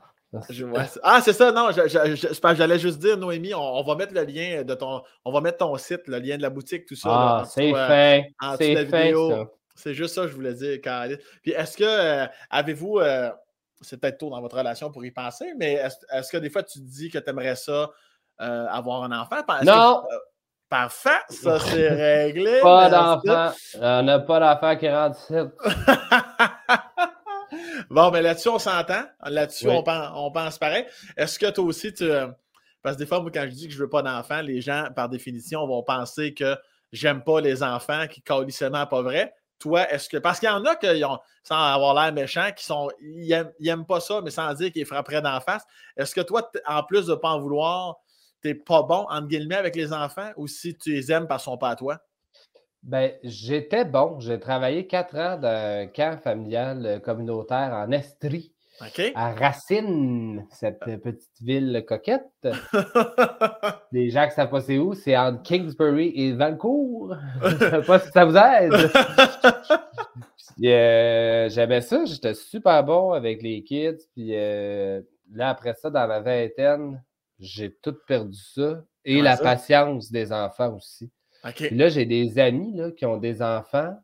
[1.03, 5.03] Ah, c'est ça, non, j'allais juste dire, Noémie, on, va mettre le lien de ton.
[5.25, 7.09] On va mettre ton site, le lien de la boutique, tout ça.
[7.11, 8.33] Ah, c'est fait.
[8.59, 9.15] C'est fait.
[9.75, 11.19] C'est juste ça que je voulais dire, Caroline.
[11.43, 12.99] Puis est-ce que euh, avez-vous.
[12.99, 13.31] Euh,
[13.81, 16.79] c'est peut-être tôt dans votre relation pour y penser, mais est-ce que des fois tu
[16.79, 17.91] te dis que tu aimerais ça
[18.41, 19.37] euh, avoir un enfant?
[19.65, 20.03] non!
[20.69, 21.89] parfait, ça c'est
[22.25, 22.61] réglé.
[22.63, 23.53] Pas d'enfant.
[23.81, 25.35] On n'a pas d'enfant qui rentre ici.
[27.93, 29.05] bon, mais là-dessus, on s'entend.
[29.25, 30.87] Là-dessus, on, pense, on pense pareil.
[31.17, 32.09] Est-ce que toi aussi, tu.
[32.83, 34.61] Parce que des fois, moi, quand je dis que je ne veux pas d'enfant, les
[34.61, 36.57] gens, par définition, vont penser que
[36.91, 39.35] j'aime pas les enfants, qui calissement pas vrai.
[39.59, 40.17] Toi, est-ce que.
[40.17, 42.91] Parce qu'il y en a qui ont, sans avoir l'air méchant, qui sont.
[43.01, 45.63] Ils n'aiment pas ça, mais sans dire qu'ils frapperaient d'en face.
[45.97, 47.97] Est-ce que toi, en plus de ne pas en vouloir,
[48.43, 51.45] tu n'es pas bon, entre guillemets, avec les enfants ou si tu les aimes parce
[51.45, 51.99] qu'ils sont pas à toi?
[52.83, 54.19] Ben, j'étais bon.
[54.21, 58.53] J'ai travaillé quatre ans d'un camp familial euh, communautaire en Estrie.
[59.15, 62.27] À Racine, cette petite ville coquette.
[63.93, 67.15] Les gens qui savent pas c'est où, c'est entre Kingsbury et Vancouver.
[67.43, 68.73] Je sais pas si ça vous aide.
[70.63, 74.07] Euh, j'aimais ça, j'étais super bon avec les kids.
[74.13, 75.01] Puis euh,
[75.33, 77.03] là, après ça, dans la vingtaine,
[77.39, 78.85] j'ai tout perdu ça.
[79.05, 81.11] Et la patience des enfants aussi.
[81.71, 83.97] Là, j'ai des amis là, qui ont des enfants.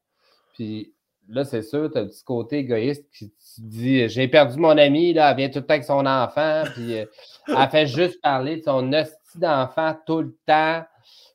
[0.55, 0.93] Puis
[1.29, 4.77] là, c'est sûr, tu as un petit côté égoïste qui te dit J'ai perdu mon
[4.77, 7.07] ami, là, elle vient tout le temps avec son enfant, puis euh,
[7.49, 10.85] elle fait juste parler de son hostie d'enfant tout le temps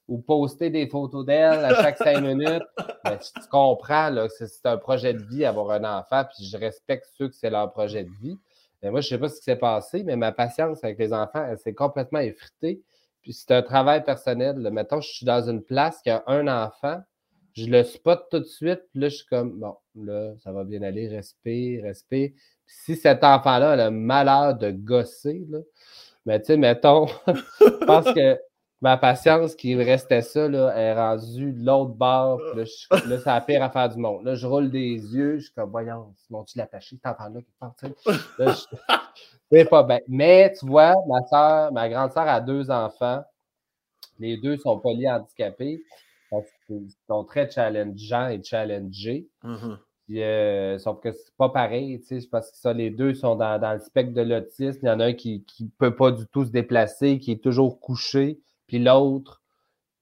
[0.08, 2.64] ou poster des photos d'elle à chaque cinq minutes.
[3.06, 6.58] Ben, tu comprends là, que c'est un projet de vie avoir un enfant, puis je
[6.58, 8.38] respecte ceux que c'est leur projet de vie.
[8.82, 11.14] Mais moi, je ne sais pas ce qui s'est passé, mais ma patience avec les
[11.14, 12.82] enfants, elle s'est complètement effritée.
[13.24, 14.56] Puis c'est un travail personnel.
[14.72, 17.02] Mettons, je suis dans une place qui a un enfant,
[17.54, 20.64] je le spot tout de suite, puis là, je suis comme, bon, là, ça va
[20.64, 22.34] bien aller, respect, respect.
[22.66, 25.60] si cet enfant-là a le malheur de gosser, là,
[26.26, 28.40] mais tu sais, mettons, je pense que
[28.82, 32.40] ma patience qui restait ça là, est rendue de l'autre bord.
[32.56, 34.26] Là, là c'est la pire affaire du monde.
[34.26, 37.74] Là, je roule des yeux, je suis comme, voyons, mon-tu l'attaché, cet enfant-là qui part,
[39.52, 40.00] C'est pas bien.
[40.08, 43.24] Mais tu vois, ma soeur, ma grande soeur a deux enfants.
[44.20, 45.82] Les deux sont polyhandicapés
[46.70, 49.28] ils sont très challengeants et challengés.
[49.44, 49.78] Mm-hmm.
[50.16, 53.74] Euh, sauf que c'est pas pareil, tu sais, parce que ça, les deux sont dans,
[53.74, 54.80] le spectre de l'autisme.
[54.84, 57.44] Il y en a un qui ne peut pas du tout se déplacer, qui est
[57.44, 59.42] toujours couché, puis l'autre,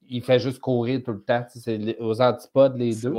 [0.10, 1.46] il fait juste courir tout le temps.
[1.50, 3.16] c'est aux antipodes, les deux.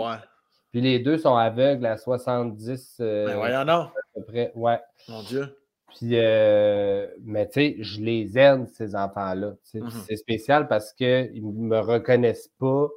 [0.73, 2.97] Puis les deux sont aveugles à 70.
[3.01, 4.81] Euh, ben voyons À peu près, ouais.
[5.09, 5.57] Mon Dieu.
[5.97, 9.55] Puis, euh, mais tu sais, je les aime, ces enfants-là.
[9.74, 10.05] Mm-hmm.
[10.07, 12.88] C'est spécial parce qu'ils ne me reconnaissent pas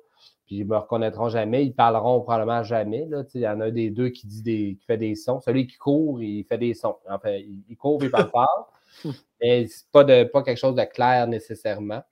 [0.46, 1.66] puis ils me reconnaîtront jamais.
[1.66, 3.06] Ils parleront probablement jamais.
[3.06, 3.24] Là.
[3.34, 5.42] Il y en a un des deux qui dit des, qui fait des sons.
[5.42, 6.98] Celui qui court, il fait des sons.
[7.10, 8.72] Enfin, il, court il parle fort.
[9.42, 12.04] Mais c'est pas, de, pas quelque chose de clair nécessairement.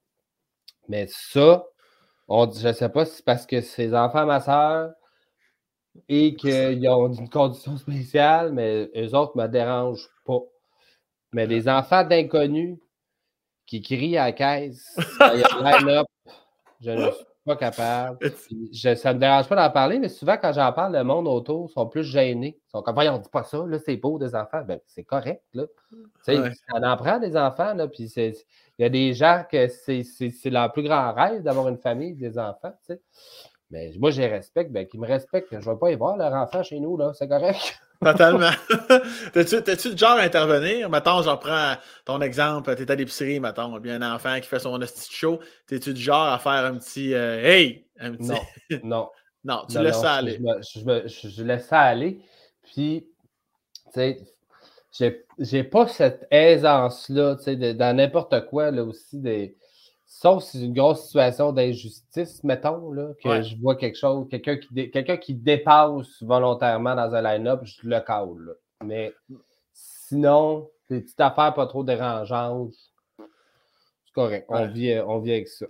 [0.90, 1.66] Mais ça,
[2.28, 4.94] on, je ne sais pas si c'est parce que c'est enfants, ma soeur,
[6.10, 10.42] et qu'ils ont une condition spéciale, mais eux autres ne me dérangent pas.
[11.34, 12.78] Mais les enfants d'inconnus
[13.66, 14.96] qui crient à la caisse,
[15.34, 16.06] il y a
[16.84, 18.18] je ne suis pas capable.
[18.74, 21.28] Je, ça ne me dérange pas d'en parler, mais souvent, quand j'en parle, le monde
[21.28, 22.58] autour sont plus gênés.
[22.58, 24.62] Ils sont comme, voyons, on dit pas ça, là, c'est beau des enfants.
[24.68, 25.64] Ben, c'est correct, là.
[26.26, 26.40] Tu sais,
[26.74, 28.36] on en prend des enfants, là, puis il
[28.80, 32.74] y a des gens que c'est leur plus grand rêve d'avoir une famille, des enfants,
[32.86, 33.02] tu sais.
[33.72, 35.48] Mais moi, je les respecte, ben, qu'ils me respectent.
[35.52, 37.80] Je ne vais pas y voir leur enfant chez nous, là, c'est correct.
[38.04, 38.52] Totalement.
[39.34, 40.90] T'es-tu le genre à intervenir?
[40.90, 41.76] Mettons, j'en prends
[42.06, 45.40] ton exemple, t'es à l'épicerie, mettons, bien un enfant qui fait son petit show.
[45.68, 47.86] T'es-tu du genre à faire un petit euh, Hey!
[48.00, 48.30] Un petit...
[48.30, 48.40] Non,
[48.84, 49.10] non.
[49.44, 50.40] non, tu laisses ça aller.
[50.62, 52.20] Je, laisse ça aller.
[52.64, 53.08] Puis,
[53.94, 54.16] tu
[54.92, 59.56] sais, j'ai pas cette aisance-là, tu sais, dans n'importe quoi, là aussi, des
[60.16, 64.58] Sauf si c'est une grosse situation d'injustice, mettons, là, que je vois quelque chose, quelqu'un
[64.58, 68.56] qui, quelqu'un qui dépasse volontairement dans un line-up, je le cale.
[68.86, 69.12] Mais
[69.74, 72.74] sinon, des petites affaires pas trop dérangeantes,
[73.18, 74.46] c'est correct.
[74.50, 75.66] On, vit, on vit avec ça.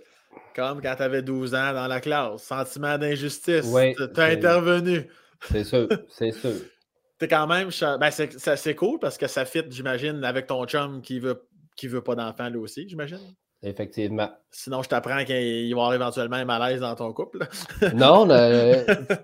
[0.54, 3.64] Comme quand tu avais 12 ans dans la classe, sentiment d'injustice.
[3.72, 5.08] Oui, tu as intervenu.
[5.50, 6.52] C'est sûr, c'est sûr.
[7.18, 11.20] C'est quand même, ben c'est cool parce que ça fit, j'imagine, avec ton chum qui
[11.20, 11.46] veut,
[11.76, 13.20] qui veut pas d'enfant lui aussi, j'imagine.
[13.64, 14.28] Effectivement.
[14.50, 17.48] Sinon, je t'apprends qu'il va y avoir éventuellement un malaise dans ton couple.
[17.94, 18.28] non,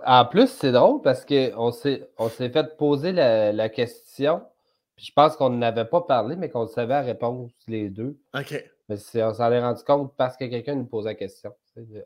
[0.07, 4.43] en plus, c'est drôle parce qu'on s'est, on s'est fait poser la, question.
[4.97, 8.19] Puis je pense qu'on n'avait pas parlé, mais qu'on savait la réponse les deux.
[8.35, 8.65] OK.
[8.89, 11.55] Mais on s'en est rendu compte parce que quelqu'un nous posait la question.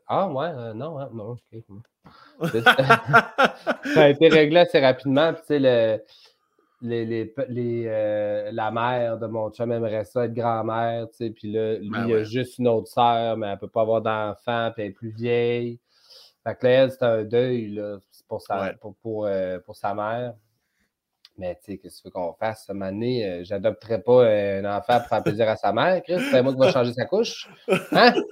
[0.05, 1.63] Ah ouais, euh, non, hein, non, OK.
[2.53, 5.33] ça a été réglé assez rapidement.
[5.33, 6.03] tu sais, le
[6.81, 11.51] les, les, euh, la mère de mon chum aimerait ça être grand-mère, tu sais, puis
[11.51, 14.71] là, lui, ben il a juste une autre sœur, mais elle peut pas avoir d'enfant,
[14.73, 15.79] puis elle est plus vieille.
[16.43, 17.97] Fait que là, c'est un deuil, là,
[18.27, 20.33] pour sa, pour, pour, euh, pour, sa mère.
[21.37, 22.65] Mais tu sais, qu'est-ce que tu veux qu'on fasse?
[22.67, 26.19] Cette année, euh, j'adopterai pas un enfant pour faire plaisir à sa mère, Chris.
[26.31, 27.49] C'est moi qui vais changer sa couche.
[27.91, 28.13] Hein?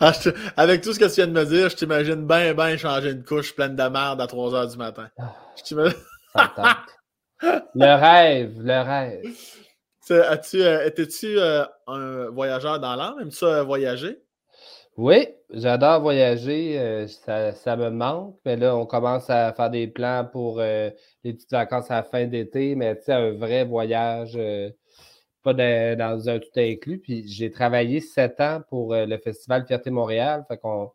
[0.00, 0.12] Ah,
[0.56, 3.24] avec tout ce que tu viens de me dire, je t'imagine bien, bien changer une
[3.24, 5.08] couche pleine de merde à 3 h du matin.
[5.18, 5.34] Ah.
[5.56, 5.98] Je t'imagine.
[7.42, 9.22] Le rêve, le rêve.
[10.10, 13.20] As-tu, euh, étais-tu euh, un voyageur dans l'âme?
[13.20, 14.18] Aimes-tu ça voyager?
[14.96, 16.78] Oui, j'adore voyager.
[16.78, 18.36] Euh, ça, me manque.
[18.44, 20.92] Mais là, on commence à faire des plans pour les
[21.22, 22.74] petites vacances à la fin d'été.
[22.74, 24.38] Mais tu sais, un vrai voyage,
[25.42, 26.98] pas dans un tout inclus.
[26.98, 30.44] Puis j'ai travaillé sept ans pour le Festival Fierté Montréal.
[30.48, 30.90] Fait qu'on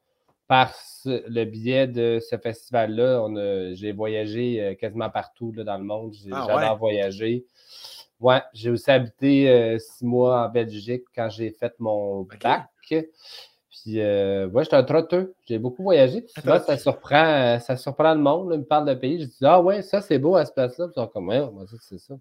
[0.48, 0.74] par
[1.06, 6.14] le biais de ce festival-là, j'ai voyagé euh, quasiment partout dans le monde.
[6.32, 7.46] Ah j'adore voyager.
[8.20, 12.70] Ouais, j'ai aussi habité euh, six mois en Belgique quand j'ai fait mon bac.
[12.88, 15.36] Puis, euh, ouais, j'étais un trotteux.
[15.46, 16.26] J'ai beaucoup voyagé.
[16.44, 18.50] ça surprend, ça surprend le monde.
[18.50, 19.22] Là, ils me parle de pays.
[19.22, 20.88] Je dis, ah ouais, ça, c'est beau à ce place-là.
[20.90, 22.16] Ils sont comme, ouais, moi, c'est ça.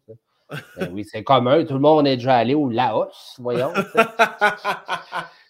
[0.76, 1.64] ben, oui, c'est commun.
[1.64, 3.72] Tout le monde est déjà allé au Laos, voyons.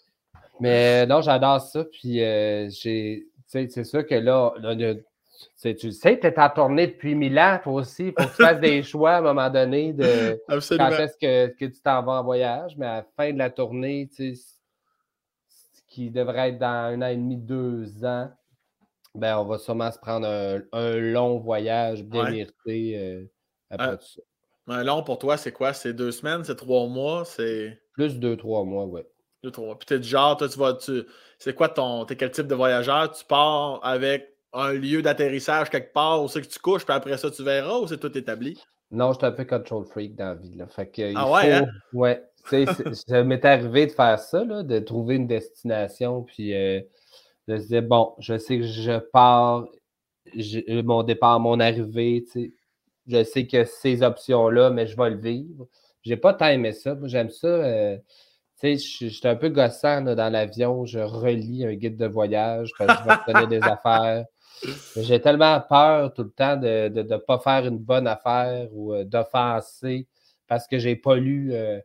[0.59, 1.83] Mais non, j'adore ça.
[1.85, 4.53] Puis euh, j'ai, c'est sûr que là,
[5.61, 8.07] tu sais, tu es en tournée depuis mille ans, toi aussi.
[8.07, 11.47] Il faut que tu fasses des choix à un moment donné de quand est-ce que,
[11.55, 12.75] que, tu t'en vas en voyage.
[12.77, 14.55] Mais à la fin de la tournée, tu sais,
[15.87, 18.29] qui devrait être dans un an et demi, deux ans,
[19.13, 23.23] ben, on va sûrement se prendre un, long voyage bien mérité euh,
[23.69, 24.21] après tout ça.
[24.67, 25.73] Un long pour toi, c'est quoi?
[25.73, 27.23] C'est deux semaines, c'est trois mois?
[27.23, 27.79] C'est.
[27.93, 29.01] Plus deux, trois mois, oui.
[29.51, 30.73] Puis t'es du genre, toi, tu vas.
[30.73, 31.03] Tu...
[31.37, 32.05] C'est quoi ton.
[32.05, 33.11] T'es quel type de voyageur?
[33.11, 37.17] Tu pars avec un lieu d'atterrissage quelque part où c'est que tu couches, puis après
[37.17, 38.57] ça, tu verras ou c'est tout établi?
[38.91, 40.55] Non, je suis un peu control freak dans la vie.
[40.55, 40.67] Là.
[40.67, 41.53] Fait que, ah ouais?
[41.53, 41.65] Hein?
[41.93, 42.23] Ouais.
[43.07, 46.79] ça m'est arrivé de faire ça, là, de trouver une destination, puis euh,
[47.47, 49.65] de se dire, bon, je sais que je pars,
[50.83, 52.23] mon départ, mon arrivée,
[53.07, 55.67] je sais que ces options-là, mais je vais le vivre.
[56.03, 56.95] J'ai pas tant aimé ça.
[57.03, 57.47] J'aime ça.
[57.47, 57.97] Euh,
[58.55, 63.31] sais, j'étais un peu gossant dans l'avion, je relis un guide de voyage parce que
[63.33, 64.25] je vais des affaires.
[64.95, 69.03] J'ai tellement peur tout le temps de ne pas faire une bonne affaire ou euh,
[69.03, 70.07] d'offenser
[70.47, 71.53] parce que j'ai pas lu.
[71.53, 71.79] Euh,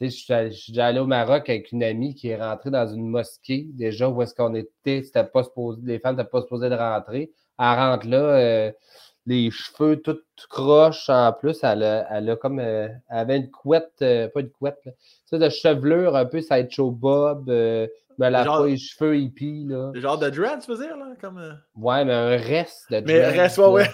[0.00, 4.08] je suis allé au Maroc avec une amie qui est rentrée dans une mosquée, déjà
[4.08, 5.42] où est-ce qu'on était, c'était pas
[5.82, 7.32] les femmes n'étaient pas supposées de rentrer.
[7.58, 8.72] Elle rentre là, euh,
[9.28, 10.18] les cheveux tout
[10.48, 11.58] croches en plus.
[11.62, 12.58] Elle a, elle a comme.
[12.58, 14.92] Euh, elle avait une couette, euh, pas une couette, là.
[15.26, 16.40] Ça, de chevelure un peu
[16.70, 17.86] show Bob, euh,
[18.18, 19.66] mais elle a pas les cheveux hippies.
[19.68, 19.90] Là.
[19.94, 21.06] Le genre de dread, tu veux dire, là?
[21.20, 21.40] Comme,
[21.76, 23.06] Ouais, mais un reste de dread.
[23.06, 23.88] Mais reste, ouais,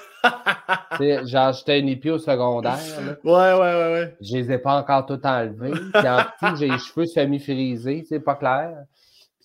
[1.01, 1.27] ouais.
[1.27, 2.79] genre, j'étais une hippie au secondaire.
[3.05, 3.17] Là.
[3.25, 4.17] Ouais, ouais, ouais, ouais.
[4.21, 5.73] Je les ai pas encore tout enlevés.
[5.93, 8.85] Puis en tout, j'ai les cheveux semi-frisés, c'est pas clair.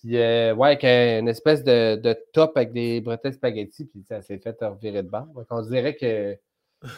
[0.00, 4.22] Puis, euh, ouais, avec une espèce de, de, top avec des bretelles spaghetti, puis ça
[4.22, 5.26] s'est fait revirer de bord.
[5.34, 6.38] Donc, on dirait que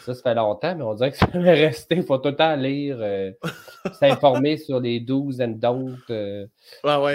[0.05, 1.95] ça, ça fait longtemps, mais on dirait que ça va rester.
[1.95, 3.31] Il faut tout le temps lire, euh,
[3.99, 6.47] s'informer sur les 12 and don't euh,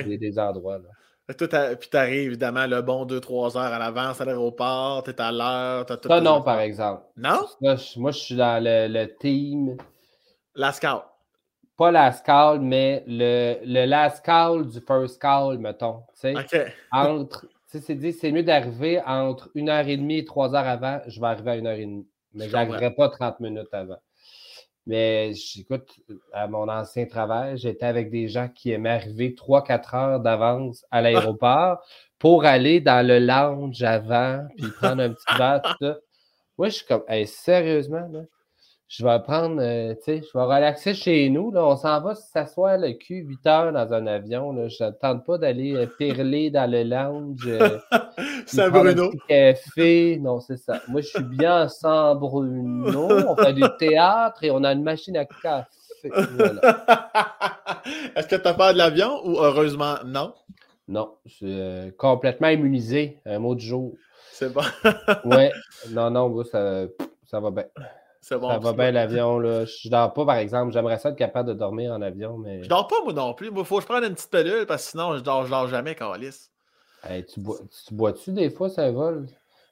[0.05, 0.79] Des, endroits.
[0.79, 1.75] Là.
[1.77, 5.33] puis tu arrives évidemment le bon 2-3 heures à l'avance à l'aéroport, tu es à
[5.33, 5.87] l'heure.
[5.89, 7.03] Ça, non, par exemple.
[7.17, 7.47] Non?
[7.97, 9.79] moi, je suis dans le, le team.
[10.55, 11.03] La scout
[11.79, 16.03] pas la call, mais le, le last call du first call, mettons.
[16.25, 16.57] OK.
[16.93, 21.01] Entre, c'est dit, c'est mieux d'arriver entre une heure et demie et trois heures avant,
[21.07, 22.09] je vais arriver à une heure et demie.
[22.35, 23.99] Mais je n'arriverai pas 30 minutes avant.
[24.87, 25.89] Mais j'écoute,
[26.33, 31.01] à mon ancien travail, j'étais avec des gens qui aimaient arriver 3-4 heures d'avance à
[31.37, 31.79] l'aéroport
[32.19, 35.99] pour aller dans le lounge avant, puis prendre un petit verre, tout ça.
[36.57, 38.23] Moi, je suis comme, sérieusement, là?
[38.89, 41.51] Je vais prendre, euh, tu sais, je vais relaxer chez nous.
[41.53, 41.67] Là.
[41.67, 44.51] On s'en va s'asseoir le cul 8 heures dans un avion.
[44.53, 44.69] Là.
[44.69, 47.47] Je ne tente pas d'aller euh, perler dans le lounge.
[47.47, 47.79] Euh,
[48.71, 49.11] Bruno.
[49.29, 50.19] café.
[50.19, 50.81] Non, c'est ça.
[50.89, 53.09] Moi, je suis bien à San Bruno.
[53.29, 55.69] On fait du théâtre et on a une machine à café.
[58.17, 60.33] Est-ce que tu as peur de l'avion ou heureusement non?
[60.87, 63.19] Non, je suis complètement immunisé.
[63.27, 63.93] Un mot du jour.
[64.33, 64.63] C'est bon.
[65.27, 65.53] ouais.
[65.91, 66.87] Non, non, ça,
[67.27, 67.65] ça va bien.
[68.21, 68.51] C'est bon.
[68.51, 69.65] Ça va bien l'avion, là.
[69.65, 70.73] Je dors pas, par exemple.
[70.73, 72.63] J'aimerais ça être capable de dormir en avion, mais.
[72.63, 73.51] Je dors pas, moi non plus.
[73.51, 75.69] Moi, faut que je prenne une petite pilule parce que sinon, je dors, je dors
[75.69, 76.51] jamais, Calis.
[77.05, 79.27] Hey, tu bois, tu bois-tu des fois, ça vole?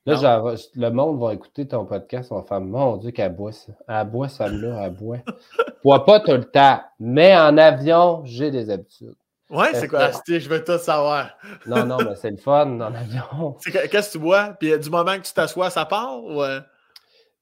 [0.06, 3.50] Là, genre, le monde va écouter ton podcast, on va faire Mon Dieu, qu'elle boit
[3.50, 3.72] ça.
[3.88, 5.18] Elle boit celle-là, elle boit.
[5.84, 6.80] bois pas tout le temps.
[7.00, 9.16] Mais en avion, j'ai des habitudes.
[9.50, 10.10] Ouais, c'est quoi?
[10.26, 11.30] Je veux tout savoir.
[11.66, 13.56] non, non, mais c'est le fun en avion.
[13.64, 14.54] Qu'est-ce que tu bois?
[14.60, 16.22] Puis du moment que tu t'assois, ça part?
[16.22, 16.40] Ou...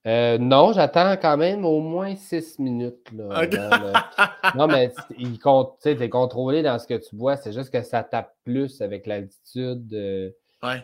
[0.06, 3.10] Euh, non, j'attends quand même au moins six minutes.
[3.12, 3.46] Là,
[4.54, 7.36] Non, mais tu es contrôlé dans ce que tu bois.
[7.36, 10.34] C'est juste que ça tape plus avec l'altitude de,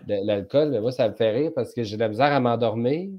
[0.07, 0.71] l'alcool.
[0.71, 3.11] Mais moi, ça me fait rire parce que j'ai de la misère à m'endormir.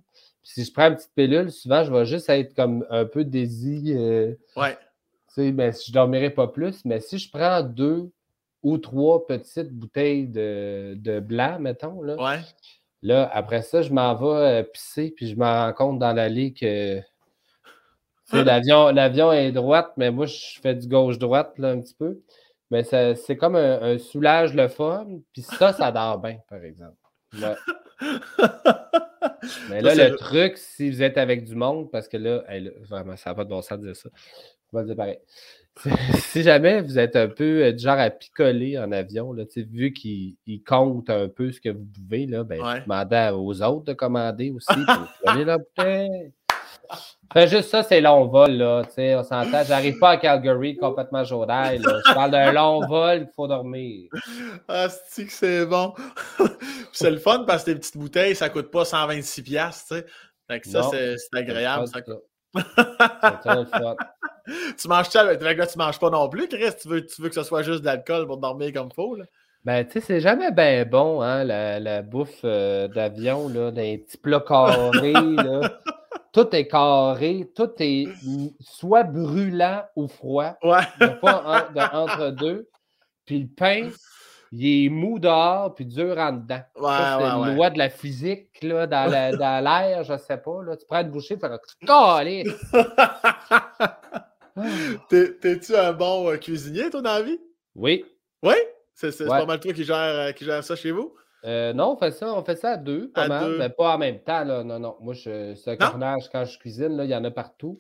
[0.42, 3.94] si je prends une petite pilule, souvent, je vais juste être comme un peu dési.
[3.96, 4.78] Euh, ouais.
[5.36, 6.84] Tu sais, je ne dormirai pas plus.
[6.84, 8.12] Mais si je prends deux
[8.64, 12.40] ou trois petites bouteilles de, de blanc, mettons, là, ouais.
[13.04, 16.54] Là, après ça, je m'en vais euh, pisser, puis je me rends compte dans l'allée
[16.54, 17.00] que
[18.34, 22.20] l'avion, l'avion est droite, mais moi, je fais du gauche-droite là, un petit peu.
[22.70, 25.06] Mais c'est comme un, soulage le fun.
[25.34, 26.96] Puis ça, ça dort bien, par exemple.
[29.70, 32.44] mais là, le truc, si vous êtes avec du monde, parce que là,
[32.88, 34.10] vraiment, ça n'a pas de bon sens de dire ça.
[34.72, 35.20] On va dire pareil.
[36.16, 39.94] si jamais vous êtes un peu euh, du genre à picoler en avion, là, vu
[39.94, 40.36] qu'il
[40.66, 45.08] compte un peu ce que vous là, ben, demandez aux autres de commander aussi pour
[45.08, 46.34] picoler la bouteille.
[47.34, 48.84] Fait juste ça, c'est long vol, là.
[48.98, 49.64] On s'entend.
[49.64, 54.10] J'arrive pas à Calgary complètement chaud Je parle d'un long vol, il faut dormir.
[54.68, 55.94] Ah, c'est que c'est bon?
[56.92, 60.06] c'est le fun parce que tes petites bouteilles, ça coûte pas 126$, tu sais.
[60.50, 61.88] Fait que ça, c'est agréable.
[61.88, 62.00] Ça.
[63.56, 63.96] le fun
[64.78, 66.72] tu manges ça, avec là, tu manges pas non plus, Chris.
[66.82, 69.16] Tu veux, tu veux que ce soit juste de l'alcool pour dormir comme il faut.
[69.16, 69.26] Là.
[69.64, 74.00] Ben, tu sais, c'est jamais bien bon, hein, la, la bouffe euh, d'avion, là, des
[74.00, 75.80] petits plats carrés, là.
[76.34, 78.08] Tout est carré, tout est
[78.62, 80.54] soit brûlant ou froid.
[80.64, 80.80] Ouais.
[81.02, 82.70] Il n'y a pas entre deux.
[83.26, 83.90] Puis le pain,
[84.54, 86.62] il est mou dehors puis dur en dedans.
[86.78, 89.08] Ouais, c'est ouais, une loi de la physique là, dans,
[89.64, 90.64] l'air, je sais pas.
[90.64, 90.78] Là.
[90.78, 91.50] Tu prends une bouchée, tu fais
[95.10, 97.40] T'es-tu un bon euh, cuisinier, toi, dans la vie?
[97.76, 98.06] Oui.
[98.44, 98.56] Oui?
[98.94, 101.16] C'est pas mal toi qui gère, euh, qui gère ça chez vous?
[101.44, 103.98] Euh, non, on fait ça, on fait ça à deux, pas mal, mais pas en
[103.98, 104.44] même temps.
[104.44, 104.64] Là.
[104.64, 104.96] Non, non.
[105.00, 107.80] Moi, je, c'est un carnage quand je cuisine, là, il y en a partout.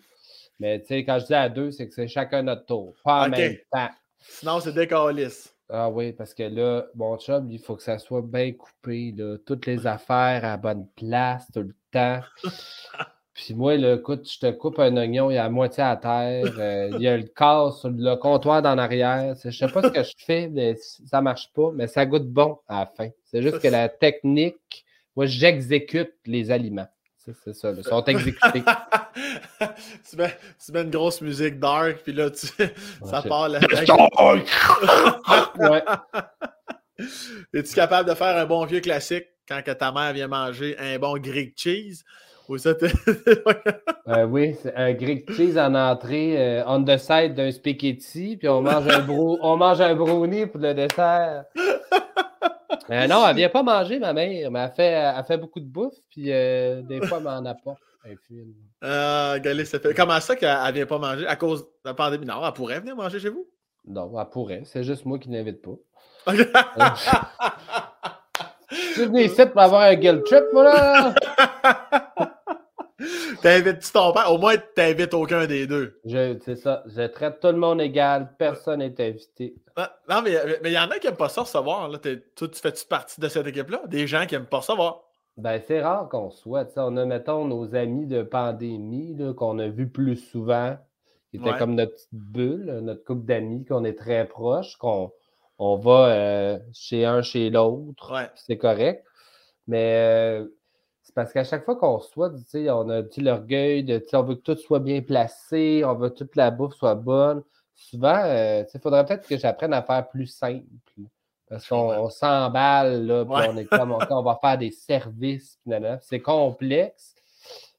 [0.59, 3.25] Mais tu sais, quand je dis à deux, c'est que c'est chacun notre tour, pas
[3.25, 3.89] en même temps.
[4.19, 5.55] Sinon, c'est décalisse.
[5.69, 9.37] Ah oui, parce que là, mon chum, il faut que ça soit bien coupé, là,
[9.45, 12.19] toutes les affaires à bonne place, tout le temps.
[13.33, 15.95] Puis moi, là, écoute, je te coupe un oignon, il y a la moitié à
[15.95, 19.35] terre, euh, il y a le corps sur le comptoir dans arrière.
[19.41, 22.05] Je ne sais pas ce que je fais, mais ça ne marche pas, mais ça
[22.05, 23.07] goûte bon à la fin.
[23.23, 24.85] C'est juste que la technique,
[25.15, 26.87] moi, j'exécute les aliments.
[27.17, 28.63] C'est ça, ils sont exécutés.
[30.09, 30.35] tu, mets,
[30.65, 32.47] tu, mets, une grosse musique dark, puis là, tu,
[33.05, 33.47] ça part.
[33.47, 33.59] La...
[35.69, 35.83] ouais.
[37.53, 40.97] Es-tu capable de faire un bon vieux classique quand que ta mère vient manger un
[40.97, 42.03] bon Greek cheese?
[44.07, 48.49] Euh, oui, c'est un Greek cheese en entrée, euh, on the side d'un spaghetti, puis
[48.49, 49.07] on mange un,
[49.41, 51.45] on mange un brownie pour le dessert.
[52.89, 55.65] Euh, non, elle vient pas manger, ma mère, mais elle fait, elle fait beaucoup de
[55.65, 57.79] bouffe, puis des fois, elle m'en apporte
[58.27, 58.53] film.
[58.81, 59.93] Ah, ça fait...
[59.93, 62.25] Comment ça qu'elle vient pas manger à cause de la pandémie?
[62.25, 63.47] Non, elle pourrait venir manger chez vous?
[63.85, 64.63] Non, elle pourrait.
[64.65, 65.77] C'est juste moi qui n'invite pas.
[68.69, 71.13] tu es ici pour avoir un guilt trip, voilà?
[73.41, 74.31] T'invites-tu ton père?
[74.31, 75.99] Au moins, tu t'invites aucun des deux.
[76.05, 76.83] C'est ça.
[76.85, 78.33] Je traite tout le monde égal.
[78.37, 79.55] Personne n'est invité.
[80.09, 81.89] Non, mais il y en a qui n'aiment pas ça recevoir.
[81.89, 81.97] Là.
[81.97, 83.81] Toi, tu fais-tu partie de cette équipe-là?
[83.87, 85.03] Des gens qui n'aiment pas recevoir.
[85.37, 86.67] Ben, c'est rare qu'on soit.
[86.77, 90.77] on a, mettons, nos amis de pandémie qu'on a vus plus souvent.
[91.31, 95.13] Qui étaient comme notre petite bulle, notre couple d'amis, qu'on est très proches, qu'on
[95.57, 98.13] on va euh, chez un, chez l'autre.
[98.35, 99.05] C'est correct.
[99.67, 100.47] Mais euh,
[101.11, 104.55] c'est parce qu'à chaque fois qu'on soit, on a l'orgueil de on veut que tout
[104.55, 107.43] soit bien placé, on veut que toute la bouffe soit bonne.
[107.75, 110.63] Souvent, euh, il faudrait peut-être que j'apprenne à faire plus simple.
[111.49, 115.59] Parce qu'on s'emballe, là, puis on est comme on, va faire des services,
[115.99, 117.13] c'est complexe.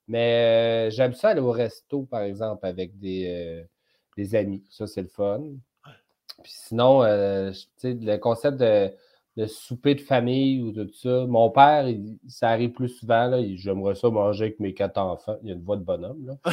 [0.08, 3.64] Mais euh, j'aime ça aller au resto, par exemple, avec des, euh,
[4.18, 4.62] des amis.
[4.68, 5.40] Ça, c'est le fun.
[6.42, 8.92] Puis sinon, le concept de
[9.36, 11.24] de souper de famille ou tout ça.
[11.26, 11.86] Mon père,
[12.28, 13.26] ça arrive plus souvent.
[13.28, 15.36] Là, j'aimerais ça manger avec mes quatre enfants.
[15.42, 16.26] Il y a une voix de bonhomme.
[16.26, 16.52] Là.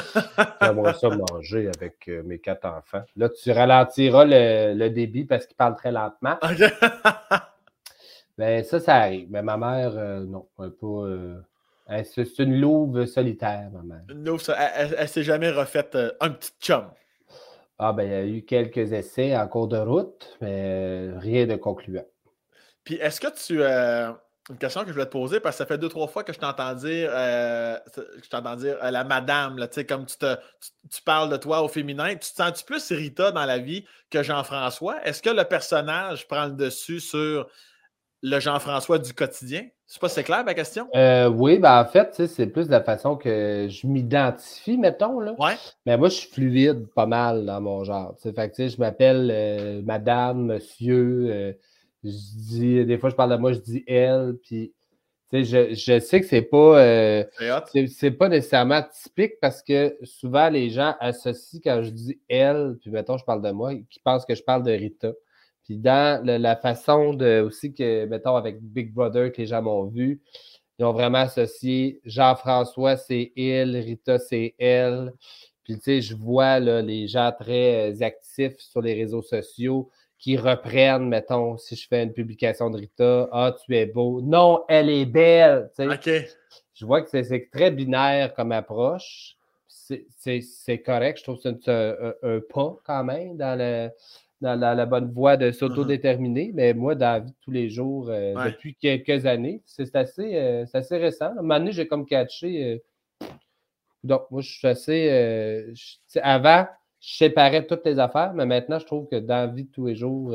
[0.61, 3.03] j'aimerais ça manger avec euh, mes quatre enfants.
[3.17, 6.37] Là, tu ralentiras le, débit parce qu'il parle très lentement.
[8.37, 9.27] Ben, ça, ça arrive.
[9.29, 11.41] Mais ma mère, euh, non, elle pas, euh,
[12.05, 13.99] C'est une louve solitaire, maman.
[14.09, 16.85] Une louve, elle, elle, s'est jamais refaite un petit chum.
[17.77, 21.57] Ah, ben, il y a eu quelques essais en cours de route, mais rien de
[21.57, 22.05] concluant.
[22.89, 23.61] Puis, est-ce que tu.
[23.61, 24.11] Euh,
[24.49, 26.33] une question que je voulais te poser, parce que ça fait deux, trois fois que
[26.33, 30.35] je t'entends dire, euh, je t'entends dire euh, la madame, là, comme tu, te,
[30.89, 32.09] tu, parles de toi au féminin.
[32.13, 35.05] Tu te sens-tu plus Rita dans la vie que Jean-François?
[35.05, 37.47] Est-ce que le personnage prend le dessus sur
[38.23, 39.67] le Jean-François du quotidien?
[39.87, 40.87] Je sais pas si c'est clair ma question.
[40.95, 45.19] Euh, oui, ben en fait, c'est plus de la façon que je m'identifie, mettons.
[45.19, 45.35] Là.
[45.37, 45.57] Ouais.
[45.85, 48.15] Mais moi, je suis fluide pas mal dans mon genre.
[48.19, 51.27] Fait que, je m'appelle euh, madame, monsieur.
[51.29, 51.53] Euh,
[52.03, 54.35] je dis, des fois, je parle de moi, je dis elle.
[54.43, 54.73] Puis,
[55.31, 57.23] je, je sais que c'est pas,
[57.87, 62.89] c'est pas nécessairement typique parce que souvent, les gens associent quand je dis elle, puis
[62.89, 65.11] mettons, je parle de moi, qui pensent que je parle de Rita.
[65.63, 69.85] Puis dans la façon de aussi que, mettons, avec Big Brother, que les gens m'ont
[69.85, 70.19] vu,
[70.79, 75.13] ils ont vraiment associé Jean-François, c'est il, Rita, c'est elle.
[75.63, 79.91] Puis, tu sais, je vois là, les gens très euh, actifs sur les réseaux sociaux
[80.19, 84.21] qui reprennent, mettons, si je fais une publication de Rita, ah, tu es beau.
[84.21, 85.71] Non, elle est belle.
[85.79, 86.09] OK.
[86.75, 89.35] Je vois que c'est très binaire comme approche.
[89.67, 91.19] C'est correct.
[91.19, 93.89] Je trouve que c'est un, un, pas quand même dans le
[94.41, 98.09] dans la, bonne voie de s'autodéterminer, mais moi, dans la vie de tous les jours,
[98.09, 101.25] euh, depuis quelques années, c'est assez, euh, assez récent.
[101.25, 102.81] À un moment donné, j'ai comme catché.
[103.21, 103.27] Euh,
[104.01, 106.19] donc, moi, je suis assez.
[106.21, 106.67] avant,
[106.99, 109.87] je séparais toutes les affaires, mais maintenant, je trouve que dans la vie de tous
[109.87, 110.31] les jours,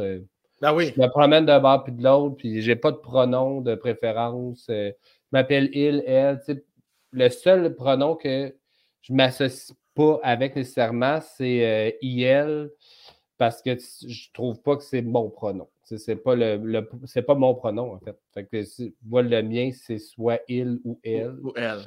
[0.60, 0.92] ben oui.
[0.94, 4.64] je me promène d'un bord puis de l'autre, puis j'ai pas de pronom de préférence.
[4.68, 4.92] je
[5.32, 6.40] m'appelle il, elle.
[7.10, 8.54] Le seul pronom que
[9.02, 12.70] je m'associe pas avec nécessairement, c'est il
[13.36, 15.68] parce que je trouve pas que c'est mon pronom.
[15.82, 18.16] C'est pas le, c'est pas mon pronom, en fait.
[18.32, 21.36] fait que moi, le mien, c'est soit il ou elle.
[21.42, 21.80] Ou, elle.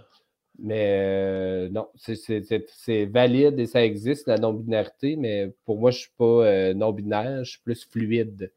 [0.60, 6.12] Mais euh, non, c'est valide et ça existe, la non-binarité, mais pour moi, je suis
[6.18, 8.52] pas euh, non-binaire, je suis plus fluide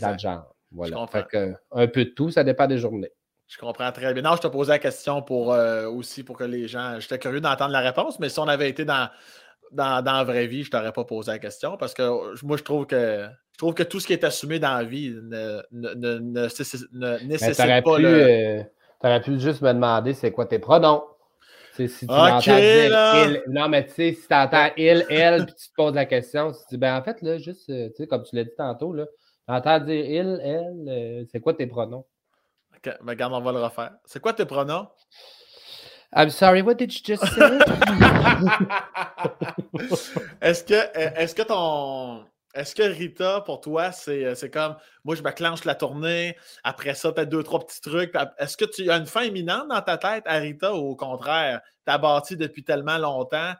[0.00, 0.54] dans le genre.
[0.72, 1.06] Voilà.
[1.08, 3.10] Fait que, un peu de tout, ça dépend des journées.
[3.48, 4.22] Je comprends très bien.
[4.22, 7.00] Non, je te posais la question pour euh, aussi pour que les gens.
[7.00, 9.10] J'étais curieux d'entendre la réponse, mais si on avait été dans,
[9.72, 12.86] dans, la vraie vie, je t'aurais pas posé la question parce que moi, je trouve
[12.86, 16.18] que je trouve que tout ce qui est assumé dans la vie ne, ne, ne,
[16.18, 18.08] ne nécessite pas pu, le.
[18.08, 18.62] Euh,
[19.00, 21.02] tu aurais pu juste me demander c'est quoi tes pronoms.
[21.74, 25.74] Si tu il, non, mais tu sais, si tu entends il, elle, puis tu te
[25.74, 28.36] poses la question, tu dis, ben en fait, là, juste, euh, tu sais, comme tu
[28.36, 32.04] l'as dit tantôt, là, tu entends dire il, elle, euh, c'est quoi tes pronoms?
[32.76, 33.92] Ok, mais regarde, on va le refaire.
[34.04, 34.88] C'est quoi tes pronoms?
[36.12, 37.40] I'm sorry, what did you just say?
[40.40, 42.24] est-ce que, est-ce que ton.
[42.54, 46.94] Est-ce que Rita, pour toi, c'est, c'est comme moi, je me clenche la tournée, après
[46.94, 48.12] ça, peut-être deux, trois petits trucs.
[48.38, 51.60] Est-ce que tu as une fin imminente dans ta tête à Rita ou au contraire,
[51.86, 53.54] tu as bâti depuis tellement longtemps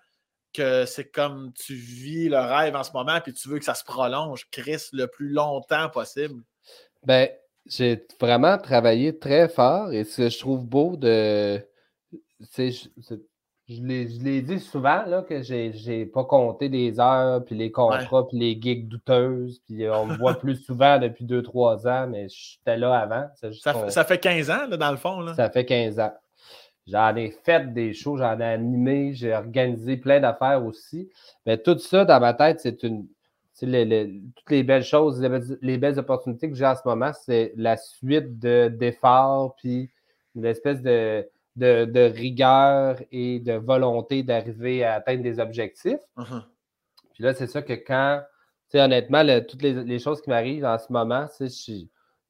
[0.52, 3.74] que c'est comme tu vis le rêve en ce moment puis tu veux que ça
[3.74, 6.42] se prolonge, Chris, le plus longtemps possible?
[7.04, 7.28] Ben,
[7.66, 11.64] j'ai vraiment travaillé très fort et ce que je trouve beau de
[12.58, 12.88] je,
[13.70, 18.38] je l'ai dit souvent là, que j'ai pas compté les heures, puis les contrats, puis
[18.38, 19.60] les gigs douteuses.
[19.66, 23.28] Puis on me voit plus souvent depuis 2-3 ans, mais j'étais là avant.
[23.88, 25.20] Ça, fait 15 ans, là, dans le fond.
[25.20, 25.34] Là.
[25.34, 26.12] Ça fait 15 ans.
[26.88, 31.08] J'en ai fait des shows, j'en ai animé, j'ai organisé plein d'affaires aussi.
[31.46, 33.06] Mais tout ça, dans ma tête, c'est une.
[33.60, 35.22] toutes les belles choses,
[35.62, 39.90] les belles, opportunités que j'ai en ce moment, c'est la suite d'efforts, puis
[40.34, 41.28] une espèce de
[41.60, 46.00] de, rigueur et de volonté d'arriver à atteindre des objectifs.
[46.16, 46.42] Uh-huh.
[47.12, 48.22] Puis là, c'est ça que quand,
[48.70, 51.26] tu sais, honnêtement, toutes les, choses qui m'arrivent en ce moment,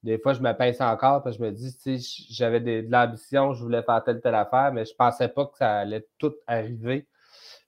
[0.03, 2.87] des fois, je me pince encore parce que je me dis, tu sais, j'avais de,
[2.89, 6.07] l'ambition, je voulais faire telle, telle affaire, mais je ne pensais pas que ça allait
[6.19, 7.07] tout arriver.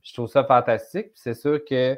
[0.02, 1.12] Je trouve ça fantastique.
[1.14, 1.96] c'est sûr que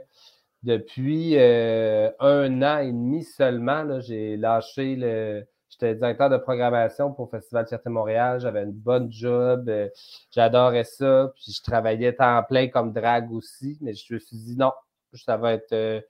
[0.62, 7.28] depuis euh, un an et demi seulement, j'ai lâché le, J'étais directeur de programmation pour
[7.28, 8.38] Festival Fierté Montréal.
[8.38, 9.68] J'avais une bonne job.
[9.68, 9.88] Euh,
[10.30, 11.32] j'adorais ça.
[11.34, 13.76] Puis je travaillais temps plein comme drague aussi.
[13.80, 14.70] Mais je me suis dit non,
[15.14, 16.00] ça va être euh,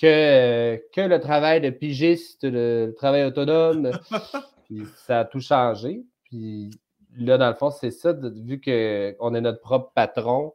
[0.00, 3.90] que, euh, que le travail de pigiste, le, travail autonome.
[4.64, 6.06] puis ça a tout changé.
[6.24, 6.70] Puis
[7.14, 10.54] là, dans le fond, c'est ça, vu qu'on est notre propre patron.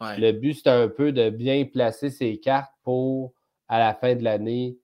[0.00, 3.34] Le but, c'est un peu de bien placer ses cartes pour,
[3.68, 4.78] à la fin de l'année,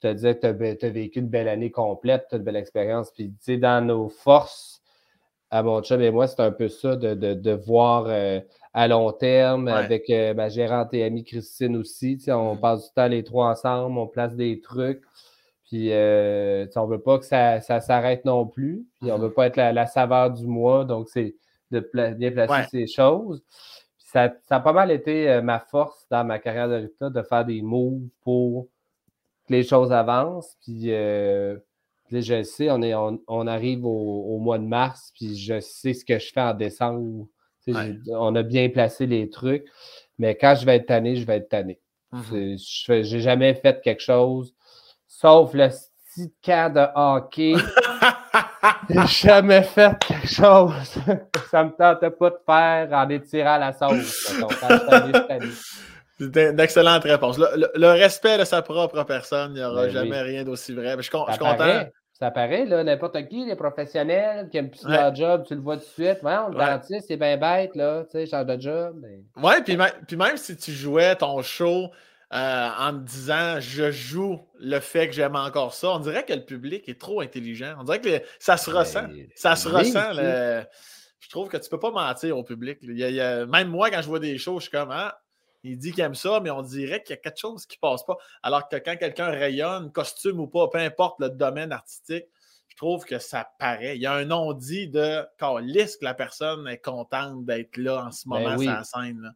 [0.00, 3.10] te dire que tu as, vécu une belle année complète, tu as une belle expérience.
[3.10, 4.82] Puis, tu sais, dans nos forces,
[5.50, 8.40] à mon chum et moi, c'est un peu ça de, voir euh,
[8.72, 12.16] à long terme avec euh, ma gérante et amie Christine aussi.
[12.16, 12.60] Tu sais, on mm.
[12.60, 15.02] passe du temps les trois ensemble, on place des trucs.
[15.64, 18.86] Puis, euh, on ne veut pas que ça, s'arrête non plus.
[19.00, 19.26] Puis, on ne mm.
[19.26, 20.84] veut pas être la, saveur du mois.
[20.84, 21.34] Donc, c'est
[21.70, 23.44] de bien placer ces choses.
[23.98, 27.44] Ça, ça, a pas mal été ma force dans ma carrière de résultat de faire
[27.44, 28.66] des moves pour
[29.50, 30.56] les choses avancent.
[30.62, 31.58] Puis euh,
[32.10, 36.18] je sais, on, est, on, arrive au, mois de mars, puis je sais ce que
[36.18, 37.26] je fais en décembre.
[38.08, 39.66] On a bien placé les trucs.
[40.18, 41.80] Mais quand je vais être tanné, je vais être tanné.
[42.12, 42.84] Mm-hmm.
[42.86, 44.54] Je n'ai jamais fait quelque chose,
[45.06, 47.54] sauf le petit cas de hockey.
[48.90, 50.98] J'ai jamais fait quelque chose.
[51.50, 54.34] ça me tentait pas de faire en étirant la sauce.
[56.20, 57.38] C'est une excellente réponse.
[57.38, 60.94] Le, respect de sa propre personne, il n'y aura ben jamais rien d'aussi vrai.
[60.98, 61.86] je, suis content.
[62.12, 65.78] Ça paraît, là, n'importe qui, les professionnels qui aiment plus leur job, tu le vois
[65.78, 66.18] tout de suite.
[66.22, 69.00] le dentiste, c'est bien bête, là, tu sais, change de job.
[69.00, 69.22] Mais...
[69.42, 71.90] Ouais, puis, même si tu jouais ton show
[72.34, 76.34] euh, en me disant je joue le fait que j'aime encore ça, on dirait que
[76.34, 77.74] le public est trop intelligent.
[77.78, 79.06] On dirait que ça se ressent.
[79.34, 80.12] Ça se ressent.
[81.20, 82.80] Je trouve que tu ne peux pas mentir au public.
[82.82, 85.18] Même moi, quand je vois des shows, je suis comme ah,
[85.62, 87.88] il dit qu'il aime ça, mais on dirait qu'il y a quelque chose qui ne
[87.88, 88.16] passe pas.
[88.42, 92.26] Alors que quand quelqu'un rayonne, costume ou pas, peu importe le domaine artistique,
[92.68, 93.96] je trouve que ça paraît.
[93.96, 95.26] Il y a un non-dit de
[95.60, 99.34] lisse que la personne est contente d'être là en ce ben moment sur la scène.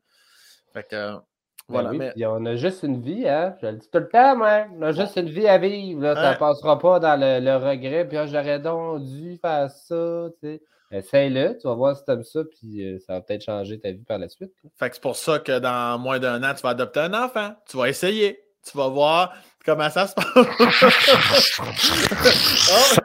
[0.72, 1.22] Fait que, ben
[1.68, 1.92] voilà.
[1.92, 2.26] mais...
[2.26, 3.54] on a juste une vie, hein?
[3.60, 4.66] Je le dis tout le temps, moi.
[4.76, 6.14] On a juste une vie à vivre.
[6.14, 8.06] Ça ne passera pas dans le, regret.
[8.08, 10.28] Puis ah, j'aurais donc dû faire ça.
[10.40, 10.62] Tu sais.
[10.94, 13.90] Essaye-le, tu vas voir si tu aimes ça, puis euh, ça va peut-être changer ta
[13.90, 14.52] vie par la suite.
[14.78, 17.52] Fait que c'est pour ça que dans moins d'un an, tu vas adopter un enfant.
[17.68, 18.38] Tu vas essayer.
[18.64, 19.34] Tu vas voir
[19.64, 20.26] comment ça se passe.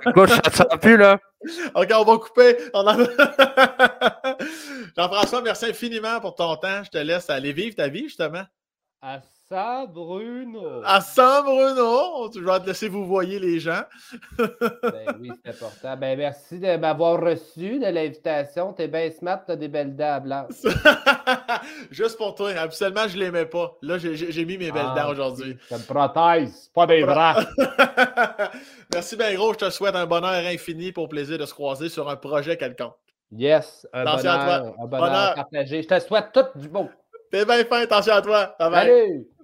[0.06, 0.28] oh.
[0.28, 1.18] ça ne plus, là.
[1.74, 2.58] OK, on va couper.
[4.96, 6.84] Jean-François, merci infiniment pour ton temps.
[6.84, 8.44] Je te laisse aller vivre ta vie, justement.
[9.52, 10.82] Bruno.
[10.86, 12.30] À San Bruno.
[12.32, 13.82] Je vais te laisser vous voyez les gens.
[14.38, 15.98] ben oui, c'est important.
[15.98, 18.74] Ben merci de m'avoir reçu de l'invitation.
[18.74, 20.52] T'es bien smart, t'as des belles dents blanches.
[21.92, 22.52] Juste pour toi.
[22.52, 23.76] Absolument, je l'aimais pas.
[23.82, 25.58] Là, j'ai mis mes belles ah, dents aujourd'hui.
[25.68, 27.38] Ça me prothèse, pas des bras.
[28.94, 29.54] merci bien gros.
[29.54, 32.94] Je te souhaite un bonheur infini pour plaisir de se croiser sur un projet quelconque.
[33.32, 35.82] Yes, un bonheur, Un bonheur, partagé.
[35.82, 36.88] Je te souhaite tout du beau.
[37.32, 38.56] T'es bien fin, attention à toi.
[38.60, 38.88] Bye bye.
[38.88, 39.39] Salut!